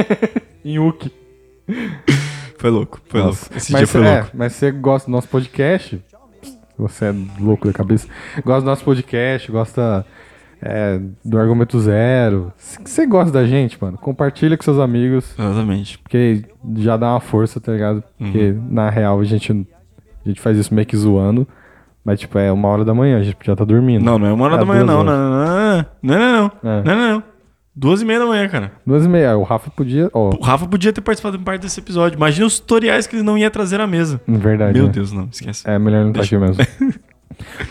Inhuki. 0.65 1.13
Foi 2.59 2.71
louco, 2.71 3.01
foi 3.07 3.21
Nossa. 3.21 3.43
louco. 3.43 3.57
Esse 3.59 3.73
mas, 3.73 3.81
dia 3.81 3.87
foi 3.87 4.07
é, 4.07 4.21
louco. 4.21 4.31
mas 4.33 4.53
você 4.55 4.71
gosta 4.71 5.11
do 5.11 5.13
nosso 5.13 5.29
podcast? 5.29 6.01
Você 6.79 7.05
é 7.05 7.15
louco 7.39 7.67
da 7.67 7.73
cabeça. 7.73 8.09
Gosta 8.45 8.63
do 8.63 8.67
nosso 8.67 8.85
podcast, 8.85 9.53
gosta 9.53 10.05
é, 10.67 10.99
do 11.23 11.39
Argumento 11.39 11.79
Zero. 11.79 12.51
Se 12.57 12.79
você 12.83 13.07
gosta 13.07 13.31
da 13.31 13.45
gente, 13.47 13.77
mano, 13.81 13.99
compartilha 13.99 14.57
com 14.57 14.63
seus 14.65 14.79
amigos. 14.79 15.35
Exatamente. 15.39 15.99
Porque 15.99 16.43
já 16.77 16.97
dá 16.97 17.11
uma 17.13 17.21
força, 17.21 17.61
tá 17.61 17.71
ligado? 17.73 18.03
Porque 18.17 18.51
Uhum. 18.53 18.67
na 18.71 18.89
real 18.89 19.21
a 19.21 19.25
gente, 19.25 19.53
a 19.53 20.29
gente 20.29 20.41
faz 20.41 20.57
isso 20.57 20.75
meio 20.75 20.87
que 20.87 20.97
zoando. 20.97 21.47
Mas, 22.03 22.21
tipo, 22.21 22.39
é 22.39 22.51
uma 22.53 22.69
hora 22.69 22.85
da 22.85 22.93
manhã, 22.95 23.19
a 23.19 23.23
gente 23.23 23.37
já 23.43 23.55
tá 23.57 23.65
dormindo. 23.65 24.05
Não, 24.05 24.19
não 24.19 24.27
é 24.27 24.33
uma 24.33 24.45
hora 24.45 24.55
É 24.57 24.59
da 24.59 24.65
manhã, 24.65 24.85
não. 24.85 25.03
Não, 25.05 25.17
não, 25.17 25.31
não, 25.31 25.77
não. 25.77 25.87
Não, 26.03 26.19
não, 26.63 26.71
É. 26.71 26.83
não. 26.83 26.83
Não, 26.85 27.13
não. 27.13 27.23
Duas 27.77 28.03
e 28.03 28.05
meia 28.05 28.21
da 28.21 28.27
manhã, 28.27 28.49
cara. 28.49 28.73
Duas 28.87 29.05
e 29.05 29.09
meia. 29.09 29.37
O 29.37 29.43
Rafa 29.43 29.69
podia. 29.71 30.09
Ó, 30.13 30.31
O 30.39 30.43
Rafa 30.43 30.65
podia 30.67 30.93
ter 30.93 31.01
participado 31.01 31.37
de 31.37 31.43
parte 31.45 31.63
desse 31.63 31.81
episódio. 31.81 32.17
Imagina 32.17 32.47
os 32.47 32.61
tutoriais 32.61 33.07
que 33.07 33.17
ele 33.17 33.23
não 33.25 33.37
ia 33.37 33.51
trazer 33.51 33.81
à 33.81 33.87
mesa. 33.87 34.21
em 34.29 34.37
verdade. 34.39 34.75
Meu 34.79 34.87
né? 34.87 34.93
Deus, 34.93 35.11
não, 35.13 35.29
esquece. 35.33 35.69
É 35.69 35.77
melhor 35.79 36.03
não 36.05 36.11
estar 36.11 36.23
aqui 36.23 36.39
mesmo. 36.39 36.63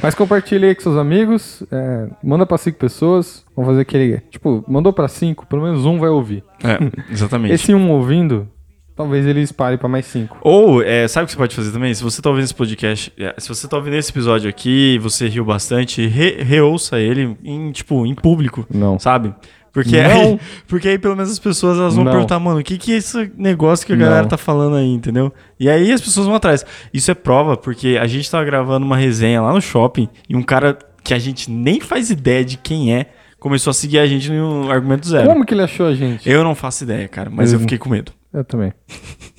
Mas 0.02 0.16
compartilha 0.16 0.68
aí 0.68 0.76
com 0.76 0.82
seus 0.82 0.98
amigos. 0.98 1.64
é, 1.72 2.08
manda 2.24 2.46
pra 2.46 2.58
cinco 2.58 2.78
pessoas. 2.78 3.46
Vamos 3.56 3.70
fazer 3.70 3.82
aquele. 3.82 4.20
Tipo, 4.30 4.64
mandou 4.68 4.92
pra 4.94 5.08
cinco, 5.08 5.46
pelo 5.48 5.62
menos 5.64 5.86
um 5.86 6.00
vai 6.00 6.10
ouvir. 6.10 6.44
É, 6.64 6.78
exatamente. 7.12 7.54
Esse 7.56 7.74
um 7.74 7.92
ouvindo, 7.92 8.48
talvez 8.96 9.26
ele 9.26 9.42
espalhe 9.42 9.78
pra 9.78 9.88
mais 9.90 10.06
cinco. 10.06 10.38
Ou, 10.42 10.82
é, 10.82 11.08
sabe 11.08 11.24
o 11.24 11.28
que 11.28 11.32
você 11.34 11.38
pode 11.38 11.56
fazer 11.56 11.72
também? 11.72 11.94
Se 11.94 12.04
você 12.04 12.22
tá 12.22 12.30
ouvindo 12.30 12.46
esse 12.46 12.56
podcast, 12.56 13.12
é, 13.18 13.34
se 13.38 13.48
você 13.50 13.68
tá 13.68 13.78
ouvindo 13.78 13.96
esse 13.96 14.12
episódio 14.12 14.50
aqui, 14.50 14.98
você 15.00 15.28
riu 15.28 15.44
bastante, 15.46 16.06
re- 16.08 16.42
reouça 16.44 17.00
ele 17.00 17.38
em, 17.44 17.72
tipo, 17.72 18.06
em 18.06 18.14
público, 18.16 18.66
Não. 18.74 18.98
sabe? 19.00 19.34
Porque 19.74 20.02
Não. 20.02 20.10
aí, 20.12 20.40
porque 20.68 20.88
aí 20.88 21.00
pelo 21.00 21.16
menos 21.16 21.32
as 21.32 21.40
pessoas 21.40 21.78
elas 21.80 21.96
vão 21.96 22.04
Não. 22.04 22.12
perguntar, 22.12 22.40
mano, 22.40 22.60
o 22.60 22.64
que 22.64 22.78
que 22.78 22.94
é 22.94 22.98
esse 22.98 23.32
negócio 23.36 23.86
que 23.88 23.92
a 23.92 23.96
galera 23.96 24.22
Não. 24.22 24.30
tá 24.30 24.38
falando 24.38 24.76
aí, 24.76 24.88
entendeu? 24.88 25.34
E 25.60 25.68
aí 25.68 25.92
as 25.92 26.00
pessoas 26.00 26.28
vão 26.28 26.36
atrás. 26.36 26.64
Isso 26.94 27.10
é 27.10 27.16
prova, 27.16 27.58
porque 27.58 27.98
a 28.00 28.06
gente 28.06 28.30
tava 28.30 28.46
gravando 28.46 28.86
uma 28.86 28.96
resenha 28.96 29.42
lá 29.42 29.52
no 29.52 29.60
shopping 29.62 30.08
e 30.30 30.36
um 30.36 30.44
cara 30.44 30.78
que 31.04 31.14
a 31.14 31.20
gente 31.20 31.50
nem 31.52 31.80
faz 31.82 32.10
ideia 32.12 32.46
de 32.46 32.56
quem 32.58 32.94
é 32.96 33.08
começou 33.40 33.72
a 33.72 33.74
seguir 33.74 33.98
a 34.00 34.06
gente 34.06 34.30
no 34.32 34.72
Argumento 34.72 35.06
Zero. 35.08 35.28
Como 35.28 35.44
que 35.46 35.54
ele 35.54 35.64
achou 35.64 35.88
a 35.88 35.94
gente? 35.96 36.30
Eu 36.30 36.44
não 36.44 36.54
faço 36.56 36.84
ideia, 36.84 37.08
cara, 37.10 37.30
mas 37.30 37.52
eu 37.52 37.58
Mesmo. 37.58 37.62
fiquei 37.62 37.78
com 37.78 37.90
medo. 37.90 38.12
Eu 38.32 38.44
também. 38.46 38.72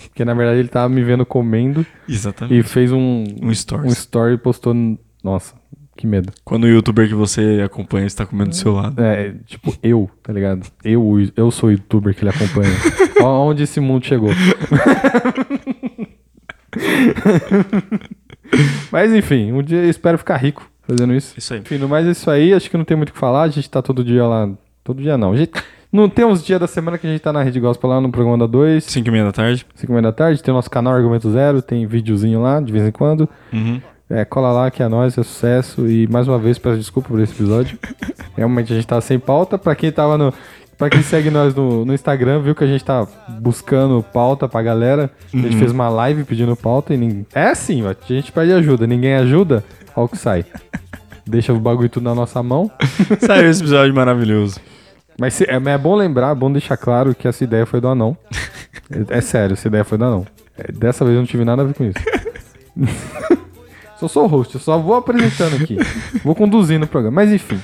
Porque 0.09 0.25
na 0.25 0.35
verdade 0.35 0.59
ele 0.59 0.69
tava 0.69 0.89
me 0.89 1.03
vendo 1.03 1.25
comendo 1.25 1.87
Exatamente. 2.09 2.59
e 2.59 2.63
fez 2.63 2.93
um, 2.93 3.25
Um 3.43 3.55
stories. 3.55 3.87
um 3.87 3.93
story 3.93 4.35
e 4.35 4.39
postou. 4.39 4.75
no- 4.75 4.99
Nossa, 5.23 5.55
Que 5.97 6.07
medo. 6.07 6.33
Quando 6.45 6.65
o 6.65 6.69
youtuber 6.69 7.09
que 7.09 7.15
você 7.15 7.63
acompanha 7.65 8.07
está 8.07 8.27
comendo 8.27 8.51
do 8.51 8.57
seu 8.57 8.73
lado. 8.73 9.01
É, 9.01 9.35
tipo, 9.47 9.73
eu, 9.83 10.11
tá 10.23 10.33
ligado? 10.33 10.67
Eu, 10.85 11.29
eu 11.37 11.51
sou 11.51 11.69
o 11.69 11.73
youtuber 11.73 12.15
que 12.15 12.23
ele 12.23 12.31
acompanha. 12.31 12.73
Ó, 13.23 13.49
Onde 13.49 13.63
esse 13.63 13.81
mundo 13.81 14.05
chegou. 14.05 14.31
Mas 18.91 19.13
enfim, 19.13 19.53
um 19.53 19.63
dia 19.63 19.79
eu 19.79 19.91
espero 19.91 20.19
ficar 20.19 20.37
rico 20.37 20.69
fazendo 20.83 21.15
isso. 21.15 21.35
Isso 21.39 21.55
aí. 21.55 21.61
Enfim, 21.61 21.79
no 21.79 21.89
mais 21.89 22.07
é 22.07 22.11
isso 22.11 22.31
aí, 22.31 22.53
acho 22.53 22.69
que 22.71 22.77
não 22.77 22.85
tem 22.85 22.97
muito 22.97 23.11
o 23.11 23.13
que 23.13 23.19
falar. 23.19 23.43
A 23.43 23.49
gente 23.49 23.71
tá 23.71 23.81
todo 23.81 24.05
dia 24.05 24.25
lá. 24.27 24.51
Todo 24.83 25.01
dia 25.01 25.17
não. 25.17 25.33
A 25.33 25.37
gente, 25.37 25.53
não 25.93 26.09
tem 26.09 26.25
uns 26.25 26.45
dias 26.45 26.61
da 26.61 26.67
semana 26.67 26.99
que 26.99 27.07
a 27.07 27.11
gente 27.11 27.23
tá 27.23 27.33
na 27.33 27.43
Rede 27.43 27.61
Gospel 27.61 27.89
lá 27.89 28.01
no 28.01 28.11
programa 28.11 28.39
da 28.39 28.47
2, 28.47 28.85
5 28.85 29.09
e 29.09 29.11
meia 29.11 29.25
da 29.25 29.33
tarde. 29.33 29.65
5 29.75 30.03
da 30.03 30.13
tarde. 30.13 30.43
Tem 30.43 30.53
o 30.53 30.57
nosso 30.57 30.71
canal 30.71 30.93
Argumento 30.93 31.31
Zero, 31.31 31.63
tem 31.63 31.87
videozinho 31.87 32.43
lá 32.43 32.61
de 32.61 32.73
vez 32.73 32.87
em 32.87 32.93
quando. 32.93 33.29
Uhum. 33.53 33.81
É, 34.15 34.25
cola 34.25 34.53
lá 34.53 34.71
que 34.71 34.81
é 34.81 34.87
nóis, 34.87 35.19
é 35.19 35.25
sucesso. 35.25 35.89
E 35.89 36.07
mais 36.07 36.29
uma 36.29 36.39
vez, 36.39 36.57
peço 36.57 36.79
desculpa 36.79 37.09
por 37.09 37.21
esse 37.21 37.33
episódio. 37.33 37.77
Realmente 38.37 38.73
a 38.73 38.77
gente 38.77 38.87
tá 38.87 39.01
sem 39.01 39.19
pauta. 39.19 39.59
Pra 39.59 39.75
quem 39.75 39.91
tava 39.91 40.17
no. 40.17 40.33
Pra 40.79 40.89
quem 40.89 41.03
segue 41.03 41.31
nós 41.31 41.53
no, 41.53 41.85
no 41.85 41.93
Instagram, 41.93 42.41
viu 42.41 42.55
que 42.55 42.63
a 42.63 42.67
gente 42.67 42.85
tá 42.85 43.09
buscando 43.41 44.05
pauta 44.05 44.49
pra 44.49 44.63
galera. 44.63 45.11
A 45.33 45.37
gente 45.37 45.57
fez 45.57 45.73
uma 45.73 45.89
live 45.89 46.23
pedindo 46.23 46.55
pauta 46.55 46.95
e 46.95 46.97
ninguém. 46.97 47.27
É 47.35 47.49
assim, 47.49 47.83
a 47.85 47.95
gente 48.07 48.31
pede 48.31 48.53
ajuda, 48.53 48.87
ninguém 48.87 49.15
ajuda, 49.15 49.65
olha 49.97 50.05
o 50.05 50.09
que 50.09 50.17
sai. 50.17 50.45
Deixa 51.27 51.53
o 51.53 51.59
bagulho 51.59 51.89
tudo 51.89 52.05
na 52.05 52.15
nossa 52.15 52.41
mão. 52.43 52.71
Saiu 53.19 53.51
esse 53.51 53.63
episódio 53.63 53.95
maravilhoso. 53.95 54.61
Mas 55.19 55.41
é, 55.41 55.55
é 55.55 55.79
bom 55.79 55.97
lembrar, 55.97 56.31
é 56.31 56.35
bom 56.35 56.53
deixar 56.53 56.77
claro 56.77 57.15
que 57.15 57.27
essa 57.27 57.43
ideia 57.43 57.67
foi 57.67 57.81
do 57.81 57.89
anão. 57.89 58.17
É, 58.91 59.19
é 59.19 59.21
sério, 59.21 59.55
essa 59.55 59.67
ideia 59.67 59.85
foi 59.85 59.97
do 59.97 60.05
anão. 60.05 60.27
É, 60.59 60.71
dessa 60.71 61.05
vez 61.05 61.15
eu 61.15 61.21
não 61.23 61.27
tive 61.27 61.45
nada 61.45 61.63
a 61.63 61.65
ver 61.65 61.75
com 61.75 61.85
isso. 61.85 61.99
Só 63.99 64.09
sou 64.09 64.25
o 64.25 64.27
host, 64.27 64.55
eu 64.55 64.61
só 64.61 64.79
vou 64.79 64.95
apresentando 64.95 65.57
aqui. 65.57 65.77
Vou 66.25 66.35
conduzindo 66.35 66.85
o 66.85 66.89
programa. 66.89 67.15
Mas 67.15 67.33
enfim, 67.33 67.61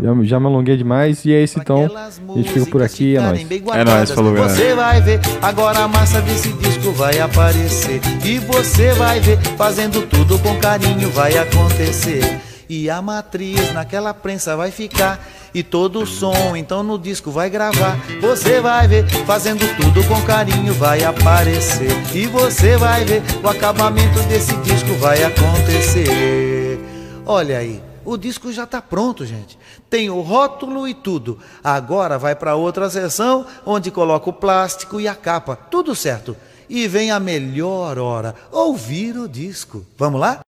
já, 0.00 0.24
já 0.24 0.40
me 0.40 0.46
alonguei 0.46 0.76
demais. 0.76 1.24
E 1.24 1.32
é 1.32 1.42
isso 1.42 1.58
então. 1.58 1.88
A 1.96 2.10
gente 2.36 2.52
fica 2.52 2.66
por 2.66 2.82
aqui, 2.82 3.16
é 3.16 3.20
nóis. 3.20 3.46
É 3.74 3.84
nóis, 3.84 4.10
falou, 4.10 4.32
galera. 4.32 4.54
Você 4.54 4.74
vai 4.74 5.00
ver, 5.00 5.20
agora 5.40 5.80
a 5.80 5.88
massa 5.88 6.20
desse 6.22 6.52
disco 6.52 6.92
vai 6.92 7.18
aparecer. 7.20 8.00
E 8.24 8.38
você 8.38 8.92
vai 8.92 9.20
ver, 9.20 9.38
fazendo 9.56 10.06
tudo 10.06 10.38
com 10.38 10.56
carinho 10.58 11.10
vai 11.10 11.36
acontecer. 11.36 12.40
E 12.68 12.88
a 12.88 13.02
matriz 13.02 13.72
naquela 13.74 14.14
prensa 14.14 14.56
vai 14.56 14.70
ficar. 14.70 15.20
E 15.54 15.62
todo 15.62 16.02
o 16.02 16.06
som, 16.06 16.56
então 16.56 16.82
no 16.82 16.98
disco 16.98 17.30
vai 17.30 17.50
gravar. 17.50 17.98
Você 18.20 18.60
vai 18.60 18.88
ver, 18.88 19.06
fazendo 19.26 19.64
tudo 19.76 20.02
com 20.08 20.20
carinho 20.22 20.72
vai 20.74 21.04
aparecer. 21.04 21.90
E 22.14 22.26
você 22.26 22.76
vai 22.76 23.04
ver, 23.04 23.22
o 23.42 23.48
acabamento 23.48 24.18
desse 24.22 24.56
disco 24.58 24.94
vai 24.94 25.22
acontecer. 25.22 26.80
Olha 27.26 27.58
aí. 27.58 27.82
O 28.04 28.16
disco 28.16 28.52
já 28.52 28.64
está 28.64 28.82
pronto, 28.82 29.24
gente. 29.24 29.56
Tem 29.88 30.10
o 30.10 30.20
rótulo 30.22 30.88
e 30.88 30.94
tudo. 30.94 31.38
Agora 31.62 32.18
vai 32.18 32.34
para 32.34 32.56
outra 32.56 32.90
seção 32.90 33.46
onde 33.64 33.92
coloca 33.92 34.28
o 34.28 34.32
plástico 34.32 35.00
e 35.00 35.06
a 35.06 35.14
capa. 35.14 35.54
Tudo 35.54 35.94
certo. 35.94 36.36
E 36.68 36.88
vem 36.88 37.12
a 37.12 37.20
melhor 37.20 37.98
hora: 37.98 38.34
ouvir 38.50 39.16
o 39.16 39.28
disco. 39.28 39.86
Vamos 39.96 40.20
lá? 40.20 40.40